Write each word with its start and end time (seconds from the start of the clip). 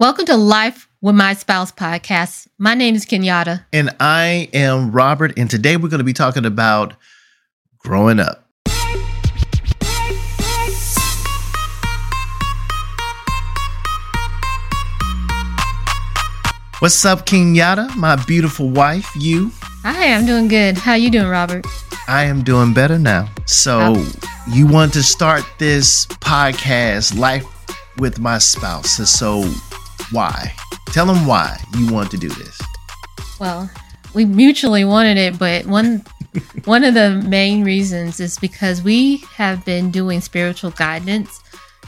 Welcome 0.00 0.26
to 0.26 0.36
Life 0.36 0.88
with 1.00 1.14
My 1.14 1.34
Spouse 1.34 1.70
podcast. 1.70 2.48
My 2.58 2.74
name 2.74 2.96
is 2.96 3.06
Kenyatta. 3.06 3.64
And 3.72 3.94
I 4.00 4.48
am 4.52 4.90
Robert. 4.90 5.38
And 5.38 5.48
today 5.48 5.76
we're 5.76 5.88
going 5.88 5.98
to 5.98 6.04
be 6.04 6.12
talking 6.12 6.44
about 6.44 6.94
growing 7.78 8.18
up. 8.18 8.44
What's 16.80 17.04
up, 17.04 17.24
Kenyatta? 17.24 17.94
My 17.94 18.16
beautiful 18.26 18.70
wife, 18.70 19.08
you. 19.14 19.52
Hi, 19.84 20.12
I'm 20.12 20.26
doing 20.26 20.48
good. 20.48 20.76
How 20.76 20.94
you 20.94 21.08
doing, 21.08 21.28
Robert? 21.28 21.64
I 22.08 22.24
am 22.24 22.42
doing 22.42 22.74
better 22.74 22.98
now. 22.98 23.28
So, 23.46 24.04
you 24.50 24.66
want 24.66 24.92
to 24.94 25.04
start 25.04 25.44
this 25.60 26.06
podcast, 26.06 27.16
Life 27.16 27.46
with 27.98 28.18
My 28.18 28.38
Spouse. 28.38 28.90
So, 29.08 29.44
why? 30.10 30.52
Tell 30.86 31.06
them 31.06 31.26
why 31.26 31.58
you 31.76 31.92
want 31.92 32.10
to 32.12 32.16
do 32.16 32.28
this. 32.28 32.60
Well, 33.40 33.70
we 34.14 34.24
mutually 34.24 34.84
wanted 34.84 35.16
it, 35.16 35.38
but 35.38 35.66
one 35.66 36.04
one 36.64 36.84
of 36.84 36.94
the 36.94 37.22
main 37.26 37.64
reasons 37.64 38.20
is 38.20 38.38
because 38.38 38.82
we 38.82 39.18
have 39.34 39.64
been 39.64 39.90
doing 39.90 40.20
spiritual 40.20 40.70
guidance. 40.70 41.40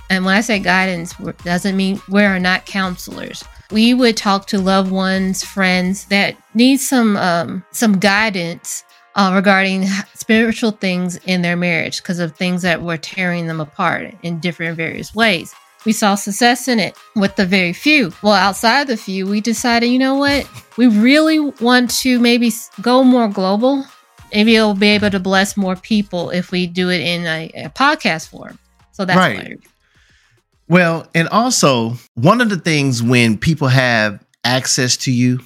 And 0.09 0.25
when 0.25 0.37
I 0.37 0.41
say 0.41 0.61
guidance, 0.61 1.15
doesn't 1.45 1.77
mean 1.77 2.01
we 2.09 2.23
are 2.23 2.39
not 2.39 2.67
counselors. 2.67 3.43
We 3.73 3.93
would 3.95 4.17
talk 4.17 4.47
to 4.49 4.59
loved 4.61 4.93
ones, 4.93 5.43
friends 5.43 6.05
that 6.07 6.37
need 6.55 6.79
some 6.79 7.17
um, 7.17 7.65
some 7.73 7.99
guidance 7.99 8.85
uh, 9.17 9.33
regarding 9.35 9.87
spiritual 10.15 10.73
things 10.73 11.17
in 11.27 11.43
their 11.43 11.57
marriage 11.57 12.03
because 12.03 12.19
of 12.21 12.37
things 12.37 12.63
that 12.63 12.83
were 12.83 12.99
tearing 12.99 13.47
them 13.47 13.61
apart 13.61 14.15
in 14.23 14.39
different 14.39 14.77
various 14.77 15.15
ways 15.15 15.55
we 15.87 15.93
saw 15.93 16.17
success 16.17 16.69
in 16.69 16.81
it 16.81 16.97
with 17.15 17.37
the 17.37 17.47
very 17.47 17.73
few. 17.73 18.13
Well, 18.21 18.35
outside 18.35 18.89
the 18.89 18.97
few, 18.97 19.27
we 19.27 19.41
decided, 19.41 19.87
you 19.87 19.99
know 19.99 20.17
what? 20.17 20.47
We 20.77 20.89
really 20.89 21.39
want 21.39 21.91
to 22.01 22.19
maybe 22.19 22.53
go 22.83 23.05
more 23.05 23.29
global. 23.29 23.85
Maybe 24.35 24.57
it'll 24.57 24.75
be 24.75 24.89
able 24.89 25.11
to 25.11 25.21
bless 25.21 25.57
more 25.57 25.77
people 25.77 26.31
if 26.31 26.51
we 26.51 26.67
do 26.67 26.91
it 26.91 27.01
in 27.01 27.25
a, 27.25 27.51
a 27.55 27.69
podcast 27.71 28.29
form. 28.29 28.59
So 28.91 29.05
that's 29.05 29.17
right. 29.17 29.39
Why. 29.39 29.57
Well, 30.69 31.07
and 31.15 31.29
also 31.29 31.95
one 32.15 32.41
of 32.41 32.51
the 32.51 32.59
things 32.59 33.03
when 33.03 33.39
people 33.39 33.69
have 33.69 34.23
access 34.45 34.97
to 34.97 35.13
you 35.13 35.41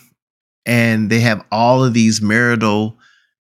and 0.65 1.11
they 1.11 1.21
have 1.21 1.45
all 1.53 1.85
of 1.85 1.93
these 1.93 2.23
marital 2.23 2.97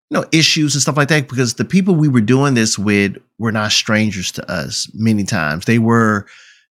you 0.09 0.19
know 0.19 0.25
issues 0.31 0.73
and 0.73 0.81
stuff 0.81 0.97
like 0.97 1.09
that 1.09 1.29
because 1.29 1.53
the 1.53 1.65
people 1.65 1.95
we 1.95 2.07
were 2.07 2.21
doing 2.21 2.53
this 2.53 2.79
with 2.79 3.17
were 3.37 3.51
not 3.51 3.71
strangers 3.71 4.31
to 4.31 4.51
us 4.51 4.89
many 4.93 5.23
times 5.23 5.65
they 5.65 5.77
were 5.77 6.25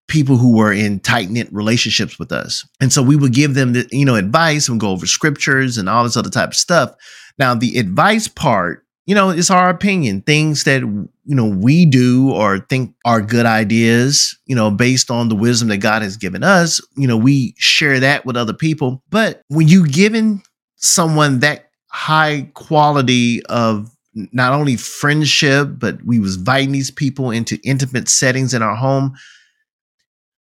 people 0.09 0.37
who 0.37 0.57
were 0.57 0.73
in 0.73 0.99
tight 0.99 1.29
knit 1.29 1.47
relationships 1.53 2.19
with 2.19 2.31
us. 2.31 2.67
And 2.81 2.91
so 2.91 3.01
we 3.01 3.15
would 3.15 3.31
give 3.31 3.53
them 3.53 3.73
the, 3.73 3.87
you 3.91 4.03
know, 4.03 4.15
advice 4.15 4.67
and 4.67 4.79
go 4.79 4.89
over 4.89 5.05
scriptures 5.05 5.77
and 5.77 5.87
all 5.87 6.03
this 6.03 6.17
other 6.17 6.29
type 6.29 6.49
of 6.49 6.55
stuff. 6.55 6.93
Now, 7.37 7.55
the 7.55 7.77
advice 7.77 8.27
part, 8.27 8.85
you 9.05 9.15
know, 9.15 9.29
is 9.29 9.49
our 9.49 9.69
opinion, 9.69 10.21
things 10.21 10.65
that, 10.65 10.81
you 10.81 11.09
know, 11.35 11.45
we 11.45 11.85
do 11.85 12.31
or 12.31 12.59
think 12.59 12.93
are 13.05 13.21
good 13.21 13.45
ideas, 13.45 14.37
you 14.45 14.55
know, 14.55 14.69
based 14.69 15.09
on 15.09 15.29
the 15.29 15.35
wisdom 15.35 15.69
that 15.69 15.77
God 15.77 16.01
has 16.01 16.17
given 16.17 16.43
us. 16.43 16.81
You 16.97 17.07
know, 17.07 17.17
we 17.17 17.53
share 17.57 17.99
that 18.01 18.25
with 18.25 18.35
other 18.35 18.53
people. 18.53 19.01
But 19.09 19.41
when 19.47 19.67
you 19.67 19.87
given 19.87 20.41
someone 20.75 21.39
that 21.39 21.69
high 21.91 22.49
quality 22.53 23.43
of 23.45 23.89
not 24.13 24.53
only 24.53 24.75
friendship, 24.75 25.69
but 25.77 26.03
we 26.03 26.19
was 26.19 26.37
inviting 26.37 26.71
these 26.71 26.91
people 26.91 27.31
into 27.31 27.59
intimate 27.63 28.09
settings 28.09 28.53
in 28.53 28.61
our 28.61 28.75
home, 28.75 29.15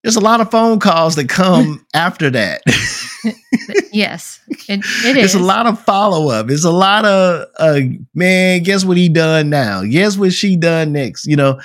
there's 0.04 0.16
a 0.16 0.22
lot 0.22 0.42
of 0.42 0.50
phone 0.50 0.80
calls 0.80 1.16
that 1.16 1.30
come 1.30 1.86
after 1.94 2.30
that. 2.30 2.62
yes, 3.92 4.40
it, 4.48 4.80
it 5.06 5.18
is. 5.18 5.26
It's 5.26 5.34
a 5.36 5.40
lot 5.40 5.68
of 5.68 5.80
follow 5.82 6.30
up. 6.30 6.50
It's 6.50 6.64
a 6.64 6.72
lot 6.72 7.06
of 7.06 7.48
uh, 7.58 7.82
man. 8.14 8.64
Guess 8.64 8.86
what 8.86 8.98
he 8.98 9.10
done 9.10 9.50
now? 9.50 9.84
Guess 9.84 10.18
what 10.18 10.34
she 10.34 10.56
done 10.56 10.94
next? 10.94 11.26
You 11.26 11.36
know, 11.36 11.60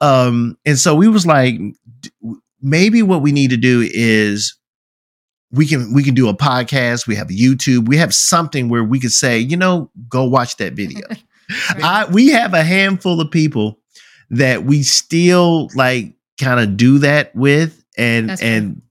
um, 0.00 0.56
and 0.64 0.78
so 0.78 0.94
we 0.94 1.08
was 1.08 1.26
like, 1.26 1.54
maybe 2.60 3.02
what 3.02 3.22
we 3.22 3.32
need 3.32 3.50
to 3.50 3.56
do 3.56 3.88
is 3.92 4.56
we 5.52 5.66
can 5.66 5.92
we 5.92 6.02
can 6.02 6.14
do 6.14 6.28
a 6.28 6.34
podcast. 6.34 7.06
We 7.06 7.16
have 7.16 7.28
YouTube. 7.28 7.88
We 7.88 7.96
have 7.98 8.14
something 8.14 8.68
where 8.68 8.84
we 8.84 8.98
could 8.98 9.12
say, 9.12 9.38
you 9.38 9.56
know, 9.56 9.90
go 10.08 10.24
watch 10.24 10.56
that 10.56 10.72
video. 10.72 11.06
right. 11.08 11.82
I 11.82 12.04
we 12.06 12.28
have 12.28 12.54
a 12.54 12.62
handful 12.62 13.20
of 13.20 13.30
people 13.30 13.78
that 14.30 14.64
we 14.64 14.82
still 14.82 15.68
like 15.74 16.14
kind 16.42 16.60
of 16.60 16.76
do 16.76 16.98
that 16.98 17.34
with 17.34 17.84
and 17.96 18.30
That's 18.30 18.42
and 18.42 18.74
cool. 18.74 18.82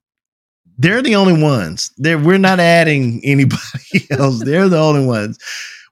they're 0.78 1.02
the 1.02 1.16
only 1.16 1.42
ones. 1.42 1.92
They're 1.98 2.20
we're 2.20 2.38
not 2.38 2.60
adding 2.60 3.22
anybody 3.24 4.08
else. 4.10 4.44
they're 4.44 4.70
the 4.70 4.80
only 4.80 5.06
ones. 5.06 5.38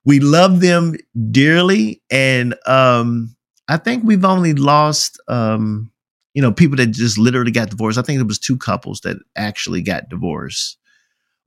We 0.05 0.19
love 0.19 0.61
them 0.61 0.95
dearly 1.31 2.01
and 2.09 2.55
um 2.65 3.35
I 3.67 3.77
think 3.77 4.03
we've 4.03 4.25
only 4.25 4.53
lost 4.53 5.19
um 5.27 5.91
you 6.33 6.41
know 6.41 6.51
people 6.51 6.77
that 6.77 6.87
just 6.87 7.17
literally 7.17 7.51
got 7.51 7.69
divorced. 7.69 7.97
I 7.97 8.01
think 8.01 8.19
it 8.19 8.27
was 8.27 8.39
two 8.39 8.57
couples 8.57 9.01
that 9.01 9.17
actually 9.35 9.81
got 9.81 10.09
divorced. 10.09 10.77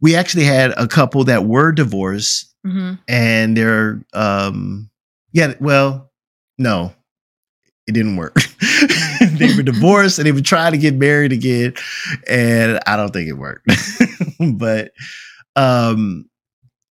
We 0.00 0.16
actually 0.16 0.44
had 0.44 0.72
a 0.72 0.88
couple 0.88 1.24
that 1.24 1.46
were 1.46 1.72
divorced 1.72 2.52
mm-hmm. 2.66 2.94
and 3.08 3.56
they're 3.56 4.04
um 4.12 4.90
yeah, 5.32 5.54
well, 5.60 6.10
no, 6.58 6.92
it 7.86 7.92
didn't 7.92 8.16
work. 8.16 8.36
they 9.20 9.54
were 9.56 9.62
divorced 9.62 10.18
and 10.18 10.26
they 10.26 10.32
were 10.32 10.40
trying 10.40 10.72
to 10.72 10.78
get 10.78 10.94
married 10.94 11.32
again, 11.32 11.74
and 12.28 12.78
I 12.86 12.96
don't 12.96 13.12
think 13.12 13.28
it 13.28 13.34
worked. 13.34 13.70
but 14.54 14.92
um, 15.56 16.28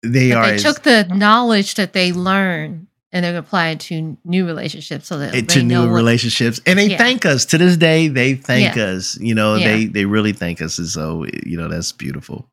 they 0.03 0.29
but 0.29 0.37
are. 0.37 0.51
They 0.51 0.57
took 0.57 0.83
the 0.83 1.07
knowledge 1.13 1.75
that 1.75 1.93
they 1.93 2.13
learned 2.13 2.87
and 3.15 3.23
they're 3.23 3.37
applying 3.37 3.77
to 3.77 4.17
new 4.25 4.45
relationships 4.45 5.07
so 5.07 5.17
that 5.17 5.47
to 5.49 5.63
new 5.63 5.87
relationships 5.87 6.59
and 6.65 6.77
they 6.77 6.89
yeah. 6.89 6.97
thank 6.97 7.25
us 7.25 7.45
to 7.45 7.57
this 7.57 7.77
day 7.77 8.09
they 8.09 8.35
thank 8.35 8.75
yeah. 8.75 8.83
us 8.83 9.17
you 9.21 9.33
know 9.33 9.55
yeah. 9.55 9.67
they 9.67 9.85
they 9.85 10.05
really 10.05 10.33
thank 10.33 10.61
us 10.61 10.77
and 10.77 10.87
so 10.87 11.25
you 11.45 11.57
know 11.57 11.69
that's 11.69 11.93
beautiful 11.93 12.49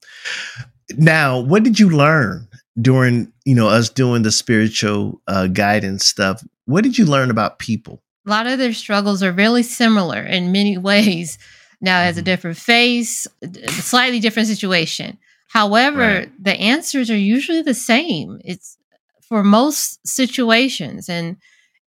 now 0.97 1.41
what 1.41 1.65
did 1.65 1.81
you 1.81 1.91
learn 1.91 2.47
during 2.81 3.31
you 3.44 3.56
know 3.56 3.69
us 3.69 3.88
doing 3.88 4.22
the 4.22 4.31
spiritual 4.31 5.21
uh, 5.26 5.48
guidance 5.48 6.06
stuff 6.06 6.42
what 6.66 6.84
did 6.84 6.97
you 6.97 7.06
learn 7.06 7.28
about 7.28 7.59
people 7.59 8.00
a 8.27 8.31
lot 8.31 8.47
of 8.47 8.59
their 8.59 8.72
struggles 8.72 9.22
are 9.22 9.33
really 9.33 9.62
similar 9.62 10.22
in 10.22 10.53
many 10.53 10.78
ways. 10.91 11.38
Now, 11.81 12.00
as 12.00 12.16
a 12.16 12.21
mm-hmm. 12.21 12.27
different 12.27 12.56
face, 12.59 13.27
a 13.43 13.69
slightly 13.71 14.21
different 14.21 14.49
situation. 14.49 15.19
However, 15.49 15.99
right. 15.99 16.33
the 16.43 16.55
answers 16.55 17.10
are 17.10 17.16
usually 17.16 17.62
the 17.62 17.75
same. 17.75 18.41
It's 18.44 18.78
for 19.21 19.43
most 19.43 20.06
situations, 20.06 21.09
and 21.09 21.37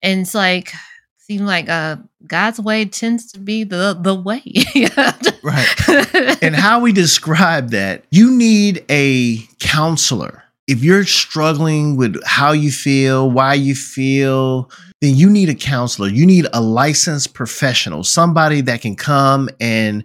and 0.04 0.22
it's 0.22 0.36
like 0.36 0.72
seems 1.18 1.42
like 1.42 1.68
uh, 1.68 1.96
God's 2.28 2.60
way 2.60 2.86
tends 2.86 3.32
to 3.32 3.40
be 3.40 3.64
the 3.64 3.98
the 4.00 4.14
way. 4.14 4.44
right. 5.44 6.44
And 6.44 6.56
how 6.56 6.80
we 6.80 6.92
describe 6.92 7.72
that, 7.72 8.04
you 8.12 8.30
need 8.30 8.86
a 8.90 9.38
counselor. 9.60 10.44
If 10.68 10.84
you're 10.84 11.06
struggling 11.06 11.96
with 11.96 12.24
how 12.26 12.52
you 12.52 12.72
feel, 12.72 13.30
why 13.30 13.54
you 13.56 13.76
feel, 13.76 14.70
then 15.06 15.16
you 15.16 15.30
need 15.30 15.50
a 15.50 15.56
counselor. 15.56 16.08
You 16.08 16.26
need 16.26 16.48
a 16.52 16.62
licensed 16.62 17.34
professional, 17.36 18.04
somebody 18.04 18.62
that 18.62 18.82
can 18.82 18.96
come 18.96 19.50
and 19.60 20.04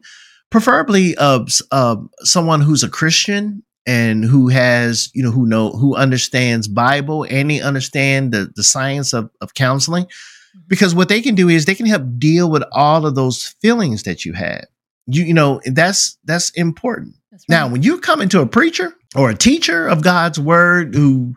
preferably 0.51 1.17
uh, 1.17 1.47
uh, 1.71 1.97
someone 2.21 2.61
who's 2.61 2.83
a 2.83 2.89
Christian 2.89 3.63
and 3.87 4.25
who 4.25 4.49
has, 4.49 5.11
you 5.15 5.23
know, 5.23 5.31
who 5.31 5.47
know, 5.47 5.71
who 5.71 5.97
understands 5.97 6.69
Bible 6.69 7.27
and 7.31 7.51
they 7.51 7.61
understand 7.61 8.33
the, 8.33 8.53
the 8.55 8.63
science 8.63 9.15
of, 9.15 9.31
of 9.41 9.55
counseling. 9.55 10.05
Mm-hmm. 10.05 10.61
Because 10.69 10.95
what 10.95 11.09
they 11.09 11.23
can 11.23 11.35
do 11.35 11.49
is 11.49 11.65
they 11.65 11.75
can 11.75 11.87
help 11.87 12.03
deal 12.19 12.51
with 12.51 12.63
all 12.73 13.07
of 13.07 13.15
those 13.15 13.47
feelings 13.63 14.03
that 14.03 14.27
you 14.27 14.35
have. 14.35 14.67
You, 15.07 15.25
you 15.25 15.35
know, 15.35 15.63
that's, 15.65 16.19
that's 16.25 16.51
important. 16.51 17.15
That's 17.31 17.47
right. 17.49 17.57
Now, 17.57 17.69
when 17.69 17.83
you 17.83 18.01
come 18.01 18.21
into 18.21 18.43
a 18.43 18.47
preacher 18.47 18.95
or 19.17 19.31
a 19.31 19.35
teacher 19.35 19.89
of 19.89 20.03
God's 20.03 20.39
word 20.39 20.95
who, 20.95 21.37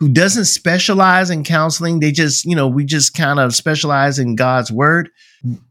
who 0.00 0.08
doesn't 0.08 0.46
specialize 0.46 1.30
in 1.30 1.44
counseling. 1.44 2.00
They 2.00 2.10
just, 2.10 2.46
you 2.46 2.56
know, 2.56 2.66
we 2.66 2.84
just 2.84 3.14
kind 3.14 3.38
of 3.38 3.54
specialize 3.54 4.18
in 4.18 4.34
God's 4.34 4.72
word. 4.72 5.10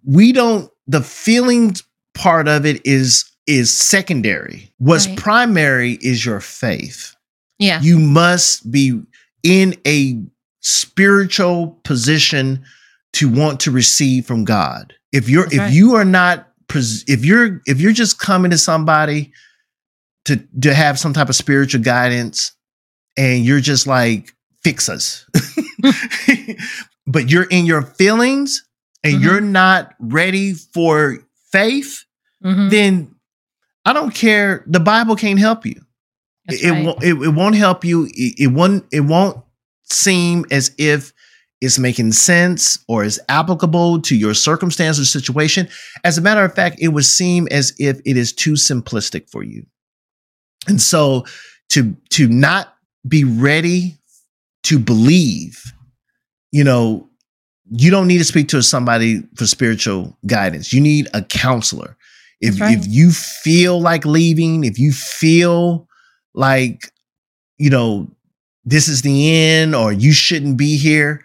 We 0.06 0.32
don't, 0.32 0.72
the 0.88 1.02
feelings 1.02 1.84
part 2.14 2.48
of 2.48 2.66
it 2.66 2.86
is 2.86 3.26
is 3.48 3.76
secondary. 3.76 4.72
What's 4.78 5.08
right. 5.08 5.18
primary 5.18 5.94
is 6.02 6.24
your 6.24 6.40
faith. 6.40 7.16
Yeah. 7.58 7.82
You 7.82 7.98
must 7.98 8.72
be 8.72 9.02
in 9.42 9.76
a 9.88 10.22
spiritual 10.60 11.80
position 11.84 12.64
to 13.14 13.28
want 13.28 13.60
to 13.62 13.72
receive 13.72 14.28
from 14.28 14.46
God. 14.46 14.94
If 15.12 15.28
you're 15.28 15.46
That's 15.46 15.56
if 15.56 15.60
right. 15.60 15.74
you 15.74 15.96
are 15.96 16.06
not 16.06 16.48
if 16.72 17.26
you're 17.26 17.62
if 17.66 17.82
you're 17.82 17.92
just 17.92 18.20
coming 18.20 18.52
to 18.52 18.58
somebody 18.60 19.34
to 20.26 20.38
to 20.62 20.76
have 20.76 21.00
some 21.00 21.14
type 21.14 21.30
of 21.30 21.36
spiritual 21.36 21.82
guidance 21.82 22.52
and 23.20 23.44
you're 23.44 23.60
just 23.60 23.86
like, 23.86 24.34
fix 24.64 24.88
us. 24.88 25.26
but 27.06 27.30
you're 27.30 27.44
in 27.44 27.66
your 27.66 27.82
feelings 27.82 28.66
and 29.04 29.16
mm-hmm. 29.16 29.24
you're 29.24 29.42
not 29.42 29.94
ready 30.00 30.54
for 30.54 31.20
faith, 31.52 32.06
mm-hmm. 32.44 32.70
then 32.70 33.16
I 33.86 33.92
don't 33.92 34.16
care. 34.16 34.64
The 34.68 34.80
Bible 34.80 35.18
can't 35.18 35.38
help 35.38 35.66
you. 35.66 35.82
That's 36.46 36.64
it, 36.64 36.72
right. 36.72 36.86
won't, 36.86 37.04
it, 37.04 37.14
it 37.14 37.34
won't 37.34 37.56
help 37.56 37.84
you. 37.84 38.06
It, 38.06 38.36
it 38.40 38.48
won't. 38.48 38.86
It 38.92 39.02
won't 39.02 39.44
seem 39.84 40.46
as 40.50 40.72
if 40.78 41.12
it's 41.60 41.78
making 41.78 42.14
sense 42.14 42.80
or 42.88 43.04
is 43.04 43.20
applicable 43.28 44.02
to 44.04 44.16
your 44.16 44.34
circumstance 44.34 44.98
or 44.98 45.04
situation. 45.04 45.68
As 46.06 46.18
a 46.18 46.22
matter 46.22 46.46
of 46.46 46.56
fact, 46.56 46.78
it 46.80 46.90
would 46.90 47.04
seem 47.04 47.50
as 47.52 47.74
if 47.80 48.00
it 48.06 48.16
is 48.16 48.32
too 48.32 48.54
simplistic 48.54 49.30
for 49.30 49.44
you. 49.44 49.66
And 50.68 50.80
so, 50.80 51.26
to 51.72 51.98
to 52.12 52.30
not 52.30 52.76
be 53.08 53.24
ready 53.24 53.98
to 54.64 54.80
believe, 54.80 55.74
you 56.52 56.64
know, 56.64 57.10
you 57.72 57.92
don't 57.92 58.08
need 58.08 58.18
to 58.18 58.26
speak 58.26 58.48
to 58.50 58.64
somebody 58.64 59.22
for 59.36 59.46
spiritual 59.46 60.18
guidance. 60.26 60.74
You 60.74 60.82
need 60.82 61.08
a 61.14 61.22
counselor. 61.22 61.96
If 62.42 62.60
right. 62.60 62.78
if 62.78 62.86
you 62.88 63.12
feel 63.12 63.82
like 63.82 64.06
leaving, 64.06 64.64
if 64.64 64.80
you 64.80 64.92
feel 64.92 65.88
like 66.34 66.92
you 67.58 67.70
know 67.70 68.10
this 68.66 68.88
is 68.88 69.02
the 69.02 69.36
end 69.36 69.76
or 69.76 69.92
you 69.92 70.14
shouldn't 70.14 70.58
be 70.58 70.78
here, 70.78 71.24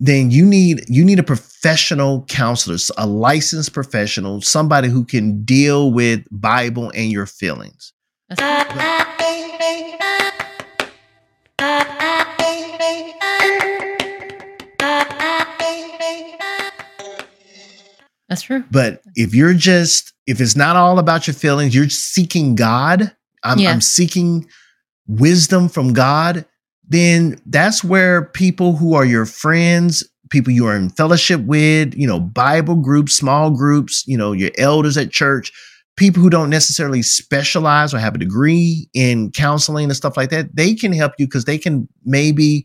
then 0.00 0.30
you 0.30 0.44
need 0.44 0.84
you 0.88 1.04
need 1.04 1.18
a 1.18 1.24
professional 1.24 2.24
counselor, 2.24 2.78
a 2.96 3.06
licensed 3.06 3.72
professional, 3.72 4.40
somebody 4.40 4.88
who 4.88 5.04
can 5.04 5.44
deal 5.44 5.92
with 5.92 6.24
Bible 6.30 6.90
and 6.94 7.10
your 7.12 7.26
feelings. 7.26 7.92
That's 18.28 18.42
true. 18.42 18.64
But 18.70 19.00
if 19.14 19.34
you're 19.34 19.54
just, 19.54 20.12
if 20.26 20.40
it's 20.40 20.56
not 20.56 20.76
all 20.76 20.98
about 20.98 21.26
your 21.26 21.34
feelings, 21.34 21.74
you're 21.74 21.88
seeking 21.88 22.54
God, 22.54 23.14
I'm, 23.44 23.58
Yeah. 23.58 23.70
I'm 23.70 23.80
seeking 23.80 24.48
wisdom 25.06 25.68
from 25.68 25.92
God, 25.92 26.44
then 26.88 27.38
that's 27.46 27.84
where 27.84 28.24
people 28.24 28.76
who 28.76 28.94
are 28.94 29.04
your 29.04 29.26
friends, 29.26 30.02
people 30.30 30.52
you 30.52 30.66
are 30.66 30.76
in 30.76 30.90
fellowship 30.90 31.42
with, 31.42 31.94
you 31.94 32.06
know, 32.06 32.18
Bible 32.18 32.76
groups, 32.76 33.16
small 33.16 33.50
groups, 33.50 34.02
you 34.06 34.16
know, 34.18 34.32
your 34.32 34.50
elders 34.58 34.96
at 34.96 35.10
church, 35.10 35.52
people 35.96 36.22
who 36.22 36.30
don't 36.30 36.50
necessarily 36.50 37.02
specialize 37.02 37.94
or 37.94 37.98
have 37.98 38.14
a 38.14 38.18
degree 38.18 38.88
in 38.94 39.30
counseling 39.30 39.84
and 39.84 39.96
stuff 39.96 40.16
like 40.16 40.30
that, 40.30 40.54
they 40.54 40.74
can 40.74 40.92
help 40.92 41.12
you 41.18 41.26
because 41.26 41.44
they 41.44 41.58
can 41.58 41.88
maybe 42.04 42.64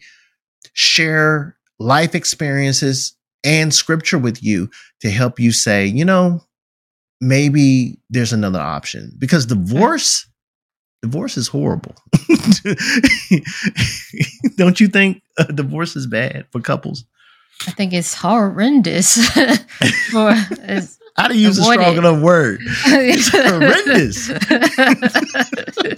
share 0.74 1.56
life 1.80 2.16
experiences 2.16 3.16
and 3.44 3.74
scripture 3.74 4.18
with 4.18 4.44
you 4.44 4.70
to 5.02 5.10
help 5.10 5.40
you 5.40 5.52
say, 5.52 5.86
you 5.86 6.04
know, 6.04 6.44
maybe 7.22 8.00
there's 8.10 8.34
another 8.34 8.60
option 8.60 9.12
because 9.18 9.46
divorce 9.46 10.26
divorce 11.02 11.38
is 11.38 11.48
horrible. 11.48 11.96
Don't 14.58 14.82
you 14.82 14.90
think 14.90 15.22
uh, 15.38 15.46
divorce 15.46 15.96
is 15.96 16.06
bad 16.08 16.46
for 16.52 16.60
couples? 16.60 17.06
I 17.68 17.72
think 17.72 17.94
it's 17.94 18.14
horrendous 18.14 19.16
for 20.12 20.34
it's, 20.64 20.99
How 21.20 21.28
to 21.28 21.38
use 21.38 21.58
a 21.58 21.64
strong 21.64 21.96
it. 21.96 22.00
enough 22.00 22.22
word? 22.22 22.60
it's 22.86 23.30
horrendous. 23.30 24.28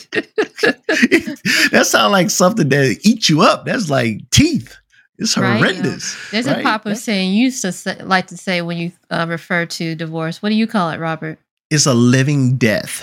that 1.72 1.86
sounds 1.86 2.12
like 2.12 2.30
something 2.30 2.70
that 2.70 3.00
eats 3.04 3.30
you 3.30 3.42
up. 3.42 3.66
That's 3.66 3.90
like 3.90 4.30
teeth. 4.32 4.76
It's 5.18 5.38
Right. 5.38 5.58
horrendous. 5.58 6.16
There's 6.32 6.48
right? 6.48 6.60
a 6.60 6.64
popular 6.64 6.96
saying 6.96 7.34
you 7.34 7.44
used 7.46 7.62
to 7.62 7.72
say, 7.72 7.96
like 8.02 8.28
to 8.28 8.38
say 8.38 8.62
when 8.64 8.78
you 8.78 8.92
uh, 9.12 9.26
refer 9.30 9.66
to 9.68 9.96
divorce. 9.96 10.42
What 10.42 10.50
do 10.50 10.56
you 10.56 10.68
call 10.68 10.90
it, 10.90 11.00
Robert? 11.00 11.38
it's 11.70 11.86
a 11.86 11.94
living 11.94 12.58
death. 12.58 13.02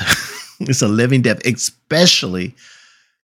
it's 0.60 0.82
a 0.82 0.88
living 0.88 1.22
death, 1.22 1.40
especially 1.46 2.54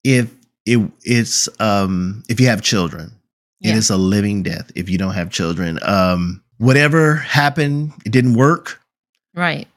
if 0.03 0.29
it, 0.65 0.79
it's 1.03 1.47
um 1.59 2.23
if 2.29 2.39
you 2.39 2.47
have 2.47 2.61
children. 2.61 3.11
Yeah. 3.59 3.73
It 3.73 3.77
is 3.77 3.89
a 3.91 3.97
living 3.97 4.41
death 4.43 4.71
if 4.75 4.89
you 4.89 4.97
don't 4.97 5.13
have 5.13 5.29
children. 5.29 5.77
Um 5.83 6.41
whatever 6.61 7.15
happened, 7.15 7.91
it 8.05 8.11
didn't 8.11 8.35
work, 8.35 8.79
Right. 9.35 9.67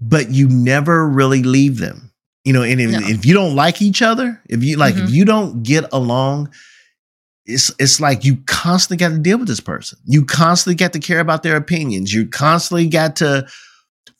but 0.00 0.30
you 0.30 0.48
never 0.48 1.08
really 1.08 1.42
leave 1.42 1.78
them. 1.78 2.10
You 2.44 2.52
know, 2.52 2.62
and 2.62 2.80
if, 2.80 2.90
No. 2.90 2.98
if 3.02 3.24
you 3.24 3.32
don't 3.32 3.54
like 3.56 3.80
each 3.80 4.02
other, 4.02 4.40
if 4.48 4.62
you 4.62 4.76
like 4.76 4.94
if 4.96 5.08
Mhm. 5.08 5.12
you 5.12 5.24
don't 5.24 5.62
get 5.62 5.86
along, 5.92 6.50
it's 7.46 7.70
it's 7.78 7.98
like 8.00 8.24
you 8.24 8.36
constantly 8.46 8.98
got 8.98 9.14
to 9.14 9.18
deal 9.18 9.38
with 9.38 9.48
this 9.48 9.60
person. 9.60 9.98
You 10.04 10.24
constantly 10.24 10.74
got 10.74 10.92
to 10.92 10.98
care 10.98 11.20
about 11.20 11.42
their 11.42 11.56
opinions. 11.56 12.12
You 12.12 12.26
constantly 12.26 12.86
got 12.88 13.16
to 13.16 13.46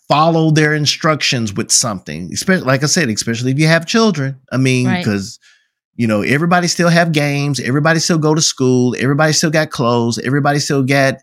follow 0.08 0.50
their 0.50 0.74
instructions 0.74 1.52
with 1.52 1.70
something. 1.70 2.30
Especially 2.32 2.64
like 2.64 2.82
I 2.82 2.86
said, 2.86 3.08
especially 3.10 3.50
if 3.50 3.58
you 3.58 3.66
have 3.66 3.84
children. 3.86 4.36
I 4.50 4.56
mean, 4.56 4.86
Right. 4.86 5.04
because 5.04 5.38
you 5.96 6.06
know, 6.08 6.22
everybody 6.22 6.66
still 6.66 6.88
have 6.88 7.12
games, 7.12 7.60
everybody 7.60 8.00
still 8.00 8.18
go 8.18 8.34
to 8.34 8.42
school, 8.42 8.96
everybody 8.98 9.32
still 9.32 9.50
got 9.50 9.70
clothes, 9.70 10.18
everybody 10.18 10.58
still 10.58 10.82
got, 10.82 11.18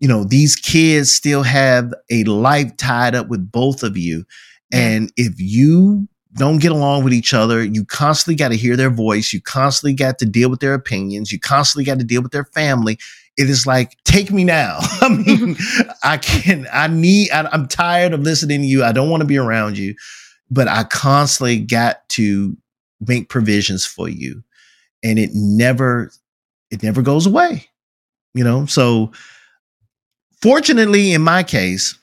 you 0.00 0.08
know, 0.08 0.24
these 0.24 0.56
kids 0.56 1.14
still 1.14 1.42
have 1.42 1.92
a 2.10 2.24
life 2.24 2.76
tied 2.78 3.14
up 3.14 3.28
with 3.28 3.52
both 3.52 3.82
of 3.82 3.96
you. 3.96 4.24
And 4.72 5.12
if 5.16 5.34
you 5.38 6.08
don't 6.34 6.58
get 6.58 6.72
along 6.72 7.04
with 7.04 7.12
each 7.12 7.34
other, 7.34 7.62
you 7.62 7.84
constantly 7.84 8.34
got 8.36 8.48
to 8.48 8.56
hear 8.56 8.76
their 8.76 8.90
voice, 8.90 9.32
you 9.32 9.40
constantly 9.42 9.94
got 9.94 10.18
to 10.18 10.26
deal 10.26 10.48
with 10.48 10.60
their 10.60 10.74
opinions, 10.74 11.30
you 11.30 11.38
constantly 11.38 11.84
got 11.84 11.98
to 11.98 12.04
deal 12.04 12.22
with 12.22 12.32
their 12.32 12.46
family. 12.46 12.98
It 13.36 13.50
is 13.50 13.66
like, 13.66 13.96
take 14.04 14.30
me 14.30 14.44
now. 14.44 14.78
I 15.00 15.08
mean, 15.08 15.56
I 16.02 16.16
can, 16.16 16.66
I 16.72 16.86
need, 16.86 17.30
I, 17.30 17.48
I'm 17.52 17.68
tired 17.68 18.12
of 18.12 18.20
listening 18.20 18.62
to 18.62 18.66
you. 18.66 18.84
I 18.84 18.92
don't 18.92 19.10
want 19.10 19.22
to 19.22 19.26
be 19.26 19.38
around 19.38 19.76
you, 19.76 19.94
but 20.50 20.66
I 20.66 20.84
constantly 20.84 21.58
got 21.58 22.08
to 22.10 22.56
make 23.00 23.28
provisions 23.28 23.84
for 23.84 24.08
you. 24.08 24.42
And 25.02 25.18
it 25.18 25.30
never, 25.32 26.10
it 26.70 26.82
never 26.82 27.02
goes 27.02 27.26
away, 27.26 27.66
you 28.34 28.44
know? 28.44 28.66
So 28.66 29.12
fortunately, 30.42 31.12
in 31.12 31.22
my 31.22 31.42
case, 31.42 31.96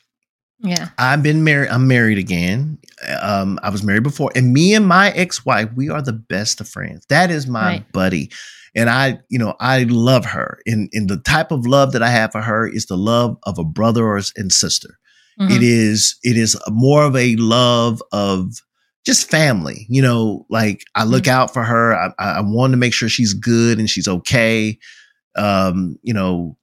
Yeah. 0.60 0.90
I've 0.98 1.22
been 1.22 1.44
married. 1.44 1.70
I'm 1.70 1.88
married 1.88 2.18
again. 2.18 2.80
Um, 3.22 3.60
I 3.62 3.70
was 3.70 3.84
married 3.84 4.04
before, 4.04 4.32
and 4.36 4.54
me 4.54 4.74
and 4.74 4.88
my 4.88 5.12
ex-wife, 5.12 5.70
we 5.76 5.90
are 5.90 6.02
the 6.02 6.14
best 6.14 6.60
of 6.60 6.68
friends. 6.68 7.06
That 7.10 7.30
is 7.30 7.46
my 7.46 7.62
Right. 7.68 7.92
buddy, 7.92 8.32
and 8.76 8.90
I, 8.90 9.20
you 9.30 9.38
know, 9.38 9.54
I 9.60 9.84
love 9.84 10.26
her. 10.26 10.60
And, 10.66 10.90
and 10.94 11.08
the 11.10 11.18
type 11.18 11.52
of 11.52 11.68
love 11.68 11.92
that 11.92 12.02
I 12.02 12.10
have 12.10 12.32
for 12.32 12.42
her 12.42 12.68
is 12.68 12.88
the 12.88 12.98
love 12.98 13.38
of 13.44 13.60
a 13.60 13.64
brother 13.64 14.04
or 14.04 14.20
and 14.36 14.52
sister. 14.52 14.98
Mhm. 15.40 15.52
It 15.58 15.62
is, 15.64 16.16
it 16.24 16.38
is 16.38 16.58
more 16.70 17.04
of 17.04 17.16
a 17.16 17.36
love 17.36 18.02
of 18.12 18.56
just 19.06 19.30
family. 19.30 19.86
You 19.90 20.02
know, 20.02 20.46
like 20.50 20.84
I 20.96 21.04
look 21.04 21.28
out 21.28 21.54
for 21.54 21.64
her. 21.64 21.94
I, 21.96 22.08
I 22.20 22.32
I 22.38 22.42
want 22.42 22.72
to 22.72 22.78
make 22.78 22.94
sure 22.96 23.10
she's 23.10 23.34
good 23.36 23.78
and 23.78 23.88
she's 23.90 24.08
okay. 24.08 24.80
Um, 25.36 25.98
you 26.02 26.14
know, 26.16 26.57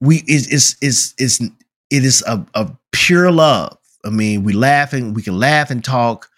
we 0.00 0.22
is 0.26 0.48
is 0.48 0.76
is 0.80 1.14
is 1.18 1.40
it 1.90 2.04
is 2.04 2.22
a, 2.26 2.44
a 2.54 2.70
pure 2.92 3.30
love. 3.30 3.76
I 4.04 4.10
mean, 4.10 4.44
we 4.44 4.52
laugh 4.52 4.92
and 4.92 5.14
we 5.16 5.22
can 5.22 5.38
laugh 5.38 5.70
and 5.70 5.84
talk. 5.84 6.28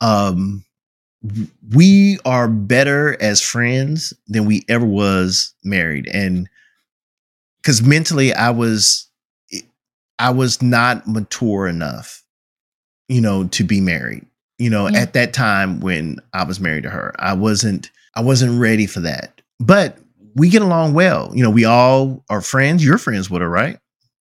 Um, 0.00 0.64
we 1.74 2.18
are 2.24 2.48
better 2.48 3.20
as 3.20 3.40
friends 3.40 4.12
than 4.28 4.44
we 4.44 4.64
ever 4.68 4.86
was 4.86 5.52
married, 5.64 6.06
and 6.12 6.48
because 7.62 7.82
mentally, 7.82 8.32
I 8.32 8.50
was, 8.50 9.08
I 10.18 10.30
was 10.30 10.62
not 10.62 11.06
mature 11.08 11.66
enough, 11.66 12.22
you 13.08 13.20
know, 13.20 13.44
to 13.48 13.64
be 13.64 13.80
married. 13.80 14.24
You 14.58 14.70
know, 14.70 14.88
Yeah. 14.88 15.00
at 15.00 15.12
that 15.14 15.32
time 15.32 15.80
when 15.80 16.18
I 16.32 16.44
was 16.44 16.60
married 16.60 16.84
to 16.84 16.90
her, 16.90 17.14
I 17.18 17.32
wasn't, 17.34 17.90
I 18.14 18.22
wasn't 18.22 18.60
ready 18.60 18.86
for 18.86 19.00
that. 19.00 19.42
But 19.60 19.98
we 20.38 20.48
get 20.48 20.62
along 20.62 20.94
well. 20.94 21.30
You 21.34 21.42
know, 21.42 21.50
we 21.50 21.64
all 21.64 22.24
are 22.30 22.40
friends. 22.40 22.84
You're 22.84 22.98
friends 22.98 23.28
with 23.30 23.42
her, 23.42 23.48
right? 23.48 23.78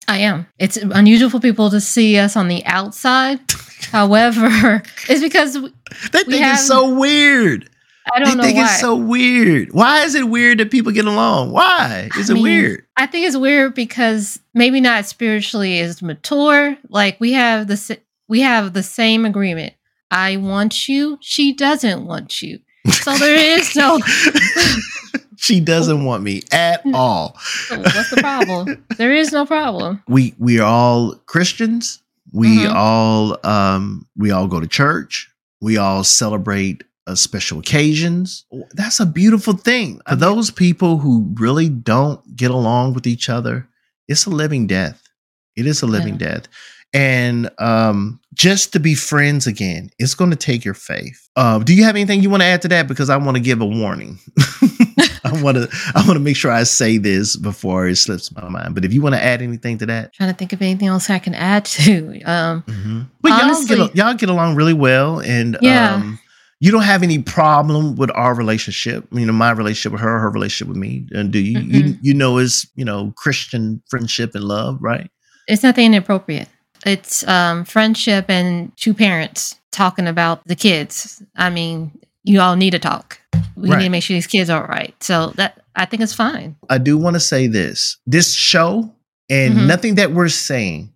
I 0.09 0.19
am. 0.19 0.47
It's 0.59 0.77
unusual 0.77 1.31
for 1.31 1.41
people 1.41 1.69
to 1.71 1.81
see 1.81 2.17
us 2.19 2.37
on 2.37 2.49
the 2.49 2.65
outside. 2.65 3.41
However, 3.93 4.83
it's 5.09 5.21
because 5.23 5.59
we- 5.59 5.73
They 6.13 6.23
think 6.25 6.43
have- 6.43 6.55
it's 6.59 6.67
so 6.67 6.95
weird. 6.95 7.69
I 8.15 8.21
don't 8.21 8.29
they 8.29 8.35
know 8.37 8.43
think 8.45 8.59
why. 8.59 8.65
it's 8.67 8.81
so 8.81 8.95
weird. 8.95 9.73
Why 9.73 10.05
is 10.05 10.15
it 10.15 10.29
weird 10.29 10.59
that 10.59 10.71
people 10.71 10.93
get 10.93 11.07
along? 11.07 11.51
Why 11.51 12.09
is 12.17 12.31
I 12.31 12.35
it 12.35 12.37
mean, 12.37 12.43
weird? 12.45 12.87
I 12.97 13.07
think 13.07 13.27
it's 13.27 13.37
weird 13.37 13.75
because 13.75 14.39
maybe 14.55 14.81
not 14.81 15.07
spiritually 15.07 15.81
as 15.81 16.01
mature. 16.03 16.77
Like 16.89 17.19
we 17.19 17.33
have 17.33 17.67
the 17.67 17.99
we 18.29 18.43
have 18.43 18.75
the 18.75 18.85
same 18.85 19.25
agreement. 19.25 19.75
I 20.13 20.37
want 20.37 20.89
you. 20.89 21.19
She 21.21 21.53
doesn't 21.53 22.07
want 22.07 22.41
you. 22.43 22.61
So 22.93 23.13
there 23.17 23.59
is 23.59 23.75
no. 23.75 23.99
she 25.37 25.61
doesn't 25.61 26.05
want 26.05 26.23
me 26.23 26.43
at 26.53 26.83
all. 26.95 27.37
What's 27.71 28.11
the 28.11 28.19
problem? 28.21 28.85
There 28.97 29.13
is 29.15 29.33
no 29.33 29.47
problem. 29.47 30.03
We 30.09 30.35
we 30.39 30.59
are 30.61 30.67
all 30.67 31.15
Christians. 31.27 32.03
We 32.33 32.65
Mhm. 32.65 32.75
all 32.75 33.39
um 33.47 34.07
we 34.17 34.31
all 34.31 34.49
go 34.49 34.61
to 34.61 34.67
church. 34.67 35.29
We 35.61 35.77
all 35.79 36.05
celebrate 36.05 36.85
uh, 37.07 37.15
special 37.15 37.61
occasions. 37.61 38.45
That's 38.75 38.99
a 39.01 39.07
beautiful 39.07 39.55
thing. 39.55 40.01
For 40.09 40.17
those 40.17 40.51
people 40.51 40.99
who 40.99 41.27
really 41.35 41.69
don't 41.69 42.21
get 42.37 42.51
along 42.51 42.95
with 42.95 43.07
each 43.07 43.29
other, 43.29 43.69
it's 44.09 44.27
a 44.27 44.31
living 44.31 44.67
death. 44.67 45.01
It 45.55 45.67
is 45.67 45.83
a 45.83 45.87
living 45.87 46.17
death. 46.19 46.49
and 46.95 47.51
um, 47.59 48.21
just 48.35 48.73
to 48.73 48.81
be 48.81 48.95
friends 48.95 49.47
again, 49.47 49.91
it's 49.99 50.15
going 50.15 50.31
to 50.31 50.37
take 50.37 50.65
your 50.65 50.75
faith. 50.75 51.29
Uh, 51.37 51.59
do 51.59 51.75
you 51.75 51.85
have 51.85 51.95
anything 51.97 52.23
you 52.23 52.31
want 52.31 52.43
to 52.43 52.47
add 52.47 52.63
to 52.63 52.69
that? 52.69 52.87
Because 52.89 53.09
I 53.11 53.17
want 53.17 53.37
to 53.37 53.43
give 53.43 53.61
a 53.61 53.67
warning. 53.67 54.19
I 55.41 55.43
want 55.43 55.57
to 55.57 55.69
I 55.95 56.01
want 56.01 56.15
to 56.15 56.21
make 56.21 56.37
sure 56.37 56.51
I 56.51 56.63
say 56.65 56.99
this 56.99 57.37
before 57.37 57.87
it 57.87 57.97
slips 57.97 58.35
my 58.35 58.49
mind. 58.49 58.75
But 58.75 58.85
if 58.85 58.93
you 58.93 59.03
want 59.03 59.15
to 59.15 59.23
add 59.23 59.43
anything 59.43 59.79
to 59.79 59.87
that, 59.87 60.13
trying 60.13 60.31
to 60.31 60.37
think 60.37 60.53
of 60.53 60.63
anything 60.63 60.89
else 60.89 61.11
I 61.11 61.19
can 61.19 61.35
add 61.35 61.65
to. 61.67 62.21
Um, 62.27 62.63
mm-hmm. 62.63 63.03
But 63.21 63.33
honestly, 63.33 63.77
y'all 63.77 63.87
get 63.87 63.97
y'all 63.97 64.15
get 64.15 64.29
along 64.29 64.57
really 64.57 64.73
well, 64.75 65.21
and 65.21 65.57
yeah. 65.61 65.95
Um, 65.95 66.19
you 66.59 66.73
don't 66.73 66.83
have 66.83 67.03
any 67.03 67.21
problem 67.21 67.97
with 67.97 68.11
our 68.15 68.35
relationship. 68.35 69.07
You 69.13 69.27
know, 69.27 69.33
my 69.33 69.51
relationship 69.51 69.93
with 69.93 70.01
her, 70.01 70.19
her 70.19 70.31
relationship 70.31 70.69
with 70.69 70.79
me. 70.79 71.07
And 71.13 71.31
do 71.31 71.39
you? 71.39 71.59
Mm-hmm. 71.59 71.75
You 71.75 71.99
you 72.01 72.15
know, 72.15 72.39
is 72.39 72.67
you 72.75 72.85
know 72.85 73.13
Christian 73.17 73.83
friendship 73.89 74.35
and 74.35 74.45
love, 74.45 74.79
right? 74.81 75.11
It's 75.49 75.63
nothing 75.63 75.87
inappropriate. 75.87 76.49
It's 76.85 77.27
um, 77.29 77.65
friendship 77.65 78.27
and 78.29 78.77
two 78.77 78.95
parents 78.95 79.57
talking 79.71 80.07
about 80.07 80.47
the 80.47 80.57
kids. 80.57 81.23
I 81.37 81.51
mean, 81.51 81.99
you 82.25 82.41
all 82.41 82.57
need 82.57 82.71
to 82.71 82.79
talk. 82.79 83.21
We 83.57 83.71
right. 83.71 83.79
need 83.79 83.85
to 83.85 83.91
make 83.91 84.03
sure 84.03 84.15
these 84.15 84.27
kids 84.27 84.51
are 84.51 84.67
right. 84.67 84.95
So 85.03 85.33
that 85.37 85.63
I 85.75 85.85
think 85.87 86.03
it's 86.03 86.15
fine. 86.15 86.57
I 86.69 86.79
do 86.79 86.99
want 86.99 87.15
to 87.15 87.21
say 87.21 87.47
this: 87.47 87.99
this 88.07 88.35
show 88.35 88.95
and 89.29 89.55
mm-hmm. 89.55 89.67
nothing 89.67 89.95
that 89.97 90.13
we're 90.13 90.29
saying 90.29 90.93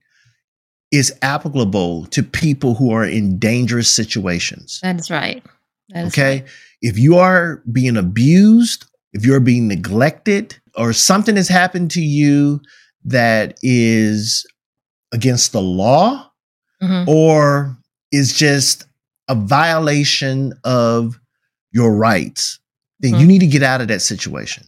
is 0.91 1.17
applicable 1.23 2.07
to 2.07 2.23
people 2.23 2.75
who 2.75 2.93
are 2.93 3.05
in 3.05 3.39
dangerous 3.39 3.89
situations. 3.89 4.81
That's 4.83 5.11
right. 5.11 5.43
That 5.91 6.07
okay. 6.09 6.41
Right. 6.41 6.49
If 6.83 6.99
you 6.99 7.17
are 7.17 7.63
being 7.71 7.97
abused, 7.97 8.87
if 9.13 9.25
you're 9.25 9.41
being 9.41 9.69
neglected, 9.69 10.57
or 10.77 10.93
something 10.93 11.37
has 11.37 11.49
happened 11.49 11.91
to 11.93 12.01
you 12.01 12.61
that 13.05 13.59
is 13.63 14.47
against 15.13 15.53
the 15.53 15.61
law 15.61 16.31
mm-hmm. 16.83 17.09
or 17.09 17.77
is 18.13 18.33
just 18.33 18.87
a 19.29 19.35
violation 19.35 20.53
of 20.65 21.20
your 21.73 21.95
rights, 21.95 22.59
then 23.01 23.13
mm-hmm. 23.13 23.21
you 23.21 23.27
need 23.27 23.39
to 23.41 23.47
get 23.47 23.63
out 23.63 23.81
of 23.81 23.89
that 23.89 24.03
situation. 24.03 24.65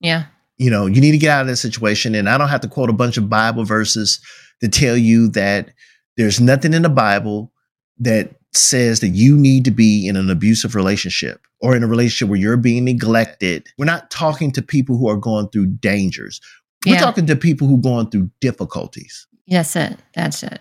Yeah. 0.00 0.26
You 0.56 0.70
know, 0.70 0.86
you 0.86 1.00
need 1.00 1.12
to 1.12 1.18
get 1.18 1.30
out 1.30 1.42
of 1.42 1.46
that 1.48 1.56
situation. 1.56 2.14
And 2.14 2.28
I 2.28 2.38
don't 2.38 2.48
have 2.48 2.60
to 2.60 2.68
quote 2.68 2.90
a 2.90 2.94
bunch 2.94 3.16
of 3.16 3.28
Bible 3.28 3.64
verses 3.64 4.20
to 4.60 4.68
tell 4.68 4.96
you 4.96 5.28
that 5.30 5.70
there's 6.16 6.40
nothing 6.40 6.74
in 6.74 6.82
the 6.82 6.88
Bible 6.88 7.52
that 7.98 8.34
says 8.52 9.00
that 9.00 9.08
you 9.08 9.36
need 9.36 9.64
to 9.64 9.70
be 9.70 10.06
in 10.06 10.16
an 10.16 10.30
abusive 10.30 10.74
relationship 10.74 11.40
or 11.60 11.74
in 11.74 11.82
a 11.82 11.88
relationship 11.88 12.28
where 12.28 12.38
you're 12.38 12.56
being 12.56 12.84
neglected. 12.84 13.66
We're 13.78 13.84
not 13.84 14.10
talking 14.10 14.52
to 14.52 14.62
people 14.62 14.96
who 14.96 15.08
are 15.08 15.16
going 15.16 15.48
through 15.48 15.66
dangers. 15.66 16.40
We're 16.86 16.94
yeah. 16.94 17.00
talking 17.00 17.26
to 17.26 17.36
people 17.36 17.66
who 17.66 17.76
are 17.76 17.82
going 17.82 18.10
through 18.10 18.30
difficulties. 18.40 19.26
Yes, 19.46 19.74
it. 19.74 19.98
That's 20.14 20.42
it. 20.42 20.60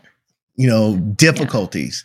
You 0.56 0.68
know, 0.68 0.98
difficulties. 0.98 2.04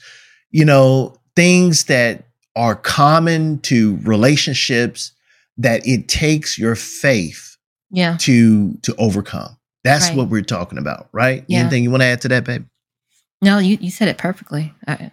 Yeah. 0.50 0.58
You 0.60 0.64
know, 0.66 1.16
things 1.36 1.84
that 1.84 2.27
are 2.58 2.74
common 2.74 3.60
to 3.60 3.98
relationships 3.98 5.12
that 5.56 5.86
it 5.86 6.08
takes 6.08 6.58
your 6.58 6.74
faith 6.74 7.56
yeah. 7.90 8.16
to 8.18 8.74
to 8.82 8.94
overcome. 8.96 9.56
That's 9.84 10.08
right. 10.08 10.16
what 10.16 10.28
we're 10.28 10.42
talking 10.42 10.76
about, 10.76 11.08
right? 11.12 11.44
Yeah. 11.46 11.60
Anything 11.60 11.84
you 11.84 11.90
want 11.90 12.02
to 12.02 12.06
add 12.06 12.20
to 12.22 12.28
that, 12.28 12.44
babe? 12.44 12.66
No, 13.40 13.58
you, 13.58 13.78
you 13.80 13.92
said 13.92 14.08
it 14.08 14.18
perfectly. 14.18 14.74
I, 14.88 15.12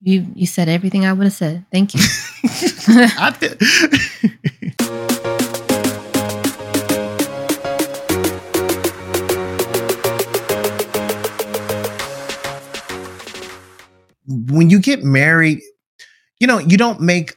you 0.00 0.26
you 0.34 0.46
said 0.46 0.68
everything 0.68 1.04
I 1.04 1.12
would 1.12 1.24
have 1.24 1.32
said. 1.32 1.66
Thank 1.72 1.94
you. 1.94 2.00
I 2.88 3.34
when 14.46 14.70
you 14.70 14.78
get 14.78 15.02
married, 15.02 15.60
you 16.40 16.46
know, 16.46 16.58
you 16.58 16.76
don't 16.76 17.00
make 17.00 17.36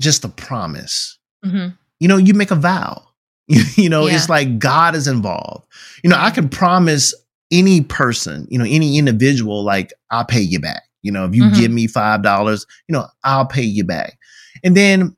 just 0.00 0.24
a 0.24 0.28
promise. 0.28 1.18
Mm-hmm. 1.44 1.68
You 2.00 2.08
know, 2.08 2.16
you 2.16 2.34
make 2.34 2.50
a 2.50 2.56
vow. 2.56 3.06
you 3.48 3.88
know, 3.88 4.06
yeah. 4.06 4.14
it's 4.14 4.28
like 4.28 4.58
God 4.58 4.94
is 4.94 5.08
involved. 5.08 5.66
You 6.04 6.10
know, 6.10 6.16
I 6.18 6.30
can 6.30 6.48
promise 6.48 7.14
any 7.50 7.80
person, 7.80 8.46
you 8.50 8.58
know, 8.58 8.64
any 8.64 8.96
individual, 8.98 9.64
like, 9.64 9.92
I'll 10.10 10.24
pay 10.24 10.40
you 10.40 10.60
back. 10.60 10.82
You 11.02 11.10
know, 11.12 11.24
if 11.24 11.34
you 11.34 11.44
mm-hmm. 11.44 11.58
give 11.58 11.70
me 11.70 11.88
$5, 11.88 12.66
you 12.88 12.92
know, 12.92 13.06
I'll 13.24 13.46
pay 13.46 13.62
you 13.62 13.84
back. 13.84 14.18
And 14.62 14.76
then 14.76 15.16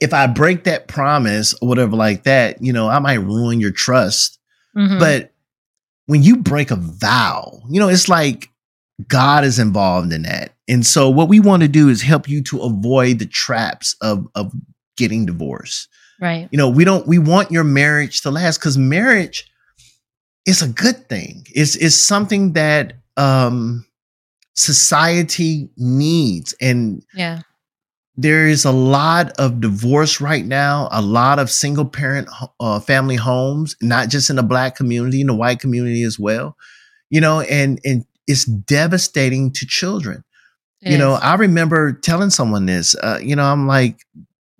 if 0.00 0.12
I 0.12 0.26
break 0.26 0.64
that 0.64 0.88
promise 0.88 1.54
or 1.60 1.68
whatever 1.68 1.96
like 1.96 2.24
that, 2.24 2.62
you 2.62 2.72
know, 2.72 2.88
I 2.88 2.98
might 2.98 3.14
ruin 3.14 3.60
your 3.60 3.70
trust. 3.72 4.38
Mm-hmm. 4.76 4.98
But 4.98 5.32
when 6.06 6.22
you 6.22 6.36
break 6.36 6.70
a 6.70 6.76
vow, 6.76 7.60
you 7.70 7.80
know, 7.80 7.88
it's 7.88 8.08
like 8.08 8.50
God 9.08 9.44
is 9.44 9.58
involved 9.58 10.12
in 10.12 10.22
that. 10.22 10.52
And 10.72 10.86
so 10.86 11.10
what 11.10 11.28
we 11.28 11.38
want 11.38 11.60
to 11.60 11.68
do 11.68 11.90
is 11.90 12.00
help 12.00 12.26
you 12.26 12.42
to 12.44 12.60
avoid 12.60 13.18
the 13.18 13.26
traps 13.26 13.94
of 14.00 14.26
of 14.34 14.50
getting 14.96 15.26
divorced. 15.26 15.88
Right. 16.18 16.48
You 16.50 16.56
know, 16.56 16.70
we 16.70 16.84
don't 16.84 17.06
we 17.06 17.18
want 17.18 17.50
your 17.50 17.64
marriage 17.64 18.22
to 18.22 18.30
last 18.30 18.58
cuz 18.58 18.78
marriage 18.78 19.50
is 20.46 20.62
a 20.62 20.68
good 20.68 21.10
thing. 21.10 21.46
It's 21.54 21.76
it's 21.76 21.94
something 21.94 22.54
that 22.54 22.94
um 23.18 23.84
society 24.54 25.68
needs 25.76 26.54
and 26.58 27.02
Yeah. 27.14 27.40
There 28.16 28.46
is 28.46 28.64
a 28.64 28.72
lot 28.72 29.32
of 29.38 29.60
divorce 29.60 30.20
right 30.20 30.44
now, 30.44 30.88
a 30.90 31.02
lot 31.02 31.38
of 31.38 31.50
single 31.50 31.86
parent 31.86 32.28
uh, 32.60 32.78
family 32.78 33.16
homes, 33.16 33.74
not 33.80 34.10
just 34.10 34.28
in 34.28 34.36
the 34.36 34.42
black 34.42 34.76
community, 34.76 35.22
in 35.22 35.28
the 35.28 35.34
white 35.34 35.60
community 35.60 36.02
as 36.02 36.18
well. 36.18 36.56
You 37.10 37.20
know, 37.20 37.40
and 37.40 37.78
and 37.84 38.04
it's 38.26 38.44
devastating 38.44 39.50
to 39.52 39.66
children. 39.66 40.24
It 40.82 40.90
you 40.90 40.94
is. 40.94 40.98
know, 40.98 41.12
I 41.14 41.34
remember 41.36 41.92
telling 41.92 42.30
someone 42.30 42.66
this. 42.66 42.94
Uh, 42.94 43.18
you 43.22 43.36
know, 43.36 43.44
I'm 43.44 43.66
like, 43.66 44.04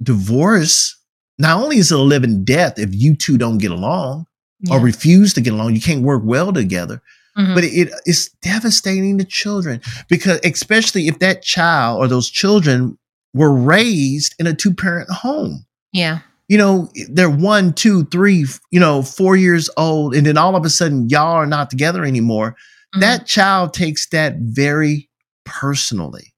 divorce. 0.02 0.96
Not 1.38 1.62
only 1.62 1.78
is 1.78 1.90
it 1.90 1.98
a 1.98 2.02
living 2.02 2.44
death 2.44 2.78
if 2.78 2.90
you 2.92 3.16
two 3.16 3.38
don't 3.38 3.58
get 3.58 3.70
along 3.70 4.26
yeah. 4.60 4.74
or 4.74 4.80
refuse 4.80 5.34
to 5.34 5.40
get 5.40 5.52
along, 5.52 5.74
you 5.74 5.80
can't 5.80 6.02
work 6.02 6.22
well 6.24 6.52
together. 6.52 7.02
Mm-hmm. 7.36 7.54
But 7.54 7.64
it, 7.64 7.90
it's 8.04 8.28
devastating 8.42 9.18
to 9.18 9.24
children 9.24 9.80
because, 10.08 10.38
especially 10.44 11.08
if 11.08 11.18
that 11.20 11.42
child 11.42 12.02
or 12.02 12.06
those 12.06 12.30
children 12.30 12.98
were 13.34 13.52
raised 13.52 14.34
in 14.38 14.46
a 14.46 14.54
two 14.54 14.74
parent 14.74 15.08
home. 15.10 15.64
Yeah. 15.92 16.20
You 16.48 16.58
know, 16.58 16.90
they're 17.08 17.30
one, 17.30 17.72
two, 17.72 18.04
three, 18.06 18.44
you 18.70 18.78
know, 18.78 19.02
four 19.02 19.36
years 19.36 19.70
old, 19.78 20.14
and 20.14 20.26
then 20.26 20.36
all 20.36 20.54
of 20.54 20.66
a 20.66 20.70
sudden 20.70 21.08
y'all 21.08 21.32
are 21.32 21.46
not 21.46 21.70
together 21.70 22.04
anymore 22.04 22.56
mm-hmm. 22.92 23.00
that 23.00 23.26
child 23.26 23.74
takes 23.74 24.08
that 24.08 24.36
very 24.38 25.08
personally. 25.44 26.34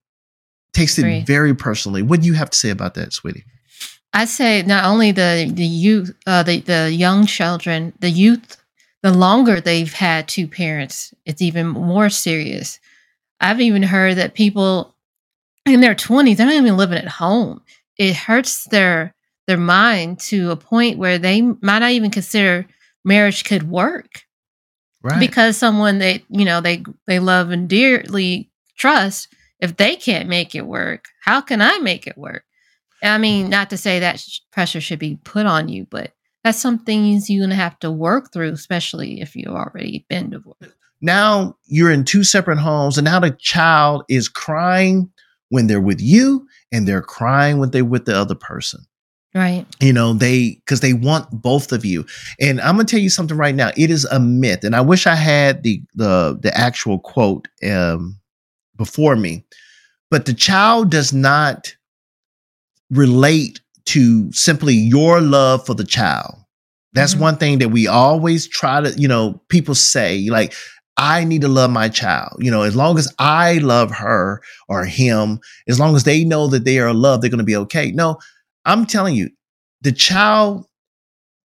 Takes 0.72 0.98
it 0.98 1.24
very 1.24 1.54
personally. 1.54 2.02
What 2.02 2.20
do 2.20 2.26
you 2.26 2.32
have 2.34 2.50
to 2.50 2.58
say 2.58 2.70
about 2.70 2.94
that, 2.94 3.12
sweetie? 3.12 3.44
I 4.12 4.24
say 4.24 4.62
not 4.62 4.84
only 4.84 5.12
the 5.12 5.50
the 5.52 5.64
youth, 5.64 6.14
uh, 6.26 6.42
the 6.42 6.60
the 6.60 6.92
young 6.92 7.26
children, 7.26 7.92
the 8.00 8.10
youth, 8.10 8.56
the 9.02 9.12
longer 9.12 9.60
they've 9.60 9.92
had 9.92 10.28
two 10.28 10.48
parents, 10.48 11.14
it's 11.24 11.42
even 11.42 11.68
more 11.68 12.10
serious. 12.10 12.80
I've 13.40 13.60
even 13.60 13.82
heard 13.82 14.16
that 14.16 14.34
people 14.34 14.94
in 15.66 15.80
their 15.80 15.94
twenties, 15.94 16.38
they're 16.38 16.46
not 16.46 16.54
even 16.54 16.76
living 16.76 16.98
at 16.98 17.08
home. 17.08 17.62
It 17.98 18.16
hurts 18.16 18.64
their 18.64 19.14
their 19.46 19.58
mind 19.58 20.20
to 20.20 20.50
a 20.50 20.56
point 20.56 20.98
where 20.98 21.18
they 21.18 21.42
might 21.42 21.80
not 21.80 21.90
even 21.90 22.10
consider 22.10 22.66
marriage 23.04 23.44
could 23.44 23.68
work 23.68 24.24
right. 25.02 25.20
because 25.20 25.56
someone 25.56 25.98
they 25.98 26.24
you 26.28 26.44
know 26.44 26.60
they 26.60 26.82
they 27.06 27.18
love 27.18 27.50
and 27.50 27.68
dearly 27.68 28.50
trust 28.76 29.28
if 29.60 29.76
they 29.76 29.96
can't 29.96 30.28
make 30.28 30.54
it 30.54 30.66
work 30.66 31.06
how 31.22 31.40
can 31.40 31.60
i 31.60 31.78
make 31.78 32.06
it 32.06 32.18
work 32.18 32.44
i 33.02 33.18
mean 33.18 33.48
not 33.48 33.70
to 33.70 33.76
say 33.76 33.98
that 33.98 34.22
pressure 34.52 34.80
should 34.80 34.98
be 34.98 35.18
put 35.24 35.46
on 35.46 35.68
you 35.68 35.86
but 35.90 36.12
that's 36.42 36.58
some 36.58 36.78
things 36.78 37.30
you're 37.30 37.44
gonna 37.44 37.54
have 37.54 37.78
to 37.78 37.90
work 37.90 38.32
through 38.32 38.52
especially 38.52 39.20
if 39.20 39.34
you've 39.34 39.54
already 39.54 40.04
been 40.08 40.30
divorced 40.30 40.76
now 41.00 41.56
you're 41.66 41.90
in 41.90 42.04
two 42.04 42.24
separate 42.24 42.58
homes 42.58 42.98
and 42.98 43.04
now 43.04 43.20
the 43.20 43.30
child 43.40 44.04
is 44.08 44.28
crying 44.28 45.10
when 45.50 45.66
they're 45.66 45.80
with 45.80 46.00
you 46.00 46.46
and 46.72 46.88
they're 46.88 47.02
crying 47.02 47.58
when 47.58 47.70
they're 47.70 47.84
with 47.84 48.04
the 48.04 48.16
other 48.16 48.34
person 48.34 48.84
Right. 49.34 49.66
You 49.80 49.92
know, 49.92 50.12
they 50.12 50.60
because 50.64 50.78
they 50.78 50.92
want 50.92 51.28
both 51.30 51.72
of 51.72 51.84
you. 51.84 52.06
And 52.40 52.60
I'm 52.60 52.76
gonna 52.76 52.84
tell 52.84 53.00
you 53.00 53.10
something 53.10 53.36
right 53.36 53.54
now. 53.54 53.72
It 53.76 53.90
is 53.90 54.04
a 54.04 54.20
myth. 54.20 54.62
And 54.62 54.76
I 54.76 54.80
wish 54.80 55.08
I 55.08 55.16
had 55.16 55.64
the 55.64 55.82
the 55.94 56.38
the 56.40 56.56
actual 56.56 57.00
quote 57.00 57.48
um 57.68 58.20
before 58.76 59.16
me. 59.16 59.44
But 60.10 60.26
the 60.26 60.34
child 60.34 60.90
does 60.90 61.12
not 61.12 61.74
relate 62.90 63.60
to 63.86 64.32
simply 64.32 64.74
your 64.74 65.20
love 65.20 65.66
for 65.66 65.74
the 65.74 65.84
child. 65.84 66.34
That's 66.92 67.14
mm-hmm. 67.14 67.22
one 67.22 67.36
thing 67.36 67.58
that 67.58 67.70
we 67.70 67.86
always 67.86 68.46
try 68.46 68.80
to, 68.80 68.90
you 68.98 69.08
know, 69.08 69.40
people 69.48 69.74
say, 69.74 70.28
like, 70.30 70.54
I 70.96 71.24
need 71.24 71.40
to 71.40 71.48
love 71.48 71.70
my 71.70 71.88
child. 71.88 72.36
You 72.38 72.50
know, 72.50 72.62
as 72.62 72.76
long 72.76 72.98
as 72.98 73.12
I 73.18 73.58
love 73.58 73.90
her 73.90 74.40
or 74.68 74.84
him, 74.84 75.40
as 75.68 75.80
long 75.80 75.96
as 75.96 76.04
they 76.04 76.24
know 76.24 76.46
that 76.48 76.64
they 76.64 76.78
are 76.78 76.94
loved, 76.94 77.22
they're 77.22 77.30
going 77.30 77.38
to 77.38 77.44
be 77.44 77.56
okay. 77.56 77.90
No, 77.90 78.18
I'm 78.64 78.86
telling 78.86 79.16
you, 79.16 79.30
the 79.80 79.92
child 79.92 80.66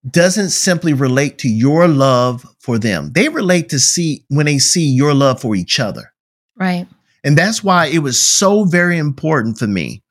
doesn't 0.09 0.49
simply 0.49 0.93
relate 0.93 1.39
to 1.39 1.49
your 1.49 1.87
love 1.87 2.45
for 2.59 2.77
them. 2.77 3.11
They 3.13 3.27
relate 3.27 3.69
to 3.69 3.79
see 3.79 4.23
when 4.29 4.45
they 4.45 4.59
see 4.59 4.85
your 4.85 5.13
love 5.13 5.41
for 5.41 5.55
each 5.55 5.79
other. 5.79 6.13
Right. 6.55 6.87
And 7.23 7.37
that's 7.37 7.63
why 7.63 7.87
it 7.87 7.99
was 7.99 8.19
so 8.19 8.63
very 8.63 8.97
important 8.97 9.57
for 9.57 9.67
me 9.67 10.01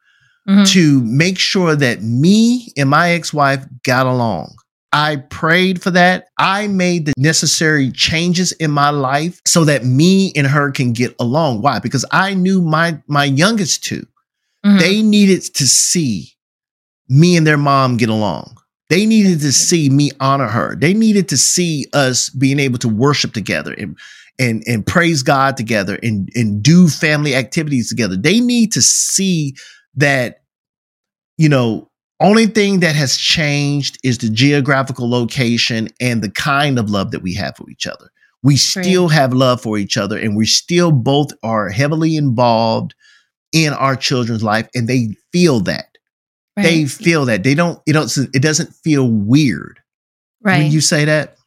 Mhm. 0.49 0.67
to 0.73 1.03
make 1.05 1.39
sure 1.39 1.77
that 1.77 2.03
me 2.03 2.73
and 2.77 2.89
my 2.89 3.11
ex 3.11 3.33
wife 3.33 3.65
got 3.85 4.07
along. 4.07 4.55
I 4.93 5.17
prayed 5.17 5.83
for 5.83 5.91
that. 5.91 6.27
I 6.39 6.67
made 6.69 7.05
the 7.05 7.13
necessary 7.19 7.91
changes 7.93 8.53
in 8.53 8.71
my 8.71 8.89
life 8.89 9.41
so 9.47 9.65
that 9.67 9.85
me 9.85 10.33
and 10.35 10.47
her 10.47 10.71
can 10.71 10.93
get 10.95 11.15
along. 11.21 11.61
Why? 11.61 11.79
Because 11.79 12.05
I 12.11 12.33
knew 12.35 12.63
my 12.63 12.99
my 13.07 13.25
youngest 13.25 13.85
two, 13.85 14.07
Mhm. 14.65 14.79
they 14.81 15.03
needed 15.03 15.43
to 15.55 15.67
see 15.69 16.33
me 17.11 17.37
and 17.37 17.47
their 17.47 17.59
mom 17.59 17.97
get 17.99 18.09
along. 18.09 18.55
They 18.89 19.05
needed 19.05 19.41
to 19.41 19.53
see 19.53 19.91
me 19.91 20.11
honor 20.21 20.49
her. 20.49 20.75
They 20.81 20.95
needed 20.95 21.29
to 21.29 21.37
see 21.37 21.85
us 21.93 22.31
being 22.31 22.59
able 22.59 22.79
to 22.79 22.89
worship 22.89 23.35
together 23.35 23.73
and 23.75 23.95
and 24.39 24.63
and 24.67 24.87
praise 24.87 25.23
God 25.23 25.57
together 25.57 25.99
and 26.03 26.29
and 26.35 26.63
do 26.63 26.89
family 26.89 27.35
activities 27.35 27.89
together. 27.89 28.17
They 28.17 28.41
need 28.41 28.73
to 28.73 28.83
see 28.83 29.55
that 29.95 30.43
you 31.37 31.49
know 31.49 31.91
only 32.21 32.47
thing 32.47 32.81
that 32.81 32.97
has 32.97 33.17
changed 33.17 33.99
is 34.03 34.19
the 34.19 34.29
geographical 34.29 35.09
location 35.09 35.89
and 36.01 36.23
the 36.23 36.31
kind 36.31 36.79
of 36.79 36.91
love 36.91 37.13
that 37.13 37.23
we 37.23 37.35
have 37.35 37.57
for 37.57 37.69
each 37.71 37.87
other. 37.87 38.11
We 38.43 38.57
still 38.57 39.09
have 39.09 39.33
love 39.33 39.61
for 39.61 39.79
each 39.79 39.97
other 39.97 40.19
and 40.19 40.37
we 40.37 40.47
still 40.47 40.93
both 40.93 41.33
are 41.43 41.69
heavily 41.69 42.17
involved 42.17 42.95
in 43.53 43.73
our 43.73 43.97
children's 43.97 44.43
life 44.43 44.69
and 44.75 44.89
they 44.89 45.17
feel 45.33 45.61
that. 45.61 45.87
They 46.57 46.87
feel 46.87 47.25
that. 47.27 47.45
They 47.45 47.55
don't 47.55 47.81
it 47.87 47.93
don't 47.93 48.13
it 48.35 48.43
doesn't 48.43 48.75
feel 48.75 49.09
weird 49.09 49.81
right. 50.43 50.59
when 50.59 50.73
you 50.73 50.81
say 50.81 51.05
that. 51.05 51.38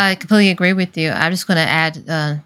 I 0.00 0.14
completely 0.14 0.50
agree 0.50 0.72
with 0.72 0.96
you. 0.96 1.10
I'm 1.10 1.32
just 1.32 1.46
going 1.46 1.56
to 1.56 1.70
add 1.70 2.08
uh, 2.08 2.36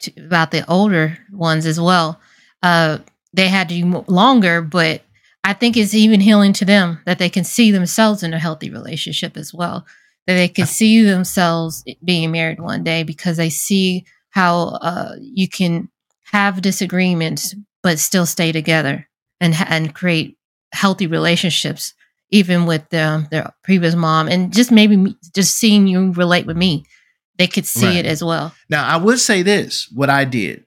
to, 0.00 0.12
about 0.24 0.50
the 0.52 0.68
older 0.70 1.18
ones 1.32 1.66
as 1.66 1.80
well. 1.80 2.20
Uh, 2.62 2.98
they 3.32 3.48
had 3.48 3.68
to 3.70 3.74
do 3.80 4.04
longer, 4.08 4.62
but 4.62 5.02
I 5.44 5.52
think 5.52 5.76
it's 5.76 5.94
even 5.94 6.20
healing 6.20 6.52
to 6.54 6.64
them 6.64 7.00
that 7.06 7.18
they 7.18 7.28
can 7.28 7.44
see 7.44 7.72
themselves 7.72 8.22
in 8.22 8.34
a 8.34 8.38
healthy 8.38 8.70
relationship 8.70 9.36
as 9.36 9.52
well. 9.52 9.84
That 10.26 10.34
they 10.34 10.48
can 10.48 10.66
see 10.66 11.02
themselves 11.02 11.84
being 12.04 12.30
married 12.30 12.60
one 12.60 12.84
day 12.84 13.02
because 13.02 13.36
they 13.36 13.50
see 13.50 14.04
how 14.30 14.78
uh, 14.80 15.16
you 15.20 15.48
can 15.48 15.88
have 16.30 16.62
disagreements 16.62 17.56
but 17.82 17.98
still 17.98 18.26
stay 18.26 18.52
together 18.52 19.08
and 19.40 19.54
and 19.68 19.94
create 19.94 20.38
healthy 20.72 21.08
relationships 21.08 21.94
even 22.32 22.66
with 22.66 22.92
um, 22.94 23.28
their 23.30 23.52
previous 23.62 23.94
mom 23.94 24.26
and 24.28 24.52
just 24.52 24.72
maybe 24.72 24.96
me, 24.96 25.14
just 25.34 25.56
seeing 25.56 25.86
you 25.86 26.12
relate 26.12 26.46
with 26.46 26.56
me 26.56 26.84
they 27.38 27.46
could 27.46 27.66
see 27.66 27.86
Right. 27.86 28.04
it 28.04 28.06
as 28.06 28.22
well 28.24 28.52
Now, 28.68 28.84
I 28.86 28.96
would 28.96 29.18
say 29.20 29.42
this, 29.42 29.88
what 29.94 30.10
I 30.10 30.24
did. 30.24 30.64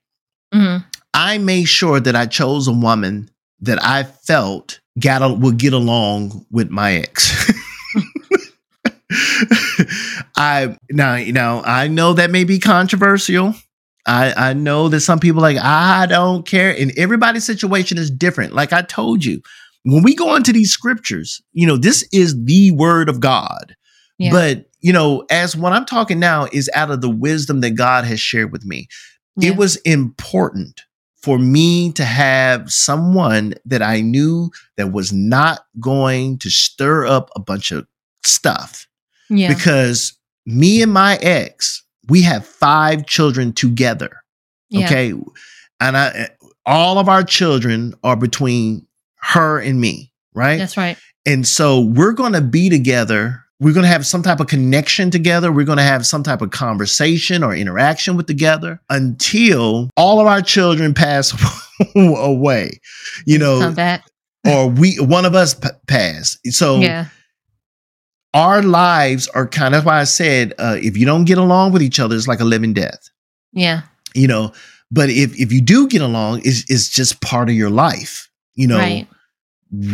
hmm 0.54 0.78
I 1.14 1.38
made 1.38 1.66
sure 1.66 2.00
that 2.00 2.16
I 2.16 2.26
chose 2.26 2.68
a 2.68 2.74
woman 2.74 3.30
that 3.62 3.80
I 3.84 4.04
felt 4.04 4.80
got 5.00 5.22
a, 5.22 5.34
would 5.34 5.58
get 5.58 5.74
along 5.74 6.46
with 6.52 6.70
my 6.70 6.94
ex. 6.96 7.32
I 10.36 10.78
now 10.90 11.16
you 11.16 11.32
know 11.32 11.62
I 11.66 11.88
know 11.88 12.14
that 12.14 12.32
may 12.32 12.44
be 12.44 12.60
controversial. 12.60 13.54
I 14.06 14.34
I 14.50 14.54
know 14.54 14.90
that 14.90 15.02
some 15.02 15.20
people 15.20 15.42
like 15.42 15.58
I 15.58 16.06
don't 16.06 16.46
care, 16.46 16.76
and 16.78 16.92
everybody's 16.98 17.46
situation 17.46 17.98
is 17.98 18.12
different. 18.12 18.54
Like 18.54 18.74
I 18.74 18.82
told 18.82 19.24
you, 19.24 19.42
when 19.86 20.04
we 20.04 20.15
go 20.15 20.36
into 20.36 20.51
these 20.51 20.72
scriptures, 20.72 21.42
you 21.54 21.65
know 21.65 21.77
this 21.77 22.08
is 22.12 22.44
the 22.46 22.72
word 22.72 23.10
of 23.10 23.20
God. 23.20 23.75
yeah 24.18 24.32
But 24.32 24.65
you 24.82 24.94
know, 24.94 25.25
as 25.32 25.56
what 25.56 25.74
I'm 25.74 25.86
talking 25.86 26.20
now 26.20 26.48
is 26.51 26.70
out 26.75 26.92
of 26.92 27.01
the 27.01 27.10
wisdom 27.10 27.62
that 27.62 27.72
God 27.72 28.06
has 28.06 28.20
shared 28.20 28.51
with 28.51 28.65
me 28.65 28.88
yeah. 29.38 29.50
it 29.50 29.58
was 29.58 29.77
important 29.77 30.82
for 31.18 31.39
me 31.39 31.92
to 31.94 32.06
have 32.06 32.72
someone 32.72 33.56
that 33.65 33.82
I 33.82 34.01
knew 34.01 34.51
that 34.77 34.92
was 34.92 35.12
not 35.12 35.62
going 35.80 36.38
to 36.39 36.50
stir 36.50 37.08
up 37.08 37.32
a 37.36 37.39
bunch 37.39 37.72
of 37.72 37.88
stuff 38.24 38.88
yeah 39.29 39.48
because 39.48 40.18
me 40.46 40.81
and 40.81 40.94
my 40.94 41.18
ex, 41.22 41.83
we 42.07 42.22
have 42.22 42.46
five 42.46 43.05
children 43.05 43.53
together. 43.53 44.24
yeah. 44.70 44.86
Okay. 44.86 45.14
And 45.79 45.98
I, 45.98 46.29
all 46.66 47.00
of 47.00 47.10
our 47.10 47.24
children 47.24 47.94
are 48.03 48.16
between 48.16 48.86
her 49.33 49.59
and 49.59 49.79
me, 49.79 50.11
right? 50.33 50.57
that's 50.57 50.77
right 50.77 50.98
And 51.25 51.48
so 51.48 51.81
we're 51.81 52.14
going 52.14 52.33
to 52.33 52.42
be 52.42 52.70
together. 52.70 53.42
We're 53.59 53.74
going 53.74 53.85
to 53.85 53.92
have 53.92 54.05
some 54.05 54.22
type 54.22 54.40
of 54.40 54.48
connection 54.48 55.09
together. 55.11 55.51
We're 55.51 55.66
going 55.66 55.77
to 55.77 55.83
have 55.83 56.05
some 56.05 56.24
type 56.24 56.42
of 56.42 56.51
conversation 56.51 57.44
or 57.44 57.55
interaction 57.55 58.18
with 58.18 58.27
together 58.27 58.81
until 58.90 59.90
all 59.96 60.20
of 60.20 60.27
our 60.27 60.42
children 60.42 60.94
pass 60.94 61.33
away, 61.96 62.79
you 63.25 63.40
know, 63.40 63.59
come 63.59 63.74
back 63.74 64.05
or 64.46 64.70
we, 64.70 65.00
one 65.00 65.25
of 65.25 65.33
us 65.33 65.53
p- 65.53 65.70
pass. 65.88 66.38
So 66.50 66.79
yeah 66.79 67.07
our 68.35 68.61
lives 68.61 69.29
are 69.29 69.48
kind 69.48 69.74
of 69.74 69.85
why 69.85 70.01
I 70.01 70.03
said, 70.03 70.53
uh, 70.59 70.75
if 70.77 70.98
you 70.98 71.05
don't 71.05 71.24
get 71.24 71.38
along 71.38 71.72
with 71.72 71.81
each 71.81 72.01
other, 72.01 72.18
it's 72.18 72.27
like 72.27 72.42
a 72.42 72.44
living 72.44 72.74
death, 72.74 73.00
yeah 73.53 73.83
you 74.16 74.27
know, 74.27 74.53
but 74.90 75.09
if, 75.09 75.40
if 75.40 75.51
you 75.51 75.61
do 75.61 75.88
get 75.88 76.01
along, 76.01 76.42
it's, 76.44 76.70
it's 76.70 76.90
just 76.90 77.22
part 77.22 77.50
of 77.50 77.55
your 77.55 77.70
life, 77.70 78.29
you 78.55 78.68
know, 78.68 78.77
right 78.77 79.07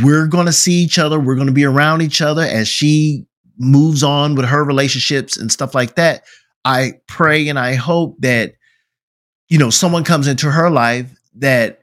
we're 0.04 0.28
going 0.28 0.46
to 0.46 0.54
see 0.54 0.74
each 0.74 1.00
other. 1.00 1.20
We're 1.20 1.36
going 1.36 1.48
to 1.48 1.54
be 1.54 1.66
around 1.66 2.02
each 2.02 2.22
other 2.22 2.42
as 2.44 2.68
she 2.68 3.26
moves 3.58 4.04
on 4.04 4.36
with 4.36 4.46
her 4.46 4.64
relationships 4.64 5.38
and 5.38 5.52
stuff 5.52 5.74
like 5.76 5.96
that. 5.96 6.24
I 6.66 6.94
pray 7.08 7.48
and 7.48 7.58
I 7.58 7.76
hope 7.76 8.18
that, 8.20 8.54
you 9.50 9.58
know, 9.58 9.70
someone 9.70 10.04
comes 10.04 10.28
into 10.28 10.50
her 10.52 10.70
life 10.70 11.10
that 11.36 11.80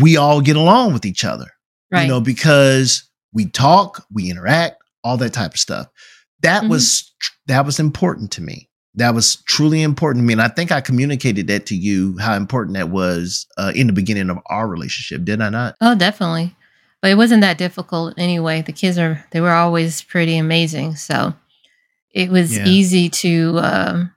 we 0.00 0.16
all 0.16 0.40
get 0.40 0.56
along 0.56 0.92
with 0.92 1.04
each 1.04 1.24
other, 1.24 1.46
right 1.90 2.02
you 2.02 2.08
know, 2.08 2.20
because 2.20 3.08
we 3.32 3.46
talk, 3.46 4.04
we 4.12 4.30
interact, 4.30 4.82
all 5.04 5.16
that 5.18 5.32
type 5.32 5.52
of 5.54 5.60
stuff. 5.60 5.86
That 6.42 6.64
Mhm. 6.64 6.68
was, 6.70 7.12
that 7.46 7.64
was 7.64 7.78
important 7.78 8.30
to 8.32 8.42
me. 8.42 8.68
That 8.94 9.14
was 9.14 9.36
truly 9.46 9.82
important 9.82 10.22
to 10.22 10.26
me. 10.26 10.32
And 10.32 10.42
I 10.42 10.48
think 10.48 10.72
I 10.72 10.80
communicated 10.80 11.46
that 11.48 11.66
to 11.66 11.76
you, 11.76 12.16
how 12.18 12.34
important 12.34 12.76
that 12.76 12.88
was 12.88 13.46
uh, 13.58 13.72
in 13.74 13.86
the 13.86 13.92
beginning 13.92 14.30
of 14.30 14.38
our 14.46 14.66
relationship. 14.66 15.24
Did 15.24 15.40
I 15.40 15.50
not? 15.50 15.76
oh 15.80 15.94
definitely 15.94 16.54
but 17.06 17.12
it 17.12 17.16
wasn't 17.16 17.40
that 17.40 17.56
difficult 17.56 18.14
anyway 18.18 18.62
the 18.62 18.72
kids 18.72 18.98
are 18.98 19.24
they 19.30 19.40
were 19.40 19.52
always 19.52 20.02
pretty 20.02 20.36
amazing 20.36 20.96
so 20.96 21.32
it 22.10 22.30
was 22.30 22.56
Yeah. 22.56 22.66
easy 22.66 23.08
to 23.22 23.58
um 23.60 24.12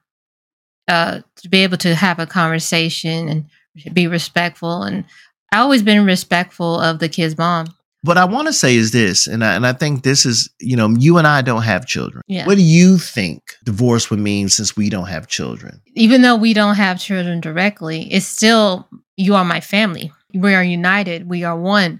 uh 0.88 1.19
to 1.36 1.49
be 1.49 1.60
able 1.60 1.78
to 1.78 1.93
have 1.93 2.17
a 2.17 2.25
conversation 2.25 3.30
and 3.30 3.93
be 3.93 4.08
respectful 4.08 4.82
and 4.82 5.06
i 5.52 5.60
always 5.60 5.84
been 5.84 6.04
respectful 6.04 6.80
of 6.80 6.97
the 6.97 7.10
kid's 7.10 7.38
mom 7.38 7.67
what 8.02 8.17
I 8.17 8.23
want 8.23 8.47
to 8.47 8.54
say 8.54 8.78
is 8.78 8.91
this, 8.91 9.28
and 9.28 9.43
I, 9.43 9.56
and 9.56 9.67
I 9.67 9.73
think 9.73 10.04
this 10.04 10.25
is, 10.25 10.49
you 10.62 10.78
know, 10.78 10.88
you 10.97 11.17
and 11.17 11.28
I 11.28 11.41
don't 11.41 11.63
have 11.63 11.86
children. 11.86 12.23
Yeah. 12.28 12.45
What 12.45 12.56
do 12.56 12.63
you 12.63 12.97
think 12.97 13.41
divorce 13.65 14.10
would 14.10 14.19
mean 14.21 14.47
since 14.47 14.78
we 14.78 14.89
don't 14.89 15.10
have 15.10 15.28
children? 15.28 15.82
even 15.95 16.21
though 16.21 16.38
we 16.38 16.54
don't 16.54 16.75
have 16.75 16.97
children 16.97 17.41
directly, 17.41 18.04
it's 18.10 18.25
still 18.25 18.88
you 19.17 19.36
are 19.36 19.43
my 19.43 19.60
family. 19.60 20.13
We 20.34 20.56
are 20.56 20.63
united. 20.63 21.28
We 21.28 21.43
are 21.43 21.58
one. 21.60 21.99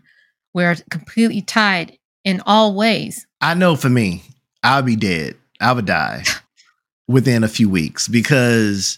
We're 0.53 0.75
completely 0.89 1.41
tied 1.41 1.97
in 2.23 2.41
all 2.45 2.75
ways. 2.75 3.25
I 3.41 3.53
know 3.53 3.75
for 3.75 3.89
me, 3.89 4.23
I'll 4.63 4.81
be 4.81 4.95
dead. 4.95 5.35
I 5.62 5.73
would 5.73 5.85
die 5.85 6.23
within 7.07 7.43
a 7.43 7.47
few 7.47 7.69
weeks 7.69 8.07
because 8.07 8.97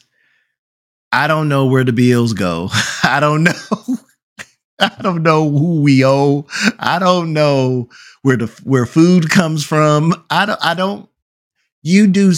I 1.11 1.27
don't 1.27 1.49
know 1.49 1.67
where 1.67 1.83
the 1.83 1.93
bills 1.93 2.33
go. 2.33 2.69
I 3.03 3.19
don't 3.19 3.43
know. 3.43 3.51
I 4.79 4.91
don't 5.01 5.21
know 5.21 5.49
who 5.49 5.81
we 5.81 6.03
owe. 6.03 6.47
I 6.79 6.97
don't 6.97 7.33
know 7.33 7.89
where 8.23 8.37
the 8.37 8.47
where 8.63 8.85
food 8.85 9.29
comes 9.29 9.63
from. 9.63 10.13
I 10.29 10.45
don't. 10.45 10.59
I 10.65 10.73
don't. 10.73 11.07
You 11.83 12.07
do, 12.07 12.33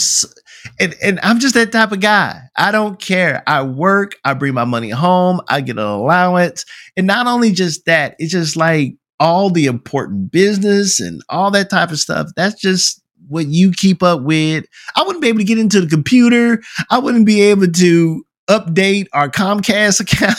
and 0.80 0.96
and 1.02 1.20
I'm 1.24 1.40
just 1.40 1.56
that 1.56 1.72
type 1.72 1.94
of 1.94 2.02
guy. 2.02 2.42
I 2.58 2.72
don't 2.72 3.00
care. 3.00 3.44
I 3.48 3.64
work. 3.64 4.16
I 4.26 4.34
bring 4.34 4.54
my 4.54 4.66
money 4.66 4.90
home. 4.90 5.40
I 5.48 5.62
get 5.62 5.78
an 5.78 5.84
allowance, 5.84 6.66
and 6.98 7.08
not 7.08 7.28
only 7.28 7.52
just 7.54 7.86
that, 7.86 8.16
it's 8.20 8.32
just 8.32 8.58
like 8.58 8.96
all 9.24 9.50
the 9.50 9.68
important 9.68 10.30
business 10.34 11.00
and 11.00 11.24
all 11.30 11.50
that 11.50 11.70
type 11.70 11.92
of 11.92 11.98
stuff. 11.98 12.28
That's 12.36 12.60
just 12.60 13.02
what 13.30 13.48
you 13.48 13.72
keep 13.72 14.04
up 14.04 14.22
with. 14.22 14.66
I 14.98 15.04
wouldn't 15.04 15.22
be 15.22 15.30
able 15.30 15.40
to 15.40 15.46
get 15.46 15.58
into 15.58 15.80
the 15.80 15.88
computer. 15.88 16.62
I 16.90 17.00
wouldn't 17.00 17.26
be 17.26 17.42
able 17.44 17.68
to 17.72 18.26
update 18.50 19.08
our 19.14 19.30
Comcast 19.30 20.00
account. 20.02 20.38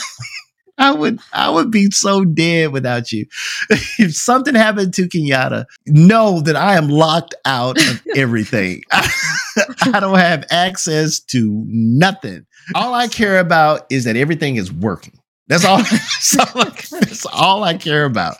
I 0.77 0.91
would 0.91 1.19
I 1.33 1.49
would 1.49 1.71
be 1.71 1.89
so 1.89 2.25
dead 2.25 2.73
without 2.73 3.11
you. 3.11 3.25
if 3.97 4.13
something 4.13 4.53
happened 4.53 4.93
to 4.95 5.09
Kenyatta, 5.09 5.65
know 5.87 6.41
that 6.41 6.55
I 6.55 6.77
am 6.77 6.87
locked 6.87 7.33
out 7.43 7.79
of 7.79 8.03
everything. 8.15 8.83
I 8.91 9.99
don't 9.99 10.19
have 10.19 10.45
access 10.51 11.19
to 11.21 11.63
nothing. 11.67 12.45
All 12.75 12.93
I 12.93 13.07
care 13.07 13.39
about 13.39 13.87
is 13.89 14.03
that 14.03 14.15
everything 14.15 14.57
is 14.57 14.71
working. 14.71 15.17
That's 15.47 15.65
all. 15.65 15.77
That's 15.83 16.37
all, 16.39 16.61
I, 16.61 16.69
that's 16.91 17.25
all 17.27 17.63
I 17.63 17.75
care 17.75 18.05
about. 18.05 18.37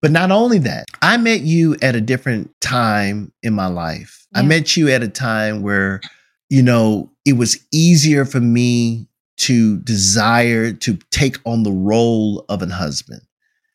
But 0.00 0.10
not 0.12 0.30
only 0.30 0.58
that, 0.60 0.86
I 1.02 1.16
met 1.16 1.40
you 1.40 1.76
at 1.82 1.94
a 1.94 2.00
different 2.00 2.58
time 2.60 3.32
in 3.42 3.52
my 3.52 3.66
life. 3.66 4.26
I 4.34 4.42
met 4.42 4.76
you 4.76 4.88
at 4.90 5.02
a 5.02 5.08
time 5.08 5.60
where, 5.62 6.00
you 6.48 6.62
know, 6.62 7.10
it 7.26 7.32
was 7.34 7.58
easier 7.72 8.24
for 8.24 8.40
me 8.40 9.08
to 9.38 9.78
desire 9.80 10.72
to 10.72 10.96
take 11.10 11.38
on 11.44 11.64
the 11.64 11.72
role 11.72 12.44
of 12.48 12.62
an 12.62 12.70
husband 12.70 13.22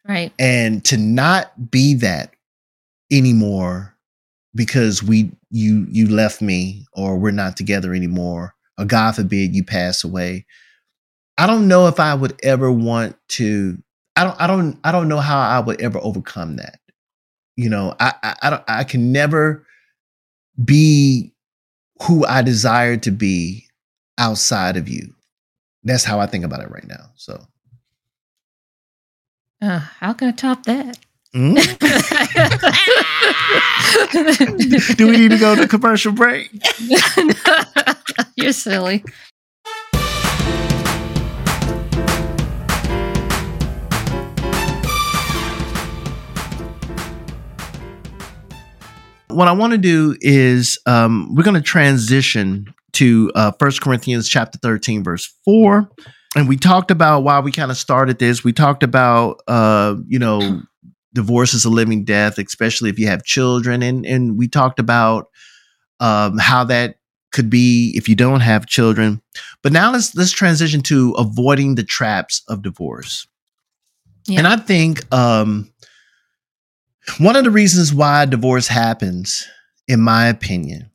Right. 0.08 0.32
and 0.40 0.84
to 0.86 0.98
not 0.98 1.72
be 1.72 1.96
that 1.96 2.32
anymore 3.12 3.96
because 4.54 5.04
we 5.04 5.32
you 5.52 5.86
you 5.90 6.08
left 6.08 6.42
me 6.42 6.86
or 6.94 7.18
we're 7.18 7.32
not 7.32 7.58
together 7.58 7.94
anymore 7.94 8.54
or 8.78 8.86
god 8.86 9.16
forbid 9.16 9.56
you 9.56 9.64
pass 9.64 10.04
away 10.04 10.46
i 11.38 11.48
don't 11.48 11.68
know 11.68 11.88
if 11.88 12.00
i 12.00 12.14
would 12.14 12.38
ever 12.44 12.72
want 12.72 13.16
to 13.28 13.78
i 14.16 14.24
don't 14.24 14.40
i 14.42 14.48
don't 14.48 14.78
i 14.84 14.92
don't 14.92 15.08
know 15.08 15.20
how 15.20 15.40
i 15.40 15.60
would 15.60 15.80
ever 15.82 16.00
overcome 16.02 16.58
that 16.58 16.80
you 17.56 17.70
know 17.70 17.96
i 18.00 18.14
i, 18.24 18.36
I 18.44 18.50
don't 18.50 18.64
i 18.68 18.84
can 18.84 19.12
never 19.12 19.66
be 20.64 21.34
who 22.04 22.26
i 22.26 22.42
desire 22.42 22.98
to 22.98 23.12
be 23.12 23.66
outside 24.18 24.78
of 24.78 24.88
you 24.90 25.14
that's 25.84 26.04
how 26.04 26.20
i 26.20 26.26
think 26.28 26.46
about 26.46 26.62
it 26.62 26.72
right 26.72 26.88
now 26.88 27.10
so 27.16 27.42
Uh, 29.62 29.80
how 29.80 30.14
can 30.14 30.28
I 30.28 30.32
top 30.32 30.64
that? 30.66 30.98
Mm. 31.34 31.56
do 34.98 35.08
we 35.08 35.18
need 35.18 35.32
to 35.32 35.38
go 35.38 35.56
to 35.56 35.68
commercial 35.68 36.12
break 36.12 36.50
You're 38.36 38.52
silly. 38.54 39.04
What 49.36 49.48
I 49.48 49.52
want 49.52 49.72
to 49.72 49.78
do 49.78 50.16
is 50.22 50.80
um, 50.86 51.34
we're 51.36 51.44
going 51.44 51.56
to 51.56 51.62
transition 51.62 52.74
to 52.94 53.32
uh, 53.36 53.52
1 53.58 53.72
Corinthians 53.82 54.30
chapter 54.30 54.58
13, 54.60 55.04
verse 55.04 55.34
4. 55.44 55.90
And 56.36 56.48
we 56.48 56.58
talked 56.58 56.92
about 56.92 57.22
why 57.22 57.40
we 57.40 57.52
kind 57.52 57.72
of 57.72 57.78
started 57.78 58.20
this. 58.20 58.44
We 58.44 58.54
talked 58.54 58.84
about, 58.84 59.42
uh, 59.48 59.96
you 60.08 60.20
know, 60.20 60.62
divorce 61.14 61.54
is 61.54 61.66
a 61.66 61.70
living 61.70 62.04
death, 62.04 62.38
especially 62.38 62.90
if 62.90 63.00
you 63.00 63.08
have 63.08 63.24
children. 63.24 63.82
And, 63.84 64.06
and 64.06 64.38
we 64.38 64.48
talked 64.48 64.80
about 64.80 65.30
um, 66.00 66.38
how 66.38 66.66
that 66.66 66.96
could 67.32 67.50
be 67.50 67.94
if 67.96 68.08
you 68.08 68.16
don't 68.16 68.40
have 68.40 68.66
children. 68.66 69.22
But 69.62 69.74
now 69.74 69.92
let's 69.92 70.16
let's 70.16 70.32
transition 70.32 70.82
to 70.84 71.12
avoiding 71.18 71.76
the 71.76 71.84
traps 71.84 72.42
of 72.48 72.62
divorce. 72.62 73.28
Yeah. 74.28 74.40
And 74.40 74.48
I 74.48 74.56
think 74.56 75.14
um, 75.14 75.72
one 77.20 77.36
of 77.36 77.44
the 77.44 77.52
reasons 77.52 77.94
why 77.94 78.26
divorce 78.26 78.68
happens, 78.68 79.48
in 79.88 80.00
my 80.02 80.28
opinion, 80.28 80.90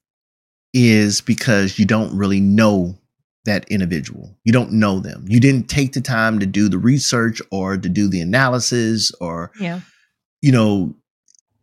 is 0.73 1.21
because 1.21 1.79
you 1.79 1.85
don't 1.85 2.17
really 2.17 2.41
know 2.41 2.97
that 3.45 3.65
individual. 3.71 4.37
You 4.45 4.53
don't 4.53 4.73
know 4.73 5.01
them. 5.01 5.25
You 5.29 5.41
didn't 5.41 5.69
take 5.69 5.93
the 5.93 6.01
time 6.01 6.39
to 6.41 6.47
do 6.47 6.69
the 6.69 6.79
research 6.79 7.41
or 7.51 7.77
to 7.77 7.89
do 7.89 8.09
the 8.09 8.21
analysis 8.21 9.13
or, 9.21 9.51
Yeah. 9.59 9.81
you 10.43 10.53
know, 10.53 10.95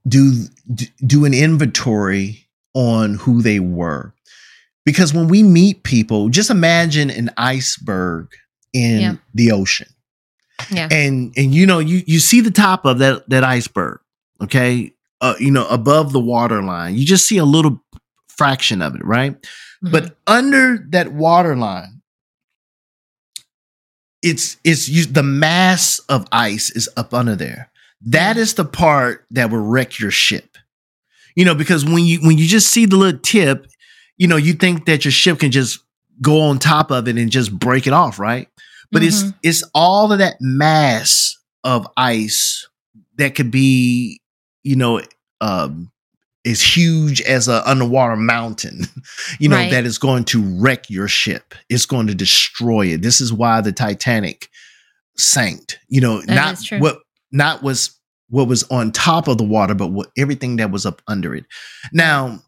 do 0.07 0.45
do 1.05 1.25
an 1.25 1.33
inventory 1.33 2.47
on 2.73 3.15
who 3.15 3.41
they 3.41 3.59
were. 3.59 4.13
Because 4.85 5.13
when 5.13 5.27
we 5.27 5.43
meet 5.43 5.83
people, 5.83 6.29
just 6.29 6.49
imagine 6.49 7.09
an 7.09 7.29
iceberg 7.37 8.29
in 8.73 8.99
Yeah. 9.01 9.15
the 9.33 9.51
ocean 9.51 9.87
Yeah. 10.71 10.87
and 10.91 11.33
and 11.37 11.53
you 11.53 11.65
know 11.65 11.79
you 11.79 12.03
you 12.07 12.19
see 12.19 12.41
the 12.41 12.51
top 12.51 12.85
of 12.85 12.99
that 12.99 13.29
that 13.29 13.43
iceberg 13.43 13.99
okay? 14.41 14.93
Uh, 15.21 15.33
you 15.39 15.49
know 15.51 15.67
above 15.67 16.11
the 16.13 16.19
water 16.19 16.61
line. 16.61 16.95
You 16.95 17.05
just 17.05 17.27
see 17.27 17.37
a 17.37 17.45
little 17.45 17.81
fraction 18.29 18.81
of 18.83 18.93
it 18.95 19.03
right? 19.03 19.35
Mhm. 19.83 19.91
but 19.91 20.17
under 20.27 20.77
that 20.89 21.11
water 21.13 21.55
line 21.55 22.01
it's 24.21 24.57
it's 24.63 24.89
you, 24.89 25.05
the 25.05 25.23
mass 25.23 25.99
of 26.09 26.27
ice 26.31 26.69
is 26.71 26.89
up 26.97 27.13
under 27.13 27.35
there. 27.35 27.69
That 28.01 28.37
is 28.37 28.53
the 28.55 28.65
part 28.65 29.25
that 29.31 29.49
will 29.51 29.59
wreck 29.59 29.99
your 29.99 30.11
ship. 30.11 30.57
You 31.35 31.45
know 31.45 31.55
because 31.55 31.85
when 31.85 32.05
you 32.05 32.19
when 32.21 32.37
you 32.37 32.47
just 32.47 32.69
see 32.69 32.85
the 32.85 32.95
little 32.97 33.19
tip 33.19 33.67
you 34.17 34.27
know 34.27 34.37
you 34.37 34.53
think 34.53 34.85
that 34.87 35.05
your 35.05 35.11
ship 35.11 35.39
can 35.39 35.51
just 35.51 35.79
go 36.21 36.41
on 36.41 36.57
top 36.57 36.89
of 36.91 37.07
it 37.07 37.17
and 37.17 37.29
just 37.31 37.57
break 37.57 37.85
it 37.87 37.93
off 37.93 38.17
right? 38.19 38.47
But 38.91 39.03
it's 39.03 39.23
Mhm. 39.23 39.35
it's 39.43 39.63
all 39.75 40.11
of 40.11 40.19
that 40.19 40.37
mass 40.41 41.37
of 41.63 41.87
ice 41.97 42.67
that 43.17 43.35
could 43.35 43.51
be 43.51 44.21
you 44.67 44.75
know 44.75 45.01
um 45.41 45.91
as 46.45 46.61
huge 46.61 47.19
as 47.21 47.47
an 47.47 47.61
underwater 47.65 48.15
mountain 48.15 48.81
you 49.39 49.49
know 49.49 49.55
Right. 49.57 49.71
that 49.71 49.85
is 49.85 49.97
going 49.97 50.23
to 50.25 50.41
wreck 50.61 50.89
your 50.89 51.07
ship. 51.07 51.53
It's 51.69 51.85
going 51.85 52.07
to 52.07 52.15
destroy 52.15 52.87
it. 52.93 53.01
This 53.01 53.19
is 53.19 53.33
why 53.33 53.61
the 53.61 53.71
titanic 53.71 54.49
sank 55.17 55.77
you 55.89 55.99
know 56.01 56.21
That 56.21 56.35
not 56.35 56.57
what 56.81 56.99
not 57.31 57.63
was 57.63 57.91
what 58.29 58.47
was 58.47 58.63
on 58.69 58.91
top 58.91 59.27
of 59.27 59.37
the 59.37 59.43
water 59.43 59.73
but 59.73 59.87
what 59.87 60.09
everything 60.17 60.57
that 60.57 60.69
was 60.71 60.85
up 60.85 61.01
under 61.07 61.33
it. 61.35 61.45
Now 61.91 62.39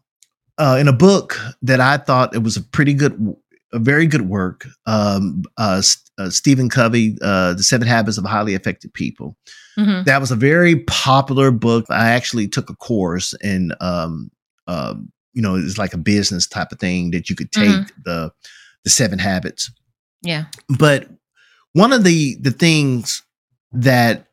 uh, 0.58 0.76
in 0.78 0.88
a 0.88 0.92
book 0.92 1.38
that 1.62 1.80
I 1.80 1.96
thought 1.96 2.34
it 2.34 2.42
was 2.42 2.56
a 2.58 2.62
pretty 2.62 2.92
good, 2.92 3.34
very 3.78 4.06
good 4.06 4.28
work. 4.28 4.66
Um, 4.86 5.42
uh, 5.56 5.82
uh, 6.18 6.30
Stephen 6.30 6.68
Covey, 6.68 7.16
uh, 7.22 7.54
The 7.54 7.62
Seven 7.62 7.86
Habits 7.86 8.18
of 8.18 8.24
Highly 8.24 8.54
Effective 8.54 8.92
People. 8.92 9.36
Mhm. 9.78 10.04
That 10.04 10.20
was 10.20 10.30
a 10.30 10.36
very 10.36 10.76
popular 10.80 11.50
book. 11.50 11.86
I 11.88 12.10
actually 12.10 12.48
took 12.48 12.68
a 12.68 12.74
course 12.76 13.32
in, 13.42 13.72
um, 13.80 14.30
um, 14.66 15.10
you 15.32 15.40
know, 15.40 15.54
it's 15.54 15.78
like 15.78 15.94
a 15.94 15.98
business 15.98 16.46
type 16.46 16.72
of 16.72 16.78
thing 16.80 17.12
that 17.12 17.30
you 17.30 17.36
could 17.36 17.52
take 17.52 17.68
Mhm. 17.70 17.90
the 18.04 18.32
the 18.84 18.90
Seven 18.90 19.18
Habits. 19.18 19.70
Yeah. 20.22 20.46
But 20.78 21.08
one 21.74 21.92
of 21.92 22.02
the 22.02 22.36
the 22.40 22.50
things 22.50 23.22
that 23.72 24.26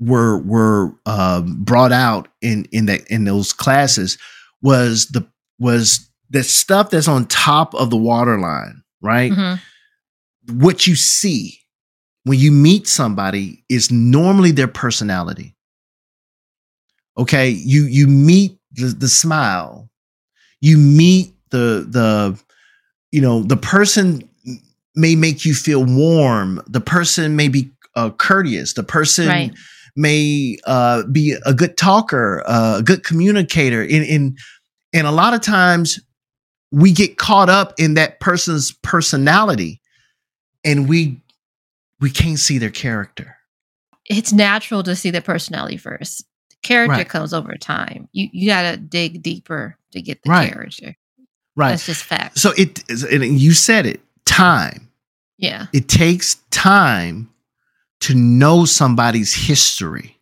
were 0.00 0.38
were 0.38 0.94
um, 1.06 1.62
brought 1.64 1.92
out 1.92 2.28
in 2.40 2.64
in 2.72 2.86
that 2.86 3.06
in 3.08 3.24
those 3.24 3.52
classes 3.52 4.18
was 4.62 5.06
the 5.08 5.26
was 5.58 6.07
the 6.30 6.42
stuff 6.42 6.90
that's 6.90 7.08
on 7.08 7.26
top 7.26 7.74
of 7.74 7.90
the 7.90 7.96
water 7.96 8.38
line, 8.38 8.82
right? 9.00 9.32
Mhm. 9.32 9.60
What 10.52 10.86
you 10.86 10.94
see 10.96 11.58
when 12.24 12.38
you 12.38 12.50
meet 12.52 12.86
somebody 12.88 13.64
is 13.68 13.90
normally 13.90 14.50
their 14.50 14.68
personality. 14.68 15.54
Okay, 17.16 17.50
you 17.50 17.84
you 17.84 18.06
meet 18.06 18.58
the, 18.72 18.86
the 18.86 19.08
smile, 19.08 19.90
you 20.60 20.78
meet 20.78 21.34
the 21.50 21.86
the 21.88 22.38
you 23.10 23.20
know 23.20 23.42
the 23.42 23.56
person 23.56 24.22
may 24.94 25.16
make 25.16 25.44
you 25.44 25.54
feel 25.54 25.84
warm. 25.84 26.62
The 26.68 26.80
person 26.80 27.36
may 27.36 27.48
be 27.48 27.70
uh, 27.96 28.10
courteous. 28.10 28.74
The 28.74 28.82
person 28.84 29.28
Right. 29.28 29.52
may 29.96 30.58
uh, 30.64 31.04
be 31.10 31.36
a 31.44 31.54
good 31.54 31.76
talker, 31.76 32.42
uh, 32.46 32.76
a 32.78 32.82
good 32.82 33.04
communicator. 33.04 33.82
In 33.82 34.02
in 34.04 34.36
and 34.92 35.06
a 35.06 35.10
lot 35.12 35.34
of 35.34 35.40
times 35.40 35.98
we 36.70 36.92
get 36.92 37.16
caught 37.18 37.48
up 37.48 37.74
in 37.78 37.94
that 37.94 38.20
person's 38.20 38.72
personality, 38.82 39.80
and 40.64 40.88
we 40.88 41.20
we 42.00 42.10
can't 42.10 42.38
see 42.38 42.58
their 42.58 42.70
character. 42.70 43.36
It's 44.06 44.32
natural 44.32 44.82
to 44.84 44.94
see 44.96 45.10
the 45.10 45.20
personality 45.20 45.76
first. 45.76 46.24
Character 46.62 46.92
Right. 46.96 47.08
comes 47.08 47.32
over 47.32 47.54
time. 47.56 48.08
You 48.12 48.28
you 48.32 48.48
got 48.48 48.62
to 48.70 48.76
dig 48.76 49.22
deeper 49.22 49.76
to 49.92 50.02
get 50.02 50.22
the 50.22 50.30
Right. 50.30 50.52
character. 50.52 50.96
Right. 51.56 51.70
That's 51.70 51.86
just 51.86 52.04
fact. 52.04 52.38
So 52.38 52.52
it 52.56 52.82
and 53.12 53.38
you 53.40 53.52
said 53.52 53.86
it. 53.86 54.00
Time. 54.24 54.88
yeah. 55.38 55.66
It 55.72 55.88
takes 55.88 56.34
time 56.50 57.30
to 58.00 58.14
know 58.14 58.64
somebody's 58.64 59.32
history, 59.32 60.16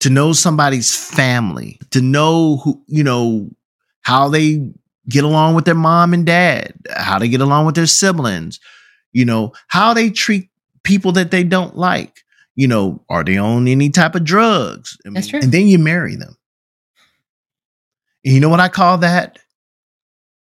to 0.00 0.08
know 0.10 0.32
somebody's 0.32 0.96
family, 0.96 1.78
to 1.90 2.00
know 2.00 2.56
who, 2.58 2.82
you 2.88 3.04
know, 3.04 3.50
how 4.02 4.28
they 4.28 4.68
get 5.10 5.24
along 5.24 5.54
with 5.54 5.64
their 5.64 5.74
mom 5.74 6.14
and 6.14 6.24
dad, 6.24 6.72
how 6.96 7.18
they 7.18 7.28
get 7.28 7.40
along 7.40 7.66
with 7.66 7.74
their 7.74 7.86
siblings, 7.86 8.60
you 9.12 9.24
know, 9.24 9.52
how 9.68 9.92
they 9.92 10.10
treat 10.10 10.48
people 10.84 11.12
that 11.12 11.30
they 11.30 11.44
don't 11.44 11.76
like. 11.76 12.24
You 12.56 12.68
know, 12.68 13.02
are 13.08 13.24
they 13.24 13.38
on 13.38 13.68
any 13.68 13.90
type 13.90 14.14
of 14.14 14.24
drugs? 14.24 14.96
That's 15.04 15.28
true. 15.28 15.40
And 15.40 15.52
then 15.52 15.66
you 15.66 15.78
marry 15.78 16.16
them. 16.16 16.36
And 18.24 18.34
you 18.34 18.40
know 18.40 18.48
what 18.48 18.60
I 18.60 18.68
call 18.68 18.98
that? 18.98 19.38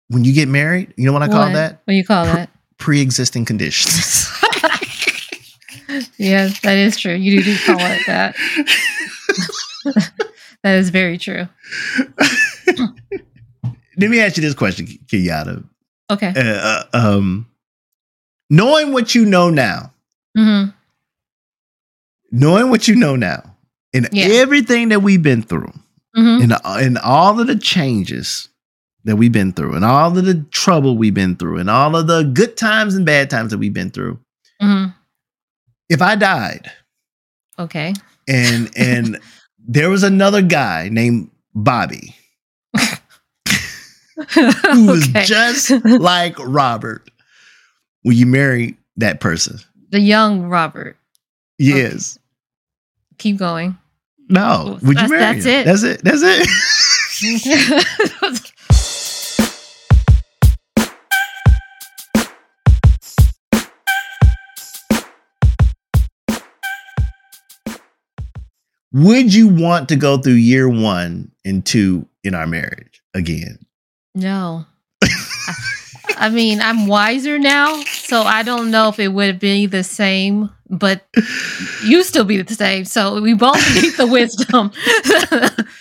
When 0.08 0.24
you 0.24 0.32
get 0.32 0.48
married, 0.48 0.94
you 0.96 1.04
know 1.04 1.12
what 1.12 1.22
I 1.22 1.28
call 1.28 1.52
that? 1.52 1.82
What 1.84 1.92
do 1.92 1.94
you 1.94 2.04
call 2.04 2.24
Pr- 2.24 2.36
that? 2.36 2.50
Pre-existing 2.78 3.44
conditions. 3.44 4.32
yes, 6.18 6.60
that 6.60 6.76
is 6.76 6.96
true. 6.96 7.14
You 7.14 7.42
do 7.42 7.56
call 7.64 7.78
it 7.78 8.06
that. 8.06 8.34
that 10.62 10.74
is 10.76 10.90
very 10.90 11.18
true. 11.18 11.48
Let 13.98 14.10
me 14.10 14.20
ask 14.20 14.36
you 14.36 14.42
this 14.42 14.54
question, 14.54 14.86
Kenyatta. 14.86 15.64
Okay. 16.10 16.32
Uh, 16.36 16.42
uh, 16.42 16.84
um, 16.94 17.46
knowing 18.50 18.92
what 18.92 19.14
you 19.14 19.24
know 19.24 19.50
now, 19.50 19.92
hmm 20.36 20.64
knowing 22.30 22.68
what 22.70 22.86
you 22.88 22.94
know 22.94 23.16
now, 23.16 23.54
And 23.94 24.06
Yeah. 24.12 24.26
everything 24.26 24.90
that 24.90 25.00
we've 25.02 25.22
been 25.22 25.42
through, 25.42 25.72
Mhm. 26.14 26.42
and, 26.42 26.52
and 26.66 26.98
all 26.98 27.40
of 27.40 27.46
the 27.46 27.56
changes 27.56 28.48
that 29.04 29.16
we've 29.16 29.32
been 29.32 29.52
through, 29.54 29.74
and 29.74 29.82
all 29.84 30.16
of 30.16 30.24
the 30.26 30.44
trouble 30.50 30.98
we've 30.98 31.14
been 31.14 31.36
through, 31.36 31.56
and 31.58 31.70
all 31.70 31.96
of 31.96 32.06
the 32.06 32.22
good 32.24 32.58
times 32.58 32.94
and 32.94 33.06
bad 33.06 33.30
times 33.30 33.50
that 33.50 33.56
we've 33.58 33.72
been 33.72 33.90
through, 33.90 34.18
Mhm. 34.60 34.92
if 35.88 36.02
I 36.02 36.16
died 36.16 36.70
Okay. 37.58 37.94
and 38.28 38.70
and 38.76 39.18
there 39.66 39.88
was 39.88 40.02
another 40.02 40.42
guy 40.42 40.90
named 40.92 41.30
Bobby 41.54 42.14
who 44.72 44.86
was 44.86 45.08
Okay. 45.10 45.24
just 45.24 45.70
like 45.84 46.36
Robert, 46.40 47.08
will 48.04 48.12
you 48.14 48.26
marry 48.26 48.76
that 48.96 49.20
person? 49.20 49.58
the 49.90 50.00
young 50.00 50.42
Robert. 50.48 50.96
Yes. 51.58 52.18
Keep 53.16 53.38
going. 53.38 53.78
No. 54.28 54.78
Would 54.82 55.00
you 55.00 55.08
marry 55.08 55.40
that's 55.40 55.44
him? 55.46 55.60
it. 55.60 55.64
That's 55.64 55.82
it. 55.82 56.00
That's 56.04 56.20
it. 56.22 56.46
Would 68.92 69.34
you 69.34 69.48
want 69.48 69.88
to 69.90 69.96
go 69.96 70.18
through 70.18 70.34
year 70.34 70.68
one 70.68 71.30
and 71.44 71.64
two 71.64 72.08
in 72.24 72.34
our 72.34 72.46
marriage 72.46 73.02
again? 73.14 73.58
No. 74.18 74.66
I, 76.16 76.30
mean, 76.30 76.60
I'm 76.60 76.86
wiser 76.88 77.38
now, 77.38 77.80
so 77.84 78.22
I 78.22 78.42
don't 78.42 78.70
know 78.70 78.88
if 78.88 78.98
it 78.98 79.08
would 79.08 79.38
be 79.38 79.66
the 79.66 79.84
same, 79.84 80.50
but 80.68 81.06
you 81.84 82.02
still 82.02 82.24
be 82.24 82.42
the 82.42 82.54
same. 82.54 82.84
So 82.84 83.20
we 83.20 83.34
both 83.34 83.54
need 83.74 83.94
the 83.96 84.06
wisdom. 84.06 84.72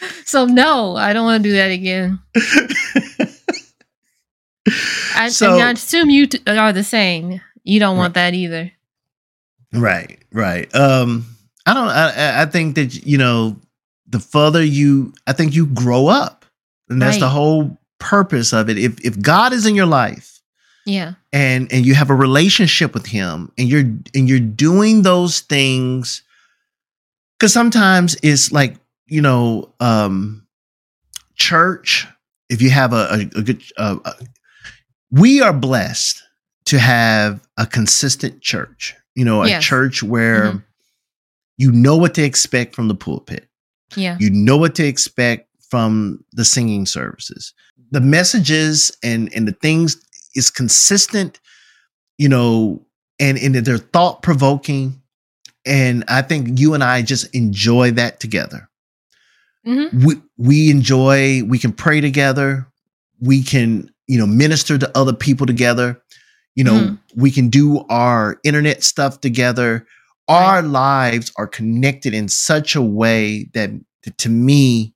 so 0.26 0.46
no, 0.46 0.96
I 0.96 1.14
don't 1.14 1.26
want 1.26 1.44
to 1.44 1.50
do 1.50 1.56
that 1.56 1.72
again. 1.72 2.20
I, 5.16 5.30
So- 5.30 5.58
I 5.58 5.72
assume 5.72 6.10
you 6.10 6.28
t- 6.28 6.42
are 6.48 6.74
the 6.74 6.84
same. 6.84 7.42
You 7.64 7.80
don't 7.80 7.98
want 7.98 8.14
that 8.14 8.34
either. 8.34 8.72
Right, 9.74 10.20
right. 10.32 10.74
Um, 10.76 11.26
I 11.66 11.74
don't. 11.74 11.88
I- 11.90 12.14
I, 12.40 12.42
I 12.44 12.46
think 12.46 12.76
that 12.76 13.06
you 13.06 13.18
know, 13.18 13.58
the 14.08 14.20
further 14.20 14.64
you, 14.64 15.14
I 15.26 15.34
think 15.34 15.54
you 15.54 15.66
grow 15.68 16.08
up, 16.08 16.46
and 16.90 17.02
that's 17.02 17.18
the 17.20 17.30
whole 17.30 17.78
purpose 18.00 18.54
of 18.54 18.70
it. 18.70 18.78
If 18.78 19.00
if 19.06 19.20
God 19.22 19.54
is 19.54 19.66
in 19.66 19.76
your 19.76 19.86
life, 19.86 20.40
Yeah. 20.86 21.14
and 21.34 21.72
and 21.72 21.86
you 21.86 21.96
have 21.96 22.10
a 22.10 22.16
relationship 22.16 22.94
with 22.94 23.06
Him, 23.08 23.52
and 23.58 23.68
you're 23.68 23.82
and 24.16 24.28
you're 24.30 24.40
doing 24.40 25.02
those 25.04 25.40
things, 25.42 26.22
because 27.38 27.54
sometimes 27.54 28.16
it's 28.24 28.52
like 28.52 28.76
you 29.08 29.22
know, 29.22 29.74
um, 29.80 30.46
church. 31.36 32.08
If 32.50 32.62
you 32.62 32.70
have 32.70 32.94
a 32.94 33.08
a, 33.12 33.20
a 33.40 33.42
good, 33.44 33.62
uh, 33.78 33.98
uh, 34.06 34.14
we 35.12 35.42
are 35.42 35.54
blessed 35.54 36.22
to 36.66 36.80
have 36.80 37.42
a 37.58 37.66
consistent 37.66 38.42
church. 38.42 38.96
You 39.16 39.26
know, 39.26 39.44
a 39.44 39.48
Yes. 39.48 39.64
church 39.64 40.04
where 40.04 40.52
Mhm. 40.54 40.64
you 41.58 41.72
know 41.72 41.98
what 41.98 42.14
to 42.16 42.24
expect 42.24 42.76
from 42.76 42.88
the 42.88 42.96
pulpit. 42.96 43.50
Yeah. 43.96 44.18
You 44.20 44.30
know 44.30 44.58
what 44.58 44.76
to 44.76 44.86
expect 44.86 45.47
from 45.70 46.24
the 46.32 46.46
singing 46.46 46.86
services. 46.86 47.54
The 47.92 48.02
messages 48.02 48.92
and 49.04 49.34
and 49.34 49.48
the 49.48 49.54
things 49.54 49.98
is 50.36 50.50
consistent, 50.50 51.40
you 52.18 52.30
know, 52.30 52.86
and 53.20 53.38
and 53.38 53.56
they're 53.56 53.78
thought 53.78 54.22
provoking. 54.22 55.02
And 55.66 56.04
I 56.08 56.22
think 56.22 56.60
you 56.60 56.74
and 56.74 56.84
I 56.84 57.02
just 57.02 57.34
enjoy 57.36 57.92
that 57.92 58.20
together. 58.20 58.70
hmm 59.66 59.86
We 60.06 60.16
we 60.38 60.70
enjoy. 60.70 61.44
We 61.44 61.60
can 61.60 61.72
pray 61.74 62.02
together. 62.02 62.68
We 63.20 63.44
can 63.44 63.90
you 64.08 64.18
know 64.18 64.28
minister 64.28 64.78
to 64.78 64.98
other 64.98 65.14
people 65.14 65.46
together. 65.46 66.02
You 66.56 66.64
know, 66.64 66.74
Mhm. 66.80 67.00
we 67.16 67.32
can 67.32 67.50
do 67.50 67.86
our 67.90 68.40
internet 68.44 68.84
stuff 68.84 69.22
together. 69.22 69.86
Our 70.28 70.62
lives 70.62 71.32
are 71.38 71.48
connected 71.48 72.14
in 72.14 72.28
such 72.30 72.76
a 72.76 72.82
way 72.82 73.50
that 73.54 73.70
to 74.18 74.30
me, 74.30 74.94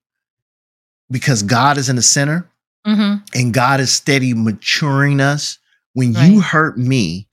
because 1.12 1.43
God 1.43 1.78
is 1.78 1.89
in 1.89 1.95
the 1.95 2.02
center 2.02 2.47
hmm 2.86 3.15
and 3.36 3.54
God 3.54 3.80
is 3.80 3.91
steady 3.91 4.34
maturing 4.34 5.19
us, 5.19 5.60
when 5.93 6.13
you 6.13 6.41
hurt 6.41 6.78
me 6.78 7.28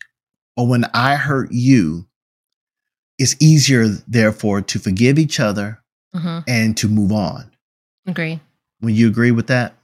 or 0.57 0.67
when 0.67 0.85
I 0.93 1.15
hurt 1.17 1.51
you, 1.53 2.07
it's 3.19 3.37
easier, 3.41 3.87
therefore, 4.07 4.61
to 4.63 4.79
forgive 4.79 5.19
each 5.19 5.41
other 5.41 5.81
hmm 6.15 6.41
and 6.47 6.77
to 6.77 6.89
move 6.89 7.13
on. 7.13 7.51
Agree. 8.07 8.41
Will 8.81 8.91
you 8.91 9.09
agree 9.09 9.31
with 9.31 9.47
that? 9.49 9.75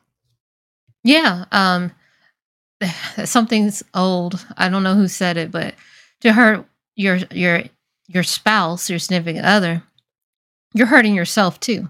Yeah. 1.03 1.45
Um, 1.53 1.93
something's 3.25 3.83
old. 3.95 4.45
I 4.57 4.69
don't 4.69 4.83
know 4.83 4.95
who 4.95 5.09
said 5.09 5.37
it, 5.37 5.51
but 5.51 5.75
to 6.21 6.33
hurt 6.33 6.67
your 6.97 7.19
your 7.31 7.63
your 8.07 8.23
spouse, 8.23 8.91
your 8.91 8.99
significant 8.99 9.45
other, 9.45 9.83
you're 10.75 10.87
hurting 10.87 11.15
yourself 11.15 11.61
too. 11.61 11.89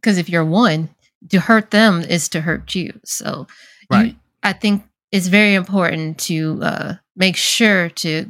Because 0.00 0.18
if 0.18 0.28
you're 0.28 0.44
one, 0.44 0.88
to 1.30 1.40
hurt 1.40 1.70
them 1.70 2.02
is 2.02 2.28
to 2.30 2.40
hurt 2.40 2.74
you. 2.74 2.98
So, 3.04 3.46
Right. 3.90 4.12
you, 4.12 4.14
I 4.42 4.52
think 4.52 4.84
it's 5.12 5.28
very 5.28 5.54
important 5.54 6.18
to 6.20 6.58
uh, 6.62 6.94
make 7.16 7.36
sure 7.36 7.88
to, 7.90 8.26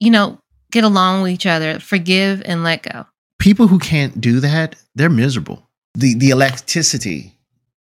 you 0.00 0.10
know, 0.10 0.38
get 0.70 0.84
along 0.84 1.22
with 1.22 1.32
each 1.32 1.46
other, 1.46 1.78
forgive 1.80 2.42
and 2.44 2.62
let 2.62 2.82
go. 2.82 3.06
People 3.38 3.68
who 3.68 3.78
can't 3.78 4.20
do 4.20 4.40
that, 4.40 4.76
they're 4.94 5.08
miserable. 5.10 5.66
The 5.94 6.14
the 6.14 6.28
elasticity, 6.28 7.32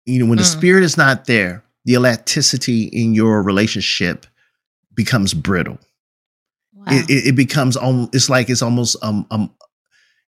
you 0.07 0.19
know, 0.21 0.27
when 0.27 0.39
the 0.39 0.45
Mm. 0.45 0.53
spirit 0.59 0.85
is 0.85 0.97
not 0.97 1.25
there, 1.27 1.63
the 1.85 1.95
elasticity 1.95 2.85
in 2.85 3.15
your 3.15 3.43
relationship 3.43 4.27
becomes 4.95 5.35
brittle. 5.35 5.79
Wow. 6.75 6.85
It, 6.89 7.11
it, 7.11 7.27
it 7.29 7.37
becomes 7.37 7.77
almost 7.77 8.15
it's 8.15 8.29
like 8.31 8.49
it's 8.51 8.63
almost 8.63 8.97
um 9.03 9.27
um 9.31 9.51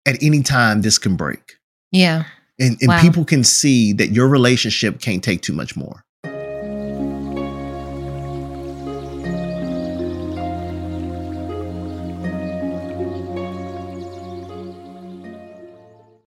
at 0.06 0.22
any 0.22 0.42
time 0.42 0.82
this 0.82 0.98
can 0.98 1.16
break. 1.16 1.56
yeah. 1.92 2.24
And 2.60 2.76
and 2.80 2.88
Wow. 2.88 3.00
people 3.00 3.24
can 3.24 3.42
see 3.42 3.92
that 3.94 4.10
your 4.10 4.28
relationship 4.28 5.00
can't 5.00 5.24
take 5.24 5.40
too 5.40 5.54
much 5.54 5.76
more. 5.76 6.04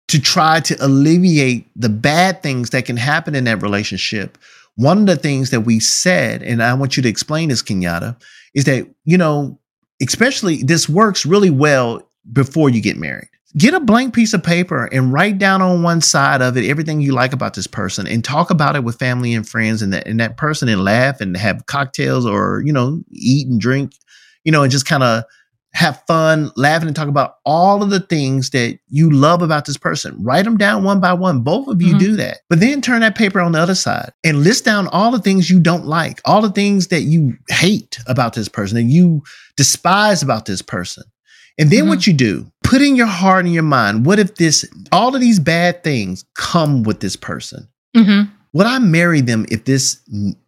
to 0.08 0.22
try 0.22 0.62
to 0.62 0.76
alleviate 0.86 1.68
the 1.76 1.90
bad 1.90 2.42
things 2.42 2.70
that 2.70 2.86
can 2.86 2.96
happen 2.96 3.36
in 3.36 3.44
that 3.44 3.62
relationship, 3.62 4.38
one 4.76 5.00
of 5.00 5.06
the 5.08 5.18
things 5.18 5.50
that 5.50 5.62
we 5.62 5.78
said, 5.80 6.42
and 6.42 6.64
I 6.64 6.74
want 6.74 6.96
you 6.96 7.04
to 7.04 7.10
explain 7.10 7.50
this, 7.50 7.62
Kenyatta, 7.62 8.16
is 8.54 8.64
that, 8.64 8.88
you 9.04 9.18
know, 9.18 9.60
especially 10.02 10.64
this 10.64 10.88
works 10.88 11.26
really 11.26 11.50
well 11.50 12.08
before 12.32 12.70
you 12.70 12.82
get 12.82 12.96
married. 12.96 13.28
Get 13.58 13.74
a 13.74 13.80
blank 13.80 14.14
piece 14.14 14.34
of 14.34 14.44
paper 14.44 14.86
and 14.92 15.14
write 15.14 15.38
down 15.38 15.62
on 15.62 15.82
one 15.82 16.02
side 16.02 16.42
of 16.42 16.58
it 16.58 16.70
everything 16.70 17.00
you 17.00 17.14
like 17.14 17.32
about 17.32 17.54
this 17.54 17.68
person 17.68 18.06
and 18.06 18.22
talk 18.22 18.50
about 18.50 18.76
it 18.76 18.84
with 18.84 19.00
family 19.00 19.34
and 19.34 19.48
friends 19.48 19.82
and 19.82 19.94
that 19.94 20.06
and 20.08 20.20
that 20.20 20.36
person 20.36 20.68
and 20.68 20.84
laugh 20.84 21.22
and 21.22 21.38
have 21.38 21.66
cocktails 21.66 22.26
or, 22.26 22.62
you 22.66 22.74
know, 22.74 23.02
eat 23.12 23.48
and 23.48 23.62
drink, 23.62 23.94
you 24.44 24.52
know, 24.52 24.64
and 24.64 24.72
just 24.72 24.86
kind 24.86 25.04
of 25.04 25.24
have 25.74 26.02
fun, 26.06 26.52
laughing 26.58 26.88
and 26.88 26.96
talk 26.96 27.08
about 27.08 27.36
all 27.46 27.82
of 27.82 27.90
the 27.90 28.00
things 28.00 28.50
that 28.50 28.78
you 28.88 29.10
love 29.10 29.42
about 29.42 29.66
this 29.66 29.78
person. 29.78 30.16
Write 30.22 30.44
them 30.46 30.58
down 30.58 30.84
one 30.84 31.00
by 31.00 31.14
one. 31.14 31.42
Both 31.42 31.68
of 31.68 31.82
you 31.82 31.96
Mhm. 31.96 32.00
do 32.00 32.16
that. 32.18 32.40
But 32.50 32.60
then 32.60 32.82
turn 32.82 33.02
that 33.02 33.16
paper 33.16 33.40
on 33.40 33.54
the 33.54 33.60
other 33.60 33.76
side 33.76 34.12
and 34.24 34.44
list 34.44 34.66
down 34.66 34.88
all 34.88 35.12
the 35.12 35.20
things 35.20 35.50
you 35.50 35.60
don't 35.62 35.86
like, 35.86 36.22
all 36.26 36.42
the 36.42 36.50
things 36.50 36.88
that 36.88 37.04
you 37.04 37.36
hate 37.50 38.00
about 38.08 38.34
this 38.34 38.50
person, 38.50 38.76
that 38.76 38.84
you 38.84 39.22
despise 39.56 40.22
about 40.22 40.46
this 40.46 40.62
person. 40.62 41.04
And 41.58 41.70
then 41.72 41.88
what 41.88 42.06
you 42.06 42.14
do, 42.14 42.52
put 42.64 42.82
in 42.82 42.96
your 42.98 43.08
heart 43.08 43.46
and 43.46 43.54
your 43.54 43.64
mind, 43.64 44.06
what 44.06 44.20
if 44.20 44.36
this, 44.36 44.66
all 44.92 45.16
of 45.16 45.22
these 45.22 45.40
bad 45.40 45.84
things 45.84 46.26
come 46.36 46.84
with 46.84 47.00
this 47.00 47.16
person? 47.16 47.68
hmm 47.96 48.24
Would 48.54 48.66
I 48.68 48.80
marry 48.80 49.22
them 49.22 49.46
if 49.50 49.64
this, 49.66 50.00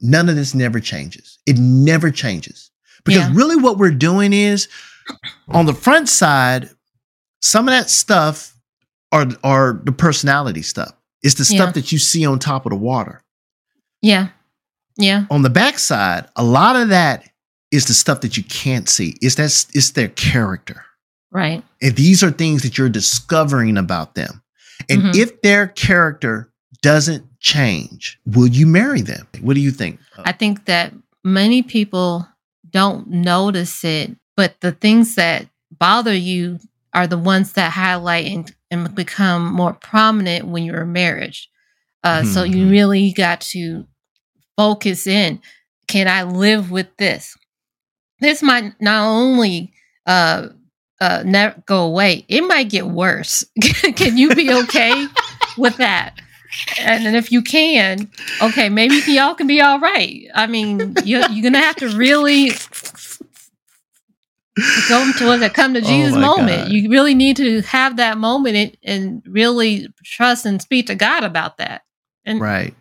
none 0.01 0.27
of 0.29 0.35
this 0.35 0.53
never 0.53 0.79
changes? 0.81 1.39
It 1.45 1.57
never 1.57 2.11
changes. 2.11 2.71
Because 3.05 3.21
Yeah. 3.27 3.31
really 3.33 3.55
what 3.55 3.77
we're 3.77 3.91
doing 3.91 4.33
is 4.33 4.67
on 5.47 5.65
the 5.65 5.73
front 5.73 6.09
side, 6.09 6.69
some 7.41 7.67
of 7.69 7.71
that 7.73 7.89
stuff 7.89 8.53
are, 9.13 9.27
are 9.43 9.79
the 9.85 9.93
personality 9.93 10.61
stuff. 10.61 10.91
It's 11.23 11.35
the 11.35 11.45
stuff 11.45 11.67
Yeah. 11.67 11.71
that 11.71 11.91
you 11.93 11.99
see 11.99 12.25
on 12.25 12.39
top 12.39 12.65
of 12.65 12.71
the 12.71 12.75
water. 12.77 13.23
Yeah. 14.01 14.29
Yeah. 14.97 15.25
On 15.29 15.41
the 15.43 15.49
backside, 15.49 16.27
a 16.35 16.43
lot 16.43 16.75
of 16.75 16.89
that 16.89 17.29
is 17.71 17.85
the 17.85 17.93
stuff 17.93 18.21
that 18.21 18.35
you 18.35 18.43
can't 18.43 18.89
see. 18.89 19.15
It's 19.21 19.35
that's 19.35 19.67
it's 19.73 19.91
their 19.91 20.07
character. 20.09 20.83
Right. 21.31 21.63
And 21.81 21.95
these 21.95 22.23
are 22.23 22.31
things 22.31 22.63
that 22.63 22.77
you're 22.77 22.89
discovering 22.89 23.77
about 23.77 24.15
them. 24.15 24.41
And 24.89 25.03
Mhm. 25.03 25.15
if 25.15 25.41
their 25.41 25.67
character 25.67 26.51
doesn't 26.81 27.25
change, 27.39 28.19
will 28.25 28.47
you 28.47 28.65
marry 28.67 29.01
them? 29.01 29.27
What 29.41 29.55
do 29.55 29.59
you 29.59 29.71
think? 29.71 29.99
I 30.25 30.31
think 30.31 30.65
that 30.65 30.93
many 31.23 31.61
people 31.61 32.27
don't 32.71 33.07
notice 33.09 33.83
it, 33.83 34.15
but 34.35 34.55
the 34.61 34.71
things 34.71 35.15
that 35.15 35.47
bother 35.79 36.13
you 36.13 36.59
are 36.93 37.07
the 37.07 37.17
ones 37.17 37.53
that 37.53 37.71
highlight 37.73 38.25
and 38.27 38.53
and 38.69 38.93
become 38.95 39.53
more 39.53 39.71
prominent 39.73 40.45
when 40.45 40.63
you're 40.65 40.81
in 40.81 40.91
marriage. 40.91 41.49
Uh, 42.03 42.23
So 42.25 42.43
you 42.43 42.65
Mhm. 42.65 42.69
really 42.69 43.11
got 43.13 43.39
to 43.41 43.87
focus 44.57 45.07
in. 45.07 45.39
Can 45.87 46.07
I 46.09 46.23
live 46.23 46.69
with 46.69 46.87
this? 46.97 47.37
This 48.19 48.41
might 48.43 48.73
not 48.81 49.05
only 49.07 49.71
uh, 50.05 50.47
uh, 50.99 51.23
never 51.25 51.61
go 51.65 51.85
away; 51.85 52.25
it 52.27 52.41
might 52.41 52.69
get 52.69 52.87
worse. 52.87 53.45
can 53.95 54.17
you 54.17 54.33
be 54.35 54.51
okay 54.53 55.07
with 55.57 55.77
that? 55.77 56.19
And 56.79 57.05
then 57.05 57.15
if 57.15 57.31
you 57.31 57.41
can, 57.41 58.09
okay, 58.41 58.69
maybe 58.69 58.95
y'all 59.07 59.35
can 59.35 59.47
be 59.47 59.61
all 59.61 59.79
right. 59.79 60.27
I 60.33 60.47
mean, 60.47 60.95
you're, 61.03 61.29
you're 61.29 61.43
gonna 61.43 61.63
have 61.63 61.75
to 61.77 61.89
really 61.89 62.51
go 64.87 65.11
to 65.11 65.45
a 65.45 65.49
come 65.49 65.73
to 65.73 65.79
Oh 65.83 65.83
Jesus 65.83 66.13
my 66.13 66.21
moment. 66.21 66.63
God. 66.63 66.71
You 66.71 66.89
really 66.89 67.13
need 67.13 67.37
to 67.37 67.61
have 67.61 67.97
that 67.97 68.17
moment 68.17 68.55
and, 68.55 68.77
and 68.83 69.23
really 69.27 69.87
trust 70.03 70.45
and 70.45 70.61
speak 70.61 70.87
to 70.87 70.95
God 70.95 71.23
about 71.23 71.57
that. 71.57 71.83
And 72.25 72.39
Right. 72.39 72.75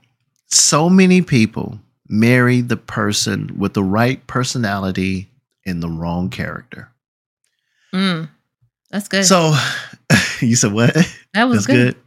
So 0.48 0.88
many 0.88 1.22
people 1.22 1.78
marry 2.08 2.60
the 2.60 2.76
person 2.76 3.58
with 3.58 3.74
the 3.74 3.82
right 3.82 4.24
personality 4.26 5.28
and 5.64 5.82
the 5.82 5.88
wrong 5.88 6.30
character. 6.30 6.90
Mm, 7.96 8.28
that's 8.90 9.08
good. 9.08 9.24
So 9.24 9.54
you 10.40 10.56
said 10.56 10.72
what? 10.72 10.94
that 11.34 11.44
was 11.44 11.58
That's 11.58 11.66
good. 11.66 11.94
good. 11.94 12.02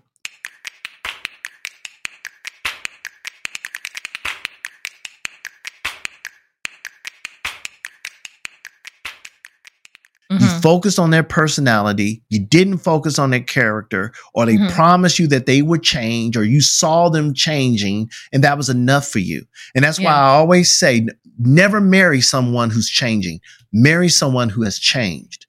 You 10.31 10.37
Mhm. 10.37 10.61
focused 10.61 10.99
on 10.99 11.09
their 11.09 11.23
personality. 11.23 12.21
You 12.29 12.39
didn't 12.39 12.77
focus 12.77 13.17
on 13.17 13.31
their 13.31 13.39
character, 13.41 14.11
or 14.35 14.45
they 14.45 14.57
Mhm. 14.57 14.69
promised 14.69 15.17
you 15.17 15.25
that 15.27 15.47
they 15.47 15.63
would 15.63 15.81
change, 15.81 16.37
or 16.37 16.43
you 16.43 16.61
saw 16.61 17.09
them 17.09 17.33
changing, 17.33 18.11
and 18.31 18.43
that 18.43 18.55
was 18.55 18.69
enough 18.69 19.07
for 19.07 19.17
you. 19.17 19.45
And 19.73 19.83
that's 19.83 19.99
why 19.99 20.11
I 20.13 20.27
always 20.29 20.71
say 20.71 21.07
never 21.39 21.81
marry 21.81 22.21
someone 22.21 22.69
who's 22.69 22.89
changing. 22.89 23.39
Marry 23.73 24.07
someone 24.07 24.49
who 24.49 24.61
has 24.63 24.77
changed, 24.77 25.47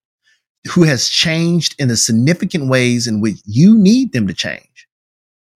who 0.68 0.82
has 0.84 1.08
changed 1.08 1.74
in 1.78 1.88
the 1.88 1.96
significant 1.96 2.68
ways 2.68 3.06
in 3.06 3.20
which 3.20 3.36
you 3.46 3.76
need 3.78 4.12
them 4.12 4.26
to 4.26 4.34
change. 4.34 4.86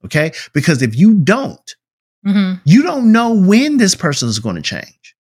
Okay? 0.04 0.32
Because 0.52 0.82
if 0.82 0.94
you 0.96 1.14
don't, 1.14 1.74
Mhm. 2.26 2.60
you 2.64 2.82
don't 2.82 3.10
know 3.12 3.32
when 3.32 3.78
this 3.78 3.94
person 3.94 4.28
is 4.28 4.38
going 4.38 4.56
to 4.56 4.62
change 4.62 5.14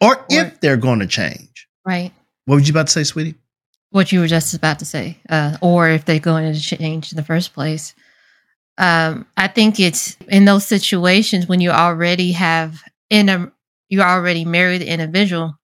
or 0.00 0.16
Or- 0.16 0.26
if 0.30 0.60
they're 0.60 0.76
going 0.78 1.00
to 1.00 1.06
change. 1.06 1.66
Right. 1.84 2.12
What 2.46 2.56
were 2.56 2.60
you 2.62 2.70
about 2.70 2.86
to 2.86 2.92
say, 2.92 3.04
sweetie? 3.04 3.34
What 3.90 4.10
you 4.12 4.20
were 4.20 4.26
just 4.28 4.54
about 4.54 4.78
to 4.78 4.86
say, 4.86 5.18
uh, 5.28 5.58
or 5.60 5.90
if 5.90 6.06
they're 6.06 6.18
going 6.18 6.52
to 6.52 6.58
change 6.58 7.12
in 7.12 7.16
the 7.16 7.22
first 7.24 7.52
place. 7.52 7.94
Um, 8.78 9.26
I 9.36 9.48
think 9.48 9.78
it's 9.78 10.16
in 10.28 10.46
those 10.46 10.66
situations 10.66 11.46
when 11.46 11.60
you 11.60 11.70
already 11.70 12.32
have 12.32 12.82
in 13.10 13.28
a 13.28 13.52
you're 13.90 14.02
already 14.08 14.46
married 14.46 14.80
the 14.80 14.88
individual. 14.88 15.58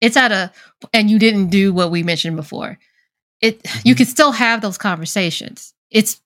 It's 0.00 0.16
at 0.16 0.32
a 0.32 0.52
and 0.92 1.10
you 1.10 1.18
didn't 1.18 1.48
do 1.48 1.72
what 1.72 1.90
we 1.90 2.02
mentioned 2.02 2.36
before. 2.36 2.78
It 3.40 3.60
you 3.84 3.94
Mhm. 3.94 3.98
can 3.98 4.06
still 4.06 4.32
have 4.32 4.60
those 4.60 4.78
conversations. 4.78 5.74
It's 5.90 6.20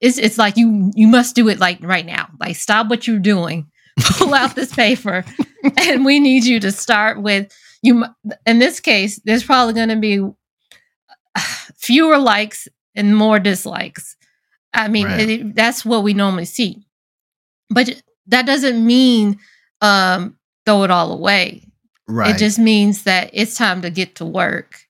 it's 0.00 0.18
it's 0.18 0.38
like 0.38 0.56
you 0.56 0.92
you 0.94 1.08
must 1.08 1.34
do 1.34 1.48
it 1.48 1.58
like 1.58 1.78
right 1.82 2.06
now. 2.06 2.28
Like 2.40 2.56
stop 2.56 2.88
what 2.88 3.06
you're 3.06 3.18
doing, 3.18 3.70
pull 4.00 4.34
out 4.34 4.54
this 4.54 4.74
paper, 4.74 5.24
and 5.88 6.04
we 6.04 6.20
need 6.20 6.44
you 6.44 6.60
to 6.60 6.70
start 6.72 7.20
with 7.20 7.52
you. 7.82 8.04
In 8.46 8.58
this 8.58 8.80
case, 8.80 9.20
there's 9.24 9.44
probably 9.44 9.74
going 9.74 9.88
to 9.90 9.96
be 9.96 10.20
fewer 11.76 12.18
likes 12.18 12.68
and 12.94 13.16
more 13.16 13.38
dislikes. 13.38 14.16
I 14.74 14.88
mean, 14.88 15.06
Right. 15.06 15.28
it, 15.28 15.54
that's 15.54 15.84
what 15.84 16.02
we 16.02 16.12
normally 16.14 16.44
see, 16.44 16.86
but 17.70 18.02
that 18.26 18.44
doesn't 18.46 18.84
mean 18.84 19.38
um, 19.80 20.36
throw 20.66 20.82
it 20.84 20.90
all 20.90 21.12
away. 21.12 21.67
Right. 22.08 22.34
It 22.34 22.38
just 22.38 22.58
means 22.58 23.02
that 23.04 23.30
it's 23.34 23.54
time 23.54 23.82
to 23.82 23.90
get 23.90 24.14
to 24.16 24.24
work. 24.24 24.80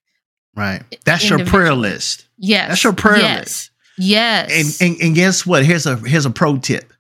right. 0.57 0.83
That's 1.05 1.29
your 1.29 1.45
prayer 1.45 1.75
list. 1.75 2.27
Yes, 2.39 2.69
That's 2.69 2.85
your 2.85 2.93
prayer 2.93 3.19
yes, 3.19 3.41
list. 3.41 3.71
Yes, 3.99 4.79
And, 4.81 4.93
and 4.93 5.03
and 5.03 5.15
guess 5.17 5.45
what? 5.45 5.65
Here's 5.67 5.87
a 5.87 5.97
here's 5.97 6.25
a 6.27 6.31
pro 6.31 6.59
tip. 6.59 6.93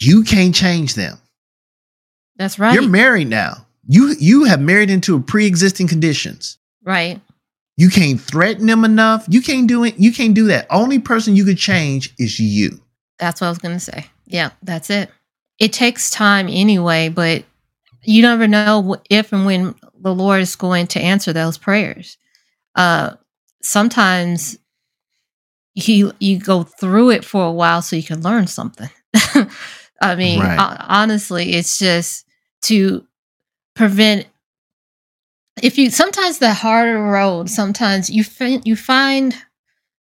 You 0.00 0.24
can't 0.24 0.54
change 0.54 0.94
them. 0.94 1.18
that's 2.36 2.58
right. 2.58 2.74
You're 2.74 2.88
married 2.88 3.28
now. 3.28 3.66
You 3.86 4.14
you 4.18 4.44
have 4.44 4.60
married 4.60 4.90
into 4.90 5.16
a 5.16 5.20
pre-existing 5.20 5.88
conditions. 5.88 6.58
right. 6.82 7.20
You 7.76 7.90
can't 7.90 8.20
threaten 8.20 8.66
them 8.66 8.84
enough. 8.84 9.24
You 9.28 9.40
can't 9.40 9.68
do 9.68 9.84
it. 9.84 9.94
You 10.00 10.12
can't 10.12 10.34
do 10.34 10.48
that. 10.48 10.66
Only 10.68 10.98
person 10.98 11.36
you 11.36 11.44
could 11.44 11.58
change 11.58 12.12
is 12.18 12.40
you. 12.40 12.80
That's 13.20 13.40
what 13.40 13.46
I 13.46 13.50
was 13.50 13.58
going 13.58 13.76
to 13.76 13.80
say. 13.80 14.06
Yeah, 14.26 14.50
that's 14.64 14.90
it. 14.90 15.10
It 15.60 15.72
takes 15.72 16.10
time 16.10 16.48
anyway, 16.50 17.08
but 17.08 17.44
you 18.04 18.22
never 18.22 18.46
know 18.48 18.96
if 19.10 19.32
and 19.32 19.44
when 19.44 19.74
the 20.00 20.14
Lord 20.14 20.40
is 20.40 20.56
going 20.56 20.86
to 20.88 21.00
answer 21.00 21.32
those 21.32 21.58
prayers. 21.58 22.16
Uh, 22.74 23.14
sometimes 23.62 24.58
he 25.74 26.10
you 26.20 26.38
go 26.38 26.62
through 26.64 27.10
it 27.10 27.24
for 27.24 27.44
a 27.46 27.52
while 27.52 27.82
so 27.82 27.96
you 27.96 28.02
can 28.02 28.22
learn 28.22 28.46
something. 28.46 28.90
I 30.00 30.14
mean, 30.14 30.40
Right. 30.40 30.76
honestly, 30.88 31.52
it's 31.54 31.78
just 31.78 32.24
to 32.62 33.06
prevent. 33.74 34.26
If 35.62 35.76
you 35.76 35.90
sometimes 35.90 36.38
the 36.38 36.52
harder 36.52 37.02
road, 37.02 37.50
sometimes 37.50 38.08
you 38.08 38.22
find 38.22 38.64
you 38.66 38.76
find 38.76 39.34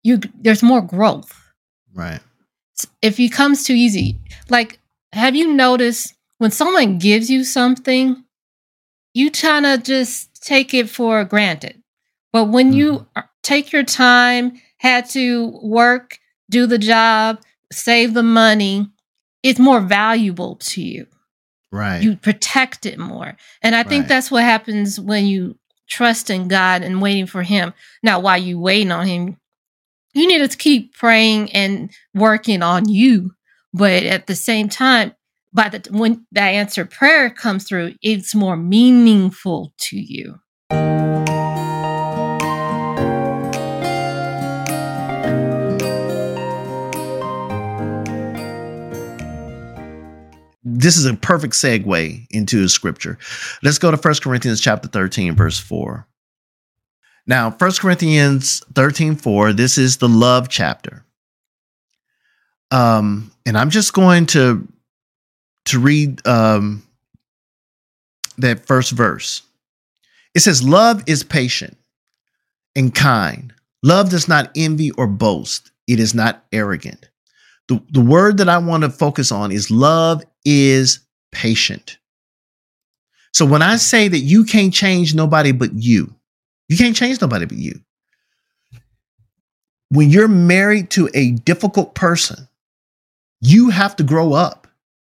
you 0.02 0.20
there's 0.40 0.62
more 0.62 0.80
growth 0.82 1.32
Right. 1.94 2.20
if 3.02 3.20
it 3.20 3.30
comes 3.32 3.64
too 3.64 3.74
easy, 3.74 4.18
like 4.48 4.78
have 5.12 5.36
you 5.36 5.52
noticed 5.52 6.14
when 6.44 6.50
someone 6.50 6.98
gives 6.98 7.30
you 7.30 7.42
something, 7.42 8.22
you 9.14 9.30
kind 9.30 9.64
of 9.64 9.82
just 9.82 10.44
take 10.44 10.74
it 10.74 10.90
for 10.90 11.24
granted. 11.24 11.82
But 12.34 12.50
when 12.50 12.74
you 12.74 12.98
mm-hmm. 12.98 13.20
take 13.42 13.72
your 13.72 13.82
time, 13.82 14.60
had 14.76 15.08
to 15.10 15.58
work, 15.62 16.18
do 16.50 16.66
the 16.66 16.76
job, 16.76 17.40
save 17.72 18.12
the 18.12 18.22
money, 18.22 18.86
it's 19.42 19.58
more 19.58 19.80
valuable 19.80 20.56
to 20.56 20.82
you. 20.82 21.06
Right. 21.72 22.02
You 22.02 22.14
protect 22.16 22.84
it 22.84 22.98
more. 22.98 23.38
And 23.62 23.74
I 23.74 23.82
think 23.82 24.02
Right. 24.02 24.08
that's 24.10 24.30
what 24.30 24.44
happens 24.44 25.00
when 25.00 25.24
you 25.24 25.58
trust 25.88 26.28
in 26.28 26.48
God 26.48 26.82
and 26.82 27.00
waiting 27.00 27.26
for 27.26 27.42
Him. 27.42 27.72
Now, 28.02 28.20
while 28.20 28.36
you 28.36 28.60
waiting 28.60 28.92
on 28.92 29.06
Him, 29.06 29.38
you 30.12 30.28
need 30.28 30.46
to 30.46 30.58
keep 30.58 30.94
praying 30.94 31.52
and 31.52 31.90
working 32.12 32.62
on 32.62 32.86
you. 32.86 33.30
But 33.72 34.02
at 34.02 34.26
the 34.26 34.34
same 34.34 34.68
time, 34.68 35.14
by 35.54 35.68
the 35.68 35.88
when 35.90 36.26
that 36.32 36.48
answered 36.48 36.90
prayer 36.90 37.30
comes 37.30 37.64
through, 37.64 37.94
it's 38.02 38.34
more 38.34 38.56
meaningful 38.56 39.72
to 39.78 39.96
you. 39.96 40.40
this 50.84 50.96
is 50.98 51.06
a 51.06 51.14
perfect 51.14 51.54
segue 51.54 52.26
into 52.30 52.60
the 52.60 52.68
scripture. 52.68 53.16
Let's 53.62 53.78
go 53.78 53.90
to 53.90 53.96
1 53.96 54.14
Corinthians 54.22 54.60
chapter 54.60 54.88
13, 54.88 55.34
verse 55.34 55.58
4. 55.58 56.06
Now, 57.26 57.50
1 57.50 57.72
Corinthians 57.78 58.60
13, 58.74 59.16
4, 59.16 59.52
this 59.54 59.78
is 59.78 59.96
the 59.96 60.08
love 60.08 60.48
chapter. 60.48 61.04
Um, 62.70 63.32
and 63.46 63.56
I'm 63.56 63.70
just 63.70 63.94
going 63.94 64.26
to 64.26 64.68
to 65.66 65.78
read 65.78 66.26
um 66.26 66.82
that 68.38 68.66
first 68.66 68.92
verse. 68.92 69.42
It 70.34 70.40
says, 70.40 70.62
Love 70.62 71.02
is 71.06 71.22
patient 71.22 71.76
and 72.74 72.94
kind. 72.94 73.52
Love 73.82 74.10
does 74.10 74.28
not 74.28 74.50
envy 74.56 74.90
or 74.92 75.06
boast. 75.06 75.70
It 75.86 76.00
is 76.00 76.14
not 76.14 76.44
arrogant. 76.52 77.08
The, 77.68 77.82
the 77.90 78.00
word 78.00 78.38
that 78.38 78.48
I 78.48 78.58
want 78.58 78.82
to 78.82 78.90
focus 78.90 79.32
on 79.32 79.52
is 79.52 79.70
love 79.70 80.22
is 80.44 81.00
patient. 81.32 81.98
So 83.32 83.44
when 83.44 83.62
I 83.62 83.76
say 83.76 84.08
that 84.08 84.18
you 84.18 84.44
can't 84.44 84.72
change 84.72 85.14
nobody 85.14 85.52
but 85.52 85.72
you, 85.74 86.14
you 86.68 86.76
can't 86.76 86.96
change 86.96 87.20
nobody 87.20 87.46
but 87.46 87.58
you. 87.58 87.80
When 89.90 90.10
you're 90.10 90.28
married 90.28 90.90
to 90.90 91.08
a 91.14 91.32
difficult 91.32 91.94
person, 91.94 92.48
you 93.40 93.70
have 93.70 93.96
to 93.96 94.02
grow 94.02 94.32
up. 94.32 94.63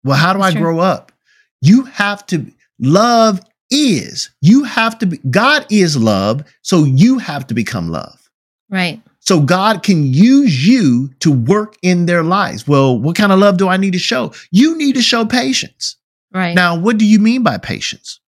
Well, 0.07 0.17
how 0.17 0.33
do 0.33 0.39
That's 0.39 0.55
I 0.55 0.59
true. 0.59 0.63
grow 0.63 0.79
up? 0.79 1.13
You 1.61 1.85
have 1.85 2.25
to 2.27 2.47
love 2.79 3.41
is. 3.71 4.31
You 4.41 4.65
have 4.65 4.99
to 5.01 5.07
be 5.07 5.19
God 5.31 5.67
is 5.71 5.97
love, 5.97 6.45
so 6.63 6.85
you 6.85 7.19
have 7.19 7.47
to 7.49 7.55
become 7.55 7.89
love. 7.91 8.31
Right. 8.71 9.03
So 9.21 9.41
God 9.41 9.83
can 9.83 10.07
use 10.07 10.67
you 10.67 11.11
to 11.19 11.33
work 11.33 11.77
in 11.83 12.07
their 12.07 12.23
lives. 12.23 12.69
Well, 12.69 12.99
what 12.99 13.17
kind 13.17 13.33
of 13.33 13.41
love 13.41 13.57
do 13.57 13.69
I 13.69 13.77
need 13.77 13.93
to 13.93 13.99
show? 13.99 14.33
You 14.53 14.79
need 14.79 14.95
to 14.95 15.03
show 15.03 15.25
patience. 15.25 15.97
Right. 16.33 16.55
Now, 16.55 16.79
what 16.79 16.99
do 16.99 17.05
you 17.05 17.19
mean 17.19 17.43
by 17.43 17.59
patience? 17.59 18.21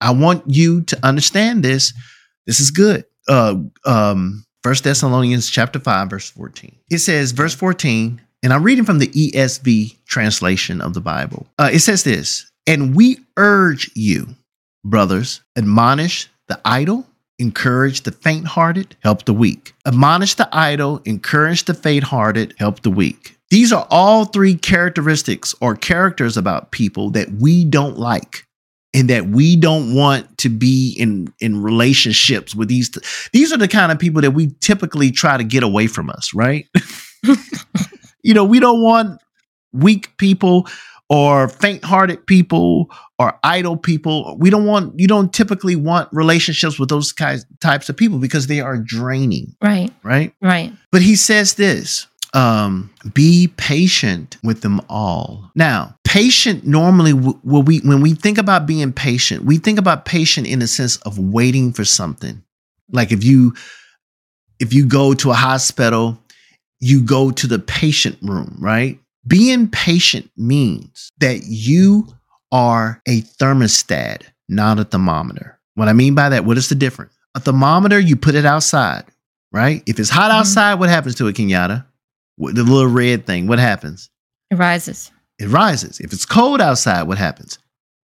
I 0.00 0.10
want 0.10 0.42
you 0.48 0.82
to 0.82 0.98
understand 1.06 1.62
this. 1.64 1.92
This 2.46 2.58
is 2.58 2.72
good. 2.72 3.04
Uh, 3.28 3.56
um, 3.84 4.44
First 4.64 4.82
Thessalonians 4.82 5.48
chapter 5.48 5.78
5, 5.78 6.10
verse 6.10 6.30
14. 6.30 6.76
It 6.90 6.98
says, 6.98 7.30
verse 7.30 7.54
14, 7.54 8.20
and 8.42 8.52
I'm 8.52 8.62
reading 8.62 8.84
from 8.84 8.98
the 8.98 9.08
ESV 9.08 9.96
translation 10.06 10.80
of 10.80 10.94
the 10.94 11.00
Bible. 11.00 11.46
Uh, 11.58 11.70
it 11.72 11.78
says 11.80 12.04
this, 12.04 12.50
and 12.66 12.94
we 12.94 13.18
urge 13.36 13.90
you, 13.94 14.28
brothers, 14.84 15.40
admonish 15.56 16.28
the 16.48 16.60
idle, 16.64 17.06
encourage 17.38 18.02
the 18.02 18.12
faint 18.12 18.46
hearted, 18.46 18.96
help 19.00 19.24
the 19.24 19.32
weak. 19.32 19.74
Admonish 19.86 20.34
the 20.34 20.48
idle, 20.52 21.00
encourage 21.04 21.64
the 21.64 21.74
faint 21.74 22.04
hearted, 22.04 22.54
help 22.58 22.82
the 22.82 22.90
weak. 22.90 23.36
These 23.50 23.72
are 23.72 23.86
all 23.90 24.24
three 24.24 24.54
characteristics 24.54 25.54
or 25.60 25.76
characters 25.76 26.36
about 26.36 26.70
people 26.70 27.10
that 27.10 27.30
we 27.32 27.64
don't 27.64 27.98
like 27.98 28.46
and 28.94 29.08
that 29.08 29.26
we 29.26 29.56
don't 29.56 29.94
want 29.94 30.38
to 30.38 30.48
be 30.48 30.94
in 30.98 31.32
in 31.40 31.62
relationships 31.62 32.54
with 32.54 32.68
these 32.68 32.90
these 33.32 33.52
are 33.52 33.56
the 33.56 33.68
kind 33.68 33.92
of 33.92 33.98
people 33.98 34.20
that 34.20 34.32
we 34.32 34.48
typically 34.60 35.10
try 35.10 35.36
to 35.36 35.44
get 35.44 35.62
away 35.62 35.86
from 35.86 36.10
us 36.10 36.34
right 36.34 36.66
you 38.22 38.34
know 38.34 38.44
we 38.44 38.60
don't 38.60 38.82
want 38.82 39.20
weak 39.72 40.16
people 40.18 40.66
or 41.08 41.48
faint-hearted 41.48 42.26
people 42.26 42.90
or 43.18 43.38
idle 43.42 43.76
people 43.76 44.36
we 44.38 44.50
don't 44.50 44.64
want 44.66 44.98
you 44.98 45.06
don't 45.08 45.32
typically 45.32 45.76
want 45.76 46.08
relationships 46.12 46.78
with 46.78 46.88
those 46.88 47.12
kinds 47.12 47.44
types 47.60 47.88
of 47.88 47.96
people 47.96 48.18
because 48.18 48.46
they 48.46 48.60
are 48.60 48.76
draining 48.78 49.54
Right. 49.62 49.92
right 50.02 50.32
Right. 50.40 50.72
but 50.90 51.02
he 51.02 51.16
says 51.16 51.54
this 51.54 52.06
um, 52.34 52.88
be 53.12 53.48
patient 53.58 54.38
with 54.42 54.62
them 54.62 54.80
all. 54.88 55.50
Now, 55.54 55.98
patient 56.02 56.66
normally, 56.66 57.12
w- 57.12 57.38
when 57.42 57.66
we 57.66 57.80
when 57.80 58.00
we 58.00 58.14
think 58.14 58.38
about 58.38 58.64
being 58.64 58.90
patient, 58.90 59.44
we 59.44 59.58
think 59.58 59.78
about 59.78 60.06
patient 60.06 60.46
in 60.46 60.60
the 60.60 60.66
sense 60.66 60.96
of 61.04 61.18
waiting 61.18 61.74
for 61.74 61.84
something. 61.84 62.42
Like 62.90 63.12
if 63.12 63.22
you 63.22 63.52
if 64.60 64.72
you 64.72 64.86
go 64.86 65.12
to 65.12 65.30
a 65.30 65.34
hospital, 65.34 66.18
you 66.82 67.00
go 67.02 67.30
to 67.30 67.46
the 67.46 67.58
patient 67.60 68.18
room, 68.22 68.56
right? 68.58 68.98
Being 69.26 69.68
patient 69.68 70.30
means 70.36 71.10
that 71.20 71.44
you 71.46 72.08
are 72.50 73.00
a 73.06 73.22
thermostat, 73.22 74.22
not 74.48 74.78
a 74.80 74.84
thermometer. 74.84 75.58
What 75.76 75.88
I 75.88 75.92
mean 75.92 76.14
by 76.16 76.28
that, 76.30 76.44
what 76.44 76.58
is 76.58 76.68
the 76.68 76.74
difference? 76.74 77.14
A 77.36 77.40
thermometer, 77.40 77.98
you 78.00 78.16
put 78.16 78.34
it 78.34 78.44
outside, 78.44 79.04
right? 79.52 79.82
If 79.86 79.98
it's 80.00 80.10
hot 80.10 80.30
Mhm. 80.32 80.34
outside, 80.40 80.74
what 80.74 80.88
happens 80.90 81.14
to 81.14 81.28
it, 81.28 81.36
Kenyatta? 81.36 81.84
The 82.38 82.64
little 82.64 82.88
red 82.88 83.26
thing, 83.26 83.46
what 83.46 83.60
happens? 83.60 84.10
It 84.50 84.56
rises. 84.56 85.10
It 85.38 85.48
rises. 85.48 86.00
If 86.00 86.12
it's 86.12 86.26
cold 86.26 86.60
outside, 86.60 87.04
what 87.04 87.16
happens? 87.18 87.58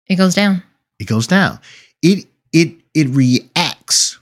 It 0.06 0.16
goes 0.16 0.34
down. 0.34 0.62
It 1.00 1.04
goes 1.08 1.26
down. 1.26 1.58
It 2.00 2.26
it 2.52 2.76
it 2.94 3.08
reacts 3.08 4.18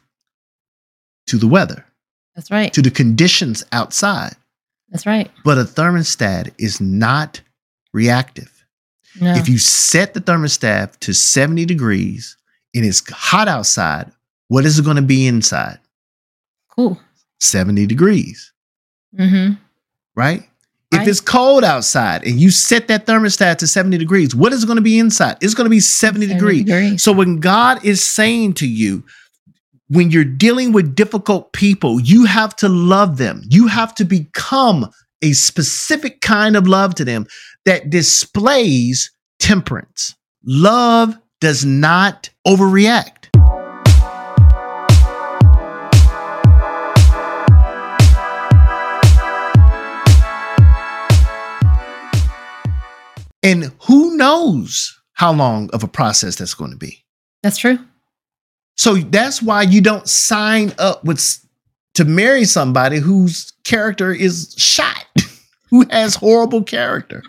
to 1.28 1.36
the 1.38 1.46
weather, 1.46 1.84
That's 2.34 2.50
right. 2.50 2.72
to 2.72 2.82
the 2.82 2.90
conditions 2.90 3.64
outside. 3.70 4.34
That's 4.96 5.06
right. 5.06 5.30
But 5.44 5.58
a 5.58 5.64
thermostat 5.64 6.54
is 6.58 6.80
not 6.80 7.42
reactive. 7.92 8.50
No. 9.20 9.32
If 9.34 9.46
you 9.46 9.58
set 9.58 10.14
the 10.14 10.20
thermostat 10.22 10.98
to 11.00 11.12
70 11.12 11.66
degrees 11.66 12.36
and 12.74 12.82
it's 12.84 13.02
hot 13.10 13.46
outside, 13.46 14.10
what 14.48 14.64
is 14.64 14.78
it 14.78 14.84
going 14.86 14.96
to 14.96 15.02
be 15.02 15.26
inside? 15.26 15.78
cool. 16.70 16.98
70 17.40 17.86
degrees, 17.86 18.52
Mm-hmm. 19.18 19.54
right? 20.14 20.42
If 20.92 20.98
Right. 20.98 21.08
it's 21.08 21.20
cold 21.20 21.64
outside 21.64 22.24
and 22.26 22.38
you 22.40 22.50
set 22.50 22.88
that 22.88 23.04
thermostat 23.06 23.58
to 23.58 23.66
70 23.66 23.98
degrees, 23.98 24.34
what 24.34 24.52
is 24.54 24.62
it 24.62 24.66
going 24.66 24.76
to 24.76 24.82
be 24.82 24.98
inside? 24.98 25.36
It's 25.42 25.52
going 25.54 25.64
to 25.66 25.70
be 25.70 25.80
70 25.80 26.26
degrees. 26.26 27.02
So 27.02 27.12
when 27.12 27.38
God 27.40 27.84
is 27.84 28.02
saying 28.02 28.54
to 28.54 28.66
you, 28.66 29.04
when 29.88 30.10
you're 30.10 30.24
dealing 30.24 30.72
with 30.72 30.96
difficult 30.96 31.52
people, 31.52 32.00
you 32.00 32.24
have 32.24 32.56
to 32.56 32.68
love 32.68 33.18
them. 33.18 33.42
You 33.48 33.68
have 33.68 33.94
to 33.96 34.04
become 34.04 34.90
a 35.22 35.32
specific 35.32 36.20
kind 36.20 36.56
of 36.56 36.66
love 36.66 36.94
to 36.96 37.04
them 37.04 37.26
that 37.64 37.90
displays 37.90 39.12
temperance. 39.38 40.14
Love 40.44 41.16
does 41.40 41.64
not 41.64 42.30
overreact. 42.46 43.12
And 53.42 53.72
who 53.82 54.16
knows 54.16 55.00
how 55.12 55.32
long 55.32 55.70
of 55.72 55.84
a 55.84 55.88
process 55.88 56.34
that's 56.34 56.54
going 56.54 56.72
to 56.72 56.76
be? 56.76 57.04
That's 57.44 57.58
true. 57.58 57.78
So 58.76 58.94
that's 58.96 59.42
why 59.42 59.62
you 59.62 59.80
don't 59.80 60.08
sign 60.08 60.72
up 60.78 61.04
with 61.04 61.38
to 61.94 62.04
marry 62.04 62.44
somebody 62.44 62.98
whose 62.98 63.52
character 63.64 64.12
is 64.12 64.54
shot, 64.58 65.04
who 65.70 65.86
has 65.90 66.14
horrible 66.14 66.62
character. 66.62 67.22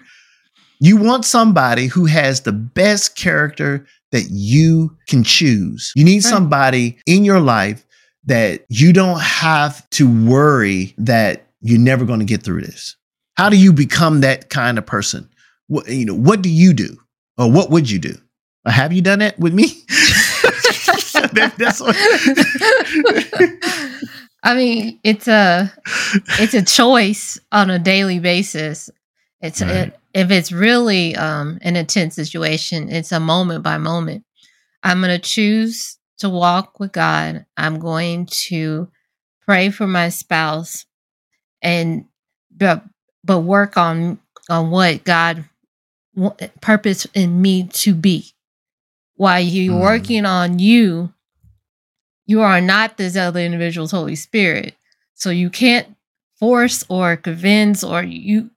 You 0.79 0.97
want 0.97 1.25
somebody 1.25 1.87
who 1.87 2.05
has 2.05 2.41
the 2.41 2.51
best 2.51 3.15
character 3.15 3.85
that 4.11 4.27
you 4.29 4.95
can 5.07 5.23
choose. 5.23 5.91
You 5.95 6.03
need 6.03 6.23
Right. 6.23 6.29
somebody 6.29 6.97
in 7.05 7.25
your 7.25 7.39
life 7.39 7.83
that 8.25 8.65
you 8.69 8.91
don't 8.93 9.19
have 9.21 9.89
to 9.91 10.07
worry 10.27 10.93
that 10.97 11.47
you're 11.61 11.79
never 11.79 12.05
going 12.05 12.19
to 12.19 12.25
get 12.25 12.43
through 12.43 12.61
this. 12.61 12.95
How 13.35 13.49
do 13.49 13.57
you 13.57 13.71
become 13.73 14.21
that 14.21 14.49
kind 14.49 14.77
of 14.77 14.85
person? 14.85 15.29
What 15.67 15.87
you 15.87 16.05
know, 16.05 16.13
what 16.13 16.41
do 16.41 16.49
you 16.49 16.73
do? 16.73 16.97
Or 17.37 17.49
what 17.51 17.69
would 17.71 17.89
you 17.89 17.99
do? 17.99 18.15
Or 18.65 18.71
have 18.71 18.91
you 18.93 19.01
done 19.01 19.19
that 19.19 19.39
with 19.39 19.53
me? 19.53 19.65
That- 21.33 21.57
that's 21.57 21.79
what- 21.79 21.95
I 24.43 24.55
mean, 24.55 24.99
it's 25.03 25.27
a 25.27 25.73
it's 26.39 26.53
a 26.53 26.61
choice 26.63 27.39
on 27.51 27.69
a 27.69 27.79
daily 27.79 28.19
basis. 28.19 28.89
It's 29.41 29.61
Right. 29.61 29.71
it, 29.71 29.99
if 30.13 30.31
it's 30.31 30.51
really 30.51 31.15
um, 31.15 31.59
an 31.61 31.75
intense 31.75 32.15
situation, 32.15 32.89
it's 32.89 33.11
a 33.11 33.19
moment 33.19 33.63
by 33.63 33.77
moment. 33.77 34.23
I'm 34.83 35.01
going 35.01 35.09
to 35.19 35.21
choose 35.27 35.97
to 36.19 36.29
walk 36.29 36.79
with 36.79 36.91
God. 36.91 37.45
I'm 37.57 37.79
going 37.79 38.27
to 38.47 38.89
pray 39.45 39.69
for 39.69 39.85
my 39.87 40.09
spouse, 40.09 40.85
and 41.61 42.05
but 42.55 42.83
but 43.23 43.39
work 43.39 43.75
on 43.75 44.19
on 44.49 44.69
what 44.71 45.03
God 45.03 45.45
purpose 46.61 47.05
in 47.13 47.41
me 47.41 47.67
to 47.73 47.93
be. 47.93 48.31
While 49.15 49.41
you're 49.41 49.75
Mm. 49.75 49.81
working 49.81 50.25
on 50.25 50.59
you, 50.59 51.11
you 52.27 52.41
are 52.41 52.61
not 52.61 52.97
this 52.97 53.15
other 53.15 53.39
individual's 53.39 53.91
Holy 53.91 54.15
Spirit. 54.15 54.75
So 55.15 55.31
you 55.31 55.49
can't 55.49 55.87
force 56.39 56.83
or 56.89 57.17
convince 57.17 57.83
or 57.83 58.03
you 58.03 58.51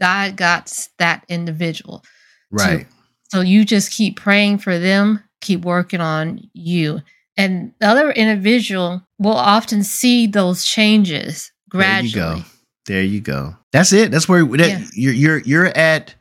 God 0.00 0.36
got 0.36 0.72
that 0.98 1.24
individual. 1.28 2.02
right. 2.50 2.86
So 3.28 3.40
you 3.40 3.64
just 3.64 3.90
keep 3.92 4.16
praying 4.16 4.58
for 4.58 4.78
them, 4.78 5.22
keep 5.40 5.62
working 5.64 6.00
on 6.00 6.48
you. 6.54 7.00
And 7.36 7.72
the 7.80 7.86
other 7.88 8.10
individual 8.12 9.02
will 9.18 9.32
often 9.36 9.82
see 9.82 10.26
those 10.26 10.64
changes 10.64 11.50
gradually. 11.68 12.10
There 12.12 12.36
you 12.36 12.40
go. 12.42 12.44
There 12.86 13.02
you 13.02 13.20
go. 13.20 13.56
That's 13.72 13.92
it. 13.92 14.10
That's 14.12 14.28
where 14.28 14.44
that, 14.44 14.68
Yeah. 14.68 14.84
you're 14.94 15.12
you're 15.12 15.38
you're 15.38 15.66
at. 15.66 16.14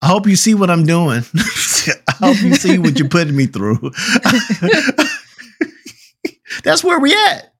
I 0.00 0.06
hope 0.06 0.26
you 0.28 0.36
see 0.36 0.54
what 0.54 0.70
I'm 0.70 0.84
doing. 0.86 1.22
I 1.34 2.12
hope 2.20 2.40
you 2.42 2.54
see 2.54 2.78
what 2.78 2.98
you're 2.98 3.08
putting 3.08 3.34
me 3.36 3.46
through. 3.46 3.90
That's 6.64 6.82
where 6.82 6.98
we 6.98 7.12
at. 7.14 7.50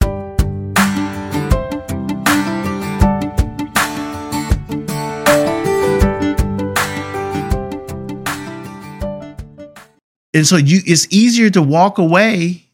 And 10.32 10.44
so 10.46 10.56
you 10.56 10.80
it's 10.84 11.06
easier 11.12 11.48
to 11.50 11.62
walk 11.62 11.98
away 11.98 12.64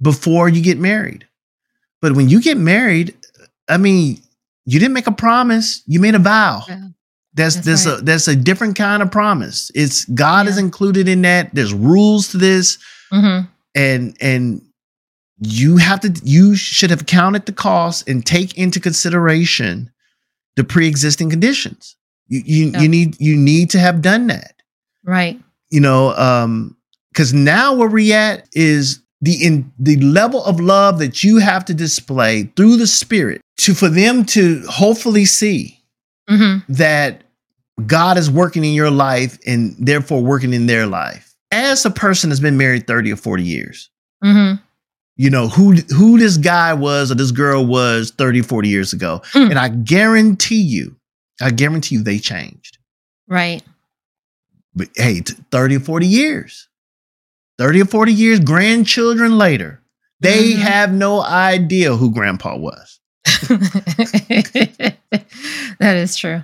before 0.00 0.48
you 0.48 0.62
get 0.62 0.78
married. 0.78 1.26
But 2.00 2.12
when 2.12 2.28
you 2.28 2.40
get 2.40 2.56
married, 2.56 3.14
I 3.68 3.76
mean, 3.76 4.22
you 4.64 4.78
didn't 4.78 4.94
make 4.94 5.06
a 5.06 5.12
promise, 5.12 5.82
you 5.86 6.00
made 6.00 6.14
a 6.14 6.18
vow. 6.18 6.62
Yeah. 6.68 6.80
That's 7.34 7.56
That's 7.56 7.84
that's 7.84 8.00
a 8.00 8.02
that's 8.04 8.28
a 8.28 8.36
different 8.36 8.76
kind 8.76 9.02
of 9.02 9.10
promise. 9.10 9.70
It's 9.74 10.04
God 10.06 10.46
is 10.46 10.56
included 10.56 11.08
in 11.08 11.22
that. 11.22 11.54
There's 11.54 11.74
rules 11.74 12.28
to 12.28 12.38
this 12.38 12.78
Mhm. 13.12 13.48
and 13.74 14.16
and 14.20 14.62
you 15.44 15.76
have 15.76 16.00
to 16.00 16.12
you 16.24 16.54
should 16.56 16.90
have 16.90 17.06
counted 17.06 17.46
the 17.46 17.52
cost 17.52 18.08
and 18.08 18.24
take 18.24 18.56
into 18.58 18.80
consideration 18.80 19.90
the 20.56 20.64
pre-existing 20.64 21.30
conditions. 21.30 21.96
You 22.28 22.42
you, 22.44 22.66
Yeah. 22.70 22.80
you 22.82 22.88
need 22.88 23.20
you 23.20 23.36
need 23.36 23.70
to 23.70 23.78
have 23.78 24.00
done 24.02 24.28
that 24.28 24.54
Right. 25.04 25.40
you 25.70 25.80
know 25.80 26.14
um 26.16 26.76
because 27.12 27.32
now 27.34 27.74
where 27.74 27.88
we 27.88 28.12
at 28.12 28.48
is 28.52 29.00
the 29.20 29.34
in 29.44 29.70
the 29.78 29.96
level 30.00 30.44
of 30.44 30.60
love 30.60 30.98
that 30.98 31.22
you 31.22 31.38
have 31.38 31.64
to 31.66 31.74
display 31.74 32.44
through 32.56 32.76
the 32.76 32.86
spirit 32.86 33.40
to 33.58 33.74
for 33.74 33.88
them 33.88 34.24
to 34.26 34.62
hopefully 34.68 35.24
see 35.26 35.78
hmm 36.28 36.58
that 36.68 37.22
god 37.86 38.16
is 38.18 38.30
working 38.30 38.64
in 38.64 38.72
your 38.72 38.90
life 38.90 39.38
and 39.46 39.74
therefore 39.78 40.22
working 40.22 40.52
in 40.54 40.66
their 40.66 40.86
life 40.86 41.34
as 41.50 41.84
a 41.84 41.90
person 41.90 42.30
that's 42.30 42.40
been 42.40 42.56
married 42.56 42.86
30 42.86 43.12
or 43.12 43.16
40 43.16 43.42
years 43.42 43.90
hmm 44.22 44.54
you 45.16 45.30
know 45.30 45.48
who 45.48 45.72
who 45.96 46.18
this 46.18 46.36
guy 46.36 46.72
was 46.74 47.10
or 47.10 47.14
this 47.14 47.30
girl 47.30 47.64
was 47.64 48.10
30 48.12 48.42
40 48.42 48.68
years 48.68 48.92
ago 48.92 49.20
Mm. 49.32 49.50
and 49.50 49.58
i 49.58 49.68
guarantee 49.68 50.60
you 50.62 50.96
i 51.40 51.50
guarantee 51.50 51.96
you 51.96 52.02
they 52.02 52.18
changed 52.18 52.78
Right. 53.28 53.62
but 54.74 54.88
hey 54.96 55.20
30 55.50 55.76
or 55.76 55.80
40 55.80 56.06
years 56.06 56.68
30 57.58 57.82
or 57.82 57.86
40 57.86 58.12
years 58.12 58.40
grandchildren 58.40 59.38
later 59.38 59.80
they 60.20 60.52
Mhm. 60.54 60.58
have 60.58 60.92
no 60.92 61.22
idea 61.22 61.94
who 61.96 62.10
grandpa 62.10 62.56
was 62.56 62.98
that 65.78 65.96
is 65.96 66.16
true. 66.16 66.42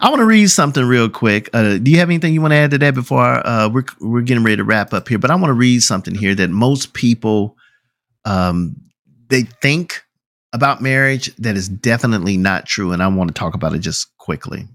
i 0.00 0.08
want 0.08 0.20
to 0.20 0.24
read 0.24 0.48
something 0.50 0.84
real 0.84 1.08
quick 1.08 1.48
uh, 1.52 1.78
do 1.78 1.90
you 1.90 1.98
have 1.98 2.08
anything 2.08 2.32
you 2.34 2.40
want 2.40 2.52
to 2.52 2.56
add 2.56 2.70
to 2.70 2.78
that 2.78 2.94
before 2.94 3.46
uh, 3.46 3.68
we're, 3.68 3.84
we're 4.00 4.20
getting 4.22 4.44
ready 4.44 4.56
to 4.56 4.64
wrap 4.64 4.92
up 4.92 5.08
here 5.08 5.18
but 5.18 5.30
i 5.30 5.34
want 5.34 5.46
to 5.50 5.54
read 5.54 5.82
something 5.82 6.14
here 6.14 6.34
that 6.34 6.50
most 6.50 6.92
people 6.94 7.56
um, 8.24 8.76
they 9.28 9.42
think 9.42 10.02
about 10.52 10.80
marriage 10.80 11.34
that 11.36 11.56
is 11.56 11.68
definitely 11.68 12.36
not 12.36 12.66
true 12.66 12.92
and 12.92 13.02
i 13.02 13.08
want 13.08 13.28
to 13.28 13.34
talk 13.34 13.54
about 13.54 13.74
it 13.74 13.80
just 13.80 14.16
quickly 14.18 14.66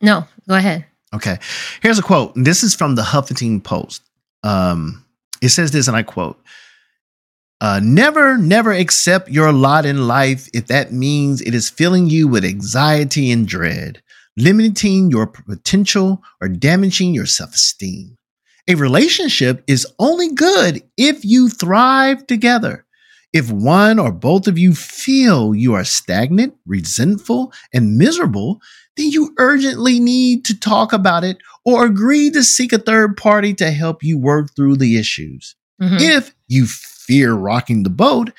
No, 0.00 0.26
go 0.48 0.54
ahead. 0.54 0.84
Okay. 1.14 1.38
Here's 1.82 1.98
a 1.98 2.02
quote. 2.02 2.32
This 2.34 2.62
is 2.62 2.74
from 2.74 2.94
the 2.94 3.02
Huffington 3.02 3.62
Post. 3.62 4.02
Um, 4.42 5.04
it 5.40 5.50
says 5.50 5.70
this, 5.70 5.88
and 5.88 5.96
I 5.96 6.02
quote 6.02 6.40
uh, 7.60 7.80
Never, 7.82 8.36
never 8.38 8.72
accept 8.72 9.28
your 9.28 9.52
lot 9.52 9.86
in 9.86 10.08
life 10.08 10.48
if 10.54 10.66
that 10.68 10.92
means 10.92 11.40
it 11.40 11.54
is 11.54 11.70
filling 11.70 12.08
you 12.08 12.28
with 12.28 12.44
anxiety 12.44 13.30
and 13.30 13.46
dread, 13.46 14.02
limiting 14.36 15.10
your 15.10 15.26
potential, 15.26 16.22
or 16.40 16.48
damaging 16.48 17.14
your 17.14 17.26
self 17.26 17.54
esteem. 17.54 18.16
A 18.68 18.74
relationship 18.76 19.64
is 19.66 19.86
only 19.98 20.32
good 20.34 20.82
if 20.96 21.24
you 21.24 21.48
thrive 21.48 22.26
together. 22.26 22.86
If 23.32 23.50
one 23.50 23.98
or 23.98 24.12
both 24.12 24.46
of 24.46 24.58
you 24.58 24.74
feel 24.74 25.54
you 25.54 25.74
are 25.74 25.84
stagnant, 25.84 26.54
resentful, 26.66 27.52
and 27.72 27.96
miserable, 27.96 28.60
then 28.96 29.10
you 29.10 29.34
urgently 29.38 29.98
need 29.98 30.44
to 30.44 30.58
talk 30.58 30.92
about 30.92 31.24
it 31.24 31.38
or 31.64 31.86
agree 31.86 32.30
to 32.30 32.44
seek 32.44 32.72
a 32.72 32.78
third 32.78 33.16
party 33.16 33.54
to 33.54 33.70
help 33.70 34.02
you 34.04 34.18
work 34.18 34.54
through 34.54 34.76
the 34.76 34.98
issues. 34.98 35.56
Mhm. 35.80 36.00
If 36.00 36.34
you 36.46 36.66
fear 36.66 37.32
rocking 37.32 37.82
the 37.82 37.90
boat, 37.90 38.32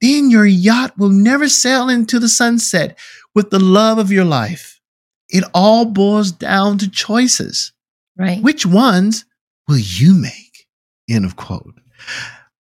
then 0.00 0.30
your 0.30 0.46
yacht 0.46 0.96
will 0.96 1.10
never 1.10 1.48
sail 1.48 1.88
into 1.88 2.18
the 2.18 2.28
sunset 2.28 2.98
with 3.34 3.50
the 3.50 3.60
love 3.60 3.98
of 3.98 4.10
your 4.10 4.24
life. 4.24 4.80
It 5.28 5.44
all 5.52 5.84
boils 5.84 6.32
down 6.32 6.78
to 6.78 6.88
choices. 6.88 7.72
Right. 8.16 8.42
Which 8.42 8.64
ones 8.64 9.24
will 9.68 9.78
you 9.78 10.14
make? 10.14 10.66
End 11.08 11.24
of 11.24 11.36
quote. 11.36 11.74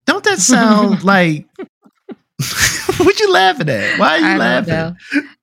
Don't 0.07 0.25
that 0.25 0.39
sound 0.39 1.05
like 1.05 1.47
what 2.99 3.21
you 3.21 3.33
laughing 3.33 3.69
at? 3.69 3.99
Why 3.99 4.09
are 4.17 4.19
you 4.19 4.27
I 4.27 4.37
laughing? 4.37 4.97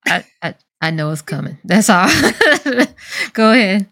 I, 0.08 0.26
I 0.42 0.56
I 0.82 0.92
know 0.92 1.12
it's 1.12 1.22
coming. 1.22 1.58
That's 1.66 1.90
all. 1.90 2.08
go 3.34 3.52
ahead. 3.52 3.88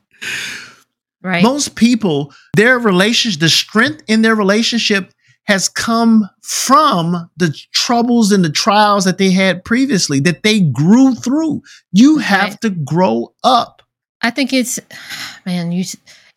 Right. 1.22 1.44
Most 1.44 1.76
people, 1.76 2.34
their 2.56 2.80
relationship, 2.80 3.40
the 3.42 3.50
strength 3.50 4.04
in 4.08 4.22
their 4.22 4.36
relationship 4.36 5.12
has 5.46 5.68
come 5.70 6.30
from 6.44 7.30
the 7.38 7.54
troubles 7.74 8.32
and 8.32 8.44
the 8.44 8.50
trials 8.52 9.04
that 9.06 9.18
they 9.18 9.32
had 9.32 9.64
previously 9.66 10.20
that 10.22 10.44
they 10.44 10.60
grew 10.62 11.16
through. 11.16 11.62
You 11.92 12.18
have 12.20 12.50
Right. 12.52 12.62
to 12.62 12.70
grow 12.70 13.34
up. 13.44 13.82
I 14.22 14.30
think 14.30 14.54
it's, 14.54 14.80
man, 15.46 15.72
you, 15.72 15.84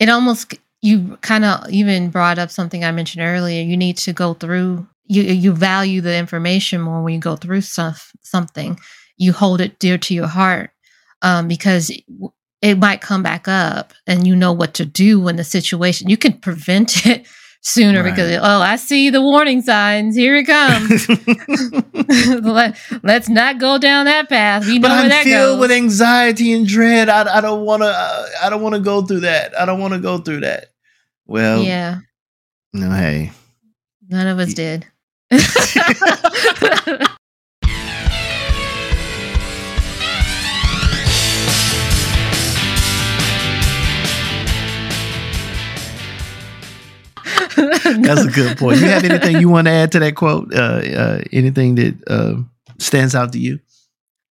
it 0.00 0.08
almost, 0.08 0.54
you 0.82 1.18
kind 1.20 1.44
of 1.44 1.68
even 1.70 2.10
brought 2.10 2.38
up 2.38 2.50
something 2.50 2.84
I 2.84 2.92
mentioned 2.92 3.22
earlier. 3.24 3.62
You 3.62 3.76
need 3.76 3.96
to 3.98 4.12
go 4.12 4.34
through, 4.34 4.86
you, 5.06 5.22
you 5.22 5.52
value 5.52 6.00
the 6.00 6.16
information 6.16 6.80
more 6.80 7.02
when 7.02 7.14
you 7.14 7.20
go 7.20 7.36
through 7.36 7.60
stuff, 7.62 8.12
something. 8.22 8.78
You 9.16 9.32
hold 9.32 9.60
it 9.60 9.78
dear 9.78 9.98
to 9.98 10.14
your 10.14 10.26
heart 10.28 10.70
um, 11.22 11.48
because 11.48 11.90
it 12.62 12.78
might 12.78 13.00
come 13.02 13.22
back 13.22 13.46
up 13.48 13.92
and 14.06 14.26
you 14.26 14.34
know 14.36 14.52
what 14.52 14.74
to 14.74 14.84
do 14.86 15.20
when 15.20 15.36
the 15.36 15.44
situation, 15.44 16.08
you 16.08 16.16
can 16.16 16.32
prevent 16.40 17.06
it 17.06 17.26
sooner 17.62 18.02
Right. 18.02 18.14
because, 18.14 18.38
oh, 18.40 18.60
I 18.62 18.76
see 18.76 19.10
the 19.10 19.20
warning 19.20 19.60
signs. 19.60 20.16
Here 20.16 20.34
it 20.36 20.44
comes. 20.44 21.06
Let, 22.42 22.78
let's 23.02 23.28
not 23.28 23.58
go 23.58 23.78
down 23.78 24.06
that 24.06 24.28
path. 24.28 24.66
We 24.66 24.78
know 24.78 24.88
but 24.88 24.90
I'm 24.92 25.08
that 25.10 25.24
filled 25.24 25.56
goes. 25.58 25.60
with 25.60 25.70
anxiety 25.72 26.52
and 26.54 26.66
dread. 26.66 27.08
I, 27.08 27.36
I 27.36 27.40
don't 27.40 27.64
want 27.64 27.82
to. 27.82 27.88
Uh, 27.88 28.26
I 28.42 28.50
don't 28.50 28.62
want 28.62 28.74
to 28.74 28.80
go 28.80 29.02
through 29.02 29.20
that. 29.20 29.58
I 29.58 29.64
don't 29.66 29.78
want 29.80 29.92
to 29.94 30.00
go 30.00 30.18
through 30.18 30.40
that. 30.40 30.69
Well, 31.30 31.62
yeah, 31.62 32.00
no, 32.72 32.90
hey. 32.90 33.30
none 34.08 34.26
of 34.26 34.40
us 34.40 34.52
did. 34.52 34.84
That's 35.30 35.46
a 48.24 48.30
good 48.34 48.58
point. 48.58 48.80
You 48.80 48.86
have 48.86 49.04
anything 49.04 49.40
you 49.40 49.48
want 49.48 49.68
to 49.68 49.70
add 49.70 49.92
to 49.92 50.00
that 50.00 50.16
quote? 50.16 50.52
Uh, 50.52 50.58
uh, 50.82 51.22
anything 51.32 51.76
that 51.76 51.94
uh, 52.08 52.42
stands 52.78 53.14
out 53.14 53.32
to 53.34 53.38
you? 53.38 53.60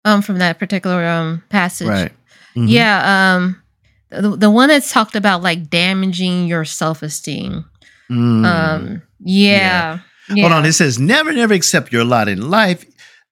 um 0.03 0.23
from 0.23 0.39
that 0.39 0.57
particular 0.57 1.05
um 1.05 1.43
passage. 1.49 1.87
Right. 1.87 2.11
Mhm. 2.55 2.69
Yeah, 2.69 3.35
um 3.35 3.61
the, 4.09 4.35
the 4.37 4.49
one 4.51 4.69
that's 4.69 4.91
talked 4.91 5.15
about 5.15 5.41
like 5.43 5.69
damaging 5.69 6.47
your 6.47 6.65
self-esteem. 6.65 7.65
Mm. 8.09 8.45
Um 8.45 9.01
yeah. 9.19 9.99
yeah. 10.29 10.41
Hold 10.41 10.53
on. 10.53 10.65
It 10.65 10.73
says 10.73 10.99
never, 10.99 11.33
never 11.33 11.53
accept 11.53 11.91
your 11.91 12.05
lot 12.05 12.27
in 12.27 12.49
life 12.49 12.85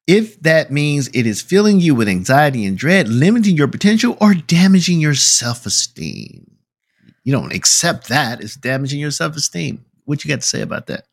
if 0.08 0.40
that 0.42 0.72
means 0.72 1.08
it 1.14 1.26
is 1.26 1.42
filling 1.42 1.80
you 1.80 1.96
with 1.96 2.08
anxiety 2.08 2.66
and 2.66 2.78
dread, 2.78 3.08
limiting 3.08 3.56
your 3.58 3.68
potential, 3.68 4.18
or 4.22 4.34
damaging 4.36 5.00
your 5.00 5.16
self 5.16 5.66
esteem. 5.66 6.46
You 7.24 7.32
don't 7.32 7.54
accept 7.54 8.10
that. 8.10 8.42
It's 8.42 8.56
damaging 8.56 9.00
your 9.00 9.12
self 9.12 9.36
esteem. 9.36 9.84
What 10.06 10.24
you 10.24 10.30
got 10.30 10.42
to 10.42 10.48
say 10.48 10.62
about 10.62 10.88
that? 10.88 11.06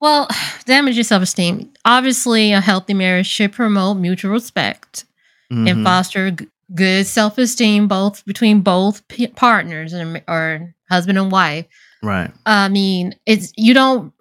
Well, 0.00 0.28
damage 0.64 0.96
your 0.96 1.04
self-esteem. 1.04 1.70
Obviously, 1.84 2.52
a 2.52 2.60
healthy 2.60 2.94
marriage 2.94 3.26
should 3.26 3.52
promote 3.52 3.98
mutual 3.98 4.32
respect 4.32 5.04
and 5.50 5.66
Mhm. 5.68 5.84
foster 5.84 6.36
good 6.74 7.06
self-esteem 7.06 7.88
both 7.88 8.24
between 8.24 8.60
both 8.60 9.06
p- 9.08 9.26
partners 9.26 9.92
and 9.92 10.22
or 10.28 10.74
husband 10.88 11.18
and 11.18 11.30
wife. 11.30 11.66
Right. 12.02 12.30
I 12.46 12.68
mean, 12.68 13.14
it's 13.26 13.52
you 13.56 13.74
don't 13.74 14.12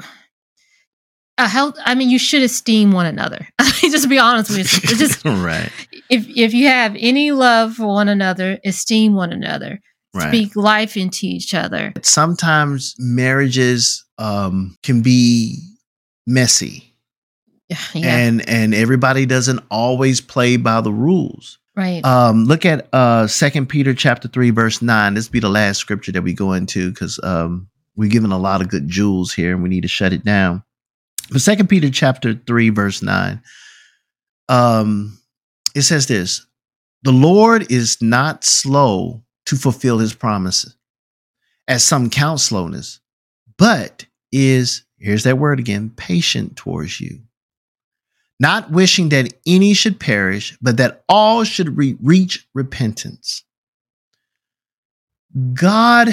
a 1.40 1.48
health. 1.48 1.76
I 1.86 1.96
mean, 1.96 2.10
you 2.10 2.20
should 2.20 2.44
esteem 2.44 2.92
one 2.92 3.06
another. 3.06 3.48
Just 3.80 4.04
to 4.04 4.10
be 4.10 4.20
honest 4.20 4.52
with 4.52 4.60
you. 4.60 4.80
It's 4.84 5.00
just 5.00 5.26
right. 5.26 5.72
if 6.10 6.28
if 6.28 6.54
you 6.54 6.68
have 6.68 6.96
any 7.00 7.32
love 7.32 7.76
for 7.76 7.88
one 7.88 8.10
another, 8.10 8.60
esteem 8.66 9.14
one 9.14 9.32
another. 9.32 9.80
Right. 10.14 10.28
Speak 10.30 10.56
life 10.56 10.98
into 10.98 11.28
each 11.28 11.54
other. 11.54 11.94
Sometimes 12.02 12.96
marriages 12.98 14.04
um, 14.18 14.76
can 14.84 15.02
be 15.02 15.60
messy, 16.28 16.94
Yeah, 17.70 17.78
and 17.96 18.48
and 18.50 18.74
everybody 18.76 19.26
doesn't 19.26 19.62
always 19.72 20.20
play 20.22 20.58
by 20.58 20.82
the 20.82 20.92
rules. 20.92 21.60
Right. 21.80 22.06
Um, 22.06 22.46
look 22.46 22.66
at 22.66 22.88
uh 22.94 23.26
Second 23.28 23.68
Peter 23.70 23.94
chapter 23.94 24.28
three 24.28 24.52
verse 24.52 24.82
nine. 24.82 25.14
This 25.14 25.30
be 25.30 25.40
the 25.40 25.50
last 25.50 25.78
scripture 25.78 26.12
that 26.12 26.22
we 26.22 26.34
go 26.34 26.54
into 26.54 26.92
because 26.92 27.20
um 27.24 27.70
we're 27.96 28.10
given 28.10 28.32
a 28.32 28.38
lot 28.38 28.62
of 28.62 28.70
good 28.70 28.88
jewels 28.88 29.34
here, 29.34 29.54
and 29.54 29.64
we 29.64 29.70
need 29.70 29.82
to 29.82 29.88
shut 29.88 30.14
it 30.14 30.24
down. 30.24 30.64
But 31.32 31.42
Second 31.42 31.68
Peter 31.68 31.90
chapter 31.90 32.34
three 32.34 32.70
verse 32.70 33.02
nine, 33.02 33.42
um, 34.50 35.18
it 35.74 35.84
says 35.84 36.08
this: 36.08 36.46
the 37.04 37.12
Lord 37.12 37.72
is 37.72 38.02
not 38.02 38.44
slow 38.44 39.24
to 39.46 39.56
fulfill 39.56 40.00
His 40.00 40.14
promises, 40.14 40.76
as 41.68 41.84
some 41.84 42.10
count 42.10 42.40
slowness, 42.40 43.00
but 43.58 44.06
is 44.32 44.84
here's 45.00 45.24
that 45.24 45.38
word 45.38 45.60
again 45.60 45.90
patient 45.96 46.56
towards 46.56 47.02
you 47.02 47.20
not 48.40 48.72
wishing 48.72 49.10
that 49.10 49.34
any 49.46 49.74
should 49.74 50.00
perish, 50.00 50.58
but 50.62 50.78
that 50.78 51.04
all 51.10 51.44
should 51.44 51.78
re- 51.78 51.98
reach 52.02 52.48
repentance. 52.54 53.44
God 55.54 56.10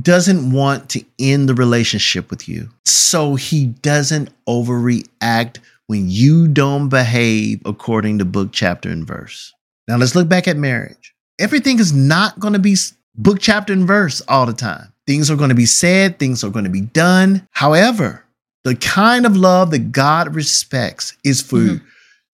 doesn't 0.00 0.52
want 0.52 0.88
to 0.90 1.04
end 1.18 1.48
the 1.48 1.54
relationship 1.54 2.30
with 2.30 2.48
you, 2.48 2.70
so 2.84 3.34
he 3.34 3.66
doesn't 3.66 4.30
overreact 4.46 5.58
when 5.86 6.08
you 6.08 6.48
don't 6.48 6.88
behave 6.88 7.60
according 7.64 8.18
to 8.18 8.24
book, 8.24 8.50
chapter, 8.52 8.88
and 8.88 9.06
verse. 9.06 9.52
Now 9.86 9.96
let's 9.96 10.14
look 10.14 10.28
back 10.28 10.48
at 10.48 10.56
marriage. 10.56 11.14
Everything 11.38 11.78
is 11.78 11.92
not 11.92 12.38
going 12.40 12.54
to 12.54 12.58
be 12.58 12.76
book, 13.14 13.38
chapter, 13.40 13.72
and 13.72 13.86
verse 13.86 14.22
all 14.28 14.46
the 14.46 14.52
time. 14.52 14.92
Things 15.06 15.30
are 15.30 15.36
going 15.36 15.50
to 15.50 15.54
be 15.54 15.66
said, 15.66 16.18
things 16.18 16.42
are 16.42 16.50
going 16.50 16.64
to 16.64 16.70
be 16.70 16.80
done. 16.80 17.46
However, 17.50 18.23
the 18.64 18.74
kind 18.74 19.26
of 19.26 19.36
love 19.36 19.70
that 19.70 19.92
God 19.92 20.34
respects 20.34 21.14
is 21.22 21.40
for 21.42 21.56
Mhm. 21.58 21.80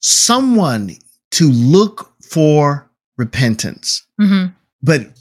someone 0.00 0.96
to 1.32 1.50
look 1.50 2.12
for 2.22 2.88
repentance. 3.16 4.02
hmm 4.18 4.46
But 4.82 5.12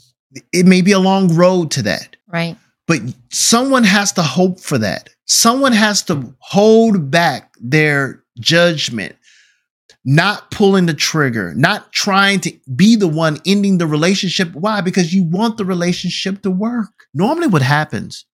it 0.52 0.64
may 0.64 0.80
be 0.80 0.92
a 0.92 0.98
long 0.98 1.34
road 1.34 1.70
to 1.72 1.82
that. 1.82 2.16
Right. 2.32 2.56
But 2.86 3.00
someone 3.30 3.84
has 3.84 4.12
to 4.12 4.22
hope 4.22 4.58
for 4.60 4.78
that. 4.78 5.10
Someone 5.26 5.72
has 5.72 6.02
to 6.04 6.34
hold 6.38 7.10
back 7.10 7.52
their 7.60 8.22
judgment, 8.38 9.16
not 10.04 10.50
pulling 10.50 10.86
the 10.86 10.94
trigger, 10.94 11.52
not 11.54 11.92
trying 11.92 12.40
to 12.40 12.52
be 12.74 12.96
the 12.96 13.06
one 13.08 13.38
ending 13.44 13.78
the 13.78 13.86
relationship. 13.86 14.52
Why? 14.54 14.80
Because 14.80 15.12
you 15.12 15.24
want 15.24 15.56
the 15.58 15.64
relationship 15.64 16.42
to 16.42 16.50
work. 16.50 16.88
Normally, 17.12 17.48
what 17.48 17.62
happens, 17.62 18.24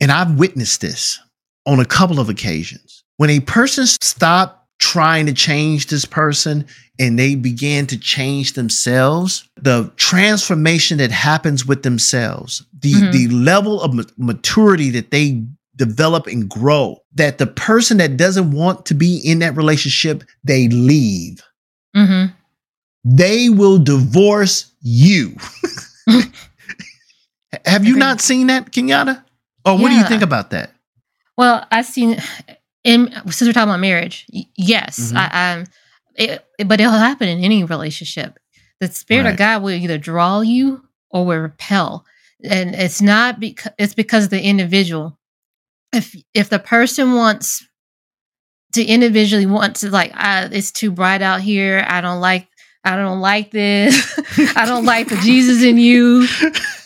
and 0.00 0.10
I've 0.10 0.38
witnessed 0.38 0.80
this 0.80 1.20
on 1.66 1.80
a 1.80 1.84
couple 1.84 2.20
of 2.20 2.28
occasions, 2.28 3.04
when 3.16 3.30
a 3.30 3.40
person 3.40 3.86
stopped 3.86 4.56
trying 4.78 5.26
to 5.26 5.32
change 5.34 5.86
this 5.88 6.06
person 6.06 6.66
and 6.98 7.18
they 7.18 7.34
began 7.34 7.86
to 7.86 7.98
change 7.98 8.54
themselves, 8.54 9.48
the 9.56 9.92
transformation 9.96 10.98
that 10.98 11.10
happens 11.10 11.66
with 11.66 11.82
themselves, 11.82 12.64
the, 12.78 12.94
mm-hmm. 12.94 13.10
the 13.10 13.28
level 13.28 13.80
of 13.82 13.94
maturity 14.18 14.90
that 14.90 15.10
they 15.10 15.44
develop 15.76 16.26
and 16.26 16.48
grow, 16.48 16.98
that 17.14 17.38
the 17.38 17.46
person 17.46 17.98
that 17.98 18.16
doesn't 18.16 18.52
want 18.52 18.86
to 18.86 18.94
be 18.94 19.18
in 19.18 19.38
that 19.40 19.56
relationship, 19.56 20.24
they 20.44 20.68
leave. 20.68 21.42
Mm-hmm. 21.94 22.32
They 23.04 23.48
will 23.50 23.78
divorce 23.78 24.72
you. 24.80 25.36
Have 27.66 27.84
you 27.84 27.96
not 27.96 28.20
seen 28.20 28.46
that, 28.46 28.72
Kenyatta? 28.72 29.22
Or 29.64 29.74
what 29.74 29.82
yeah. 29.82 29.88
do 29.88 29.94
you 29.96 30.04
think 30.08 30.22
about 30.22 30.50
that? 30.50 30.72
Well, 31.36 31.66
I've 31.70 31.86
seen 31.86 32.18
in 32.84 33.12
since 33.12 33.42
we're 33.42 33.52
talking 33.52 33.70
about 33.70 33.80
marriage, 33.80 34.26
yes, 34.56 35.12
mm-hmm. 35.12 35.16
I, 35.16 35.52
um, 35.52 35.64
it, 36.14 36.44
but 36.66 36.80
it'll 36.80 36.92
happen 36.92 37.28
in 37.28 37.44
any 37.44 37.64
relationship. 37.64 38.38
The 38.80 38.88
spirit 38.88 39.24
right. 39.24 39.32
of 39.32 39.38
God 39.38 39.62
will 39.62 39.70
either 39.70 39.98
draw 39.98 40.40
you 40.40 40.82
or 41.10 41.26
will 41.26 41.38
repel, 41.38 42.04
and 42.42 42.74
it's 42.74 43.02
not 43.02 43.40
because 43.40 43.72
it's 43.78 43.94
because 43.94 44.24
of 44.24 44.30
the 44.30 44.42
individual. 44.42 45.18
If 45.92 46.14
if 46.34 46.48
the 46.48 46.58
person 46.58 47.14
wants 47.14 47.66
to 48.72 48.84
individually 48.84 49.46
want 49.46 49.76
to 49.76 49.90
like, 49.90 50.12
it's 50.16 50.72
too 50.72 50.90
bright 50.90 51.22
out 51.22 51.40
here. 51.40 51.84
I 51.86 52.00
don't 52.00 52.20
like. 52.20 52.48
I 52.82 52.96
don't 52.96 53.20
like 53.20 53.50
this. 53.50 54.18
I 54.56 54.64
don't 54.64 54.86
like 54.86 55.08
the 55.08 55.16
Jesus 55.16 55.62
in 55.62 55.76
you 55.76 56.26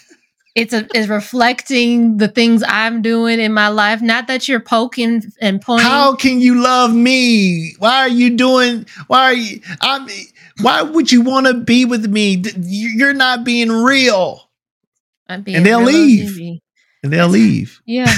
it's 0.55 0.73
a 0.73 0.87
is 0.95 1.09
reflecting 1.09 2.19
the 2.19 2.29
things 2.29 2.63
I'm 2.67 3.03
doing 3.03 3.41
in 3.41 3.53
my 3.53 3.69
life. 3.69 4.01
Not 4.01 4.29
that 4.29 4.49
you're 4.49 4.61
poking 4.61 5.33
and 5.41 5.61
pointing. 5.61 5.87
How 5.87 6.15
can 6.15 6.41
you 6.41 6.63
love 6.63 6.95
me? 6.95 7.75
Why 7.79 7.99
are 8.01 8.09
you 8.09 8.31
doing? 8.31 8.87
Why 9.09 9.25
are 9.25 9.35
you? 9.35 9.61
I'm. 9.81 10.09
Why 10.61 10.83
would 10.83 11.11
you 11.11 11.23
want 11.23 11.47
to 11.47 11.55
be 11.55 11.85
with 11.85 12.07
me? 12.07 12.43
You're 12.57 13.15
not 13.15 13.43
being 13.43 13.71
real. 13.71 14.49
I'm 15.29 15.43
being 15.43 15.57
and 15.57 15.67
they'll 15.67 15.83
leave. 15.83 16.61
And 17.03 17.13
they'll 17.13 17.29
leave. 17.29 17.81
Yeah. 17.85 18.15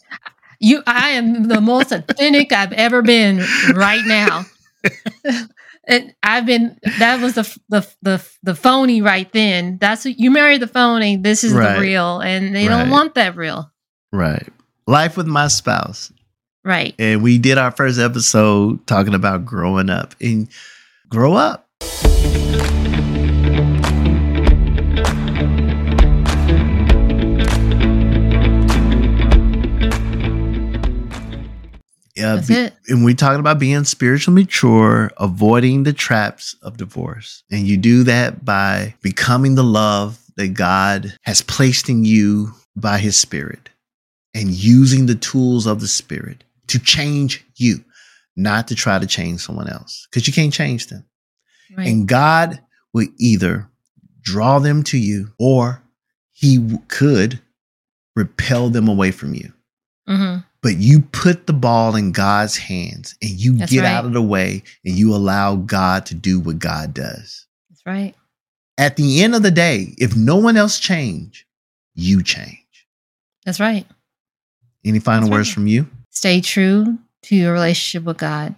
you. 0.60 0.82
I 0.86 1.10
am 1.10 1.48
the 1.48 1.60
most 1.60 1.92
authentic 1.92 2.50
I've 2.52 2.72
ever 2.72 3.02
been 3.02 3.44
right 3.74 4.04
now. 4.06 4.46
And 5.88 6.14
I've 6.22 6.44
been 6.44 6.78
that 6.98 7.20
was 7.22 7.34
the 7.34 7.58
the 7.70 7.88
the 8.02 8.28
the 8.42 8.54
phony 8.54 9.00
right 9.00 9.30
then. 9.32 9.78
That's 9.78 10.04
you 10.04 10.30
marry 10.30 10.58
the 10.58 10.66
phony. 10.66 11.16
This 11.16 11.42
is 11.42 11.54
right. 11.54 11.74
the 11.74 11.80
real, 11.80 12.20
and 12.20 12.54
they 12.54 12.68
right. 12.68 12.78
don't 12.78 12.90
want 12.90 13.14
that 13.14 13.36
real. 13.36 13.72
Right. 14.12 14.46
Life 14.86 15.16
with 15.16 15.26
my 15.26 15.48
spouse. 15.48 16.12
Right. 16.64 16.94
And 16.98 17.22
we 17.22 17.38
did 17.38 17.56
our 17.56 17.70
first 17.70 17.98
episode 17.98 18.86
talking 18.86 19.14
about 19.14 19.46
growing 19.46 19.88
up 19.88 20.14
and 20.20 20.48
grow 21.08 21.32
up. 21.32 21.66
Uh, 32.20 32.42
be, 32.46 32.68
and 32.88 33.04
we 33.04 33.14
talking 33.14 33.40
about 33.40 33.58
being 33.58 33.84
spiritually 33.84 34.42
mature, 34.42 35.10
avoiding 35.18 35.82
the 35.82 35.92
traps 35.92 36.56
of 36.62 36.76
divorce. 36.76 37.42
And 37.50 37.66
you 37.66 37.76
do 37.76 38.02
that 38.04 38.44
by 38.44 38.94
becoming 39.02 39.54
the 39.54 39.64
love 39.64 40.18
that 40.36 40.54
God 40.54 41.16
has 41.22 41.42
placed 41.42 41.88
in 41.88 42.04
you 42.04 42.52
by 42.76 42.98
his 42.98 43.18
spirit 43.18 43.70
and 44.34 44.50
using 44.50 45.06
the 45.06 45.14
tools 45.14 45.66
of 45.66 45.80
the 45.80 45.88
spirit 45.88 46.44
to 46.68 46.78
change 46.78 47.44
you, 47.56 47.84
not 48.36 48.68
to 48.68 48.74
try 48.74 48.98
to 48.98 49.06
change 49.06 49.40
someone 49.40 49.68
else 49.68 50.06
because 50.10 50.26
you 50.26 50.32
can't 50.32 50.52
change 50.52 50.86
them. 50.86 51.04
Right. 51.76 51.88
And 51.88 52.06
God 52.06 52.60
will 52.94 53.08
either 53.18 53.68
draw 54.22 54.58
them 54.58 54.82
to 54.84 54.98
you 54.98 55.32
or 55.38 55.82
he 56.32 56.58
w- 56.58 56.78
could 56.88 57.40
repel 58.14 58.70
them 58.70 58.88
away 58.88 59.10
from 59.10 59.34
you. 59.34 59.52
Mm-hmm 60.08 60.38
but 60.62 60.76
you 60.76 61.00
put 61.00 61.46
the 61.46 61.52
ball 61.52 61.96
in 61.96 62.12
God's 62.12 62.56
hands 62.56 63.16
and 63.22 63.30
you 63.30 63.56
That's 63.56 63.72
get 63.72 63.82
right. 63.82 63.92
out 63.92 64.04
of 64.04 64.12
the 64.12 64.22
way 64.22 64.62
and 64.84 64.94
you 64.94 65.14
allow 65.14 65.56
God 65.56 66.06
to 66.06 66.14
do 66.14 66.40
what 66.40 66.58
God 66.58 66.94
does. 66.94 67.46
That's 67.70 67.86
right. 67.86 68.14
At 68.76 68.96
the 68.96 69.22
end 69.22 69.34
of 69.34 69.42
the 69.42 69.50
day, 69.50 69.94
if 69.98 70.16
no 70.16 70.36
one 70.36 70.56
else 70.56 70.78
change, 70.78 71.46
you 71.94 72.22
change. 72.22 72.86
That's 73.44 73.60
right. 73.60 73.86
Any 74.84 74.98
final 75.00 75.28
That's 75.28 75.32
words 75.32 75.48
right. 75.50 75.54
from 75.54 75.66
you? 75.66 75.88
Stay 76.10 76.40
true 76.40 76.98
to 77.22 77.36
your 77.36 77.52
relationship 77.52 78.06
with 78.06 78.18
God. 78.18 78.54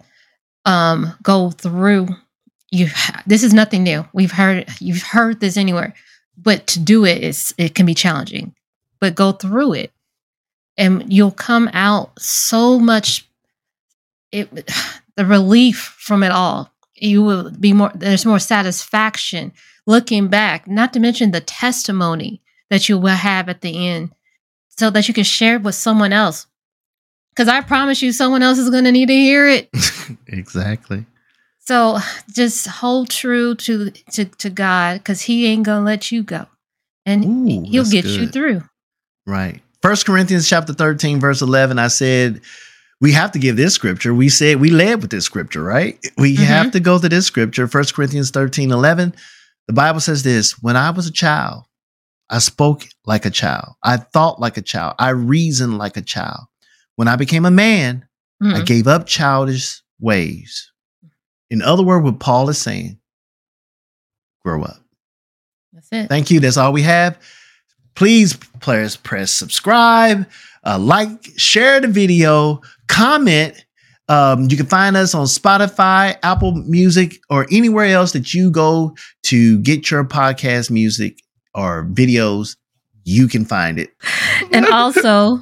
Um, 0.65 1.13
go 1.23 1.49
through 1.49 2.07
you 2.71 2.87
this 3.27 3.43
is 3.43 3.53
nothing 3.53 3.83
new. 3.83 4.07
We've 4.13 4.31
heard 4.31 4.67
you've 4.79 5.03
heard 5.03 5.39
this 5.39 5.57
anywhere, 5.57 5.93
but 6.37 6.67
to 6.67 6.79
do 6.79 7.05
it 7.05 7.23
is 7.23 7.53
it 7.57 7.75
can 7.75 7.85
be 7.85 7.93
challenging. 7.93 8.55
But 8.99 9.15
go 9.15 9.33
through 9.33 9.73
it 9.73 9.91
and 10.77 11.11
you'll 11.11 11.31
come 11.31 11.69
out 11.73 12.19
so 12.19 12.79
much 12.79 13.27
it, 14.31 14.49
the 15.15 15.25
relief 15.25 15.95
from 15.99 16.23
it 16.23 16.31
all. 16.31 16.71
You 16.95 17.23
will 17.23 17.51
be 17.51 17.73
more 17.73 17.91
there's 17.95 18.25
more 18.25 18.39
satisfaction 18.39 19.53
looking 19.87 20.27
back 20.27 20.67
not 20.67 20.93
to 20.93 20.99
mention 20.99 21.31
the 21.31 21.41
testimony 21.41 22.41
that 22.69 22.87
you 22.87 22.97
will 22.97 23.15
have 23.15 23.49
at 23.49 23.61
the 23.61 23.87
end 23.87 24.11
so 24.69 24.89
that 24.91 25.07
you 25.07 25.13
can 25.13 25.23
share 25.23 25.55
it 25.55 25.63
with 25.63 25.75
someone 25.75 26.13
else. 26.13 26.47
Because 27.31 27.47
i 27.47 27.61
promise 27.61 28.01
you 28.01 28.11
someone 28.11 28.43
else 28.43 28.57
is 28.57 28.69
going 28.69 28.83
to 28.83 28.91
need 28.91 29.07
to 29.07 29.13
hear 29.13 29.47
it. 29.47 29.69
Exactly. 30.27 31.05
So 31.59 31.99
just 32.33 32.67
hold 32.67 33.09
true 33.09 33.55
to 33.55 33.91
to, 33.91 34.25
to 34.25 34.49
god 34.49 34.97
because 34.97 35.21
he 35.21 35.45
ain't 35.45 35.65
gonna 35.65 35.85
let 35.85 36.11
you 36.11 36.21
go. 36.21 36.47
And 37.05 37.25
Ooh, 37.25 37.63
he'll 37.63 37.89
get 37.89 38.03
good. 38.03 38.19
you 38.19 38.27
through. 38.27 38.63
Right 39.25 39.61
First 39.81 40.05
Corinthians 40.05 40.47
chapter 40.47 40.73
13, 40.73 41.19
verse 41.19 41.41
11, 41.41 41.79
I 41.79 41.87
said, 41.87 42.41
we 43.01 43.11
have 43.13 43.31
to 43.31 43.39
give 43.39 43.57
this 43.57 43.73
scripture. 43.73 44.13
We 44.13 44.29
said 44.29 44.61
we 44.61 44.69
led 44.69 45.01
with 45.01 45.09
this 45.09 45.25
scripture, 45.25 45.63
right? 45.63 45.97
We 46.17 46.35
mm-hmm. 46.35 46.43
have 46.43 46.71
to 46.71 46.79
go 46.79 46.99
to 46.99 47.09
this 47.09 47.25
scripture, 47.25 47.67
First 47.67 47.95
Corinthians 47.95 48.29
13, 48.29 48.71
11. 48.71 49.15
The 49.67 49.73
Bible 49.73 49.99
says 49.99 50.21
this 50.21 50.61
When 50.61 50.77
I 50.77 50.91
was 50.91 51.07
a 51.07 51.11
child, 51.11 51.63
I 52.29 52.37
spoke 52.37 52.83
like 53.05 53.25
a 53.25 53.31
child. 53.31 53.73
I 53.83 53.97
thought 53.97 54.39
like 54.39 54.57
a 54.57 54.61
child. 54.61 54.95
I 54.99 55.09
reasoned 55.09 55.79
like 55.79 55.97
a 55.97 56.01
child. 56.01 56.41
When 56.95 57.07
I 57.07 57.15
became 57.15 57.45
a 57.45 57.51
man, 57.51 58.05
mm-hmm. 58.41 58.55
I 58.55 58.61
gave 58.61 58.87
up 58.87 59.07
childish 59.07 59.81
ways. 59.99 60.71
In 61.49 61.63
other 61.63 61.83
words, 61.83 62.05
what 62.05 62.19
Paul 62.19 62.49
is 62.49 62.59
saying, 62.59 62.99
grow 64.45 64.63
up. 64.63 64.77
That's 65.73 65.89
it. 65.91 66.07
Thank 66.07 66.29
you. 66.29 66.39
That's 66.39 66.57
all 66.57 66.71
we 66.71 66.83
have. 66.83 67.19
Please 67.95 68.37
press, 68.61 68.95
press 68.95 69.31
subscribe, 69.31 70.27
uh, 70.65 70.79
like, 70.79 71.09
share 71.37 71.79
the 71.81 71.87
video, 71.87 72.61
comment. 72.87 73.65
Um, 74.07 74.47
you 74.49 74.57
can 74.57 74.65
find 74.65 74.97
us 74.97 75.15
on 75.15 75.25
Spotify, 75.25 76.17
Apple 76.23 76.53
Music, 76.67 77.19
or 77.29 77.47
anywhere 77.51 77.85
else 77.85 78.11
that 78.13 78.33
you 78.33 78.51
go 78.51 78.95
to 79.23 79.59
get 79.59 79.89
your 79.89 80.03
podcast 80.03 80.69
music 80.69 81.19
or 81.55 81.85
videos. 81.85 82.57
You 83.03 83.27
can 83.27 83.45
find 83.45 83.79
it. 83.79 83.89
And 84.51 84.65
also, 84.67 85.39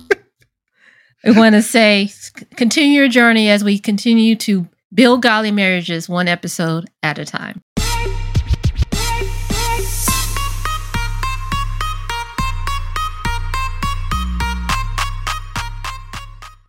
I 1.26 1.32
want 1.32 1.56
to 1.56 1.62
say 1.62 2.10
continue 2.56 3.00
your 3.00 3.10
journey 3.10 3.50
as 3.50 3.64
we 3.64 3.80
continue 3.80 4.36
to 4.38 4.68
build 4.94 5.22
godly 5.22 5.52
marriages 5.52 6.08
one 6.08 6.28
episode 6.28 6.90
at 7.04 7.20
a 7.20 7.26
time. 7.26 7.62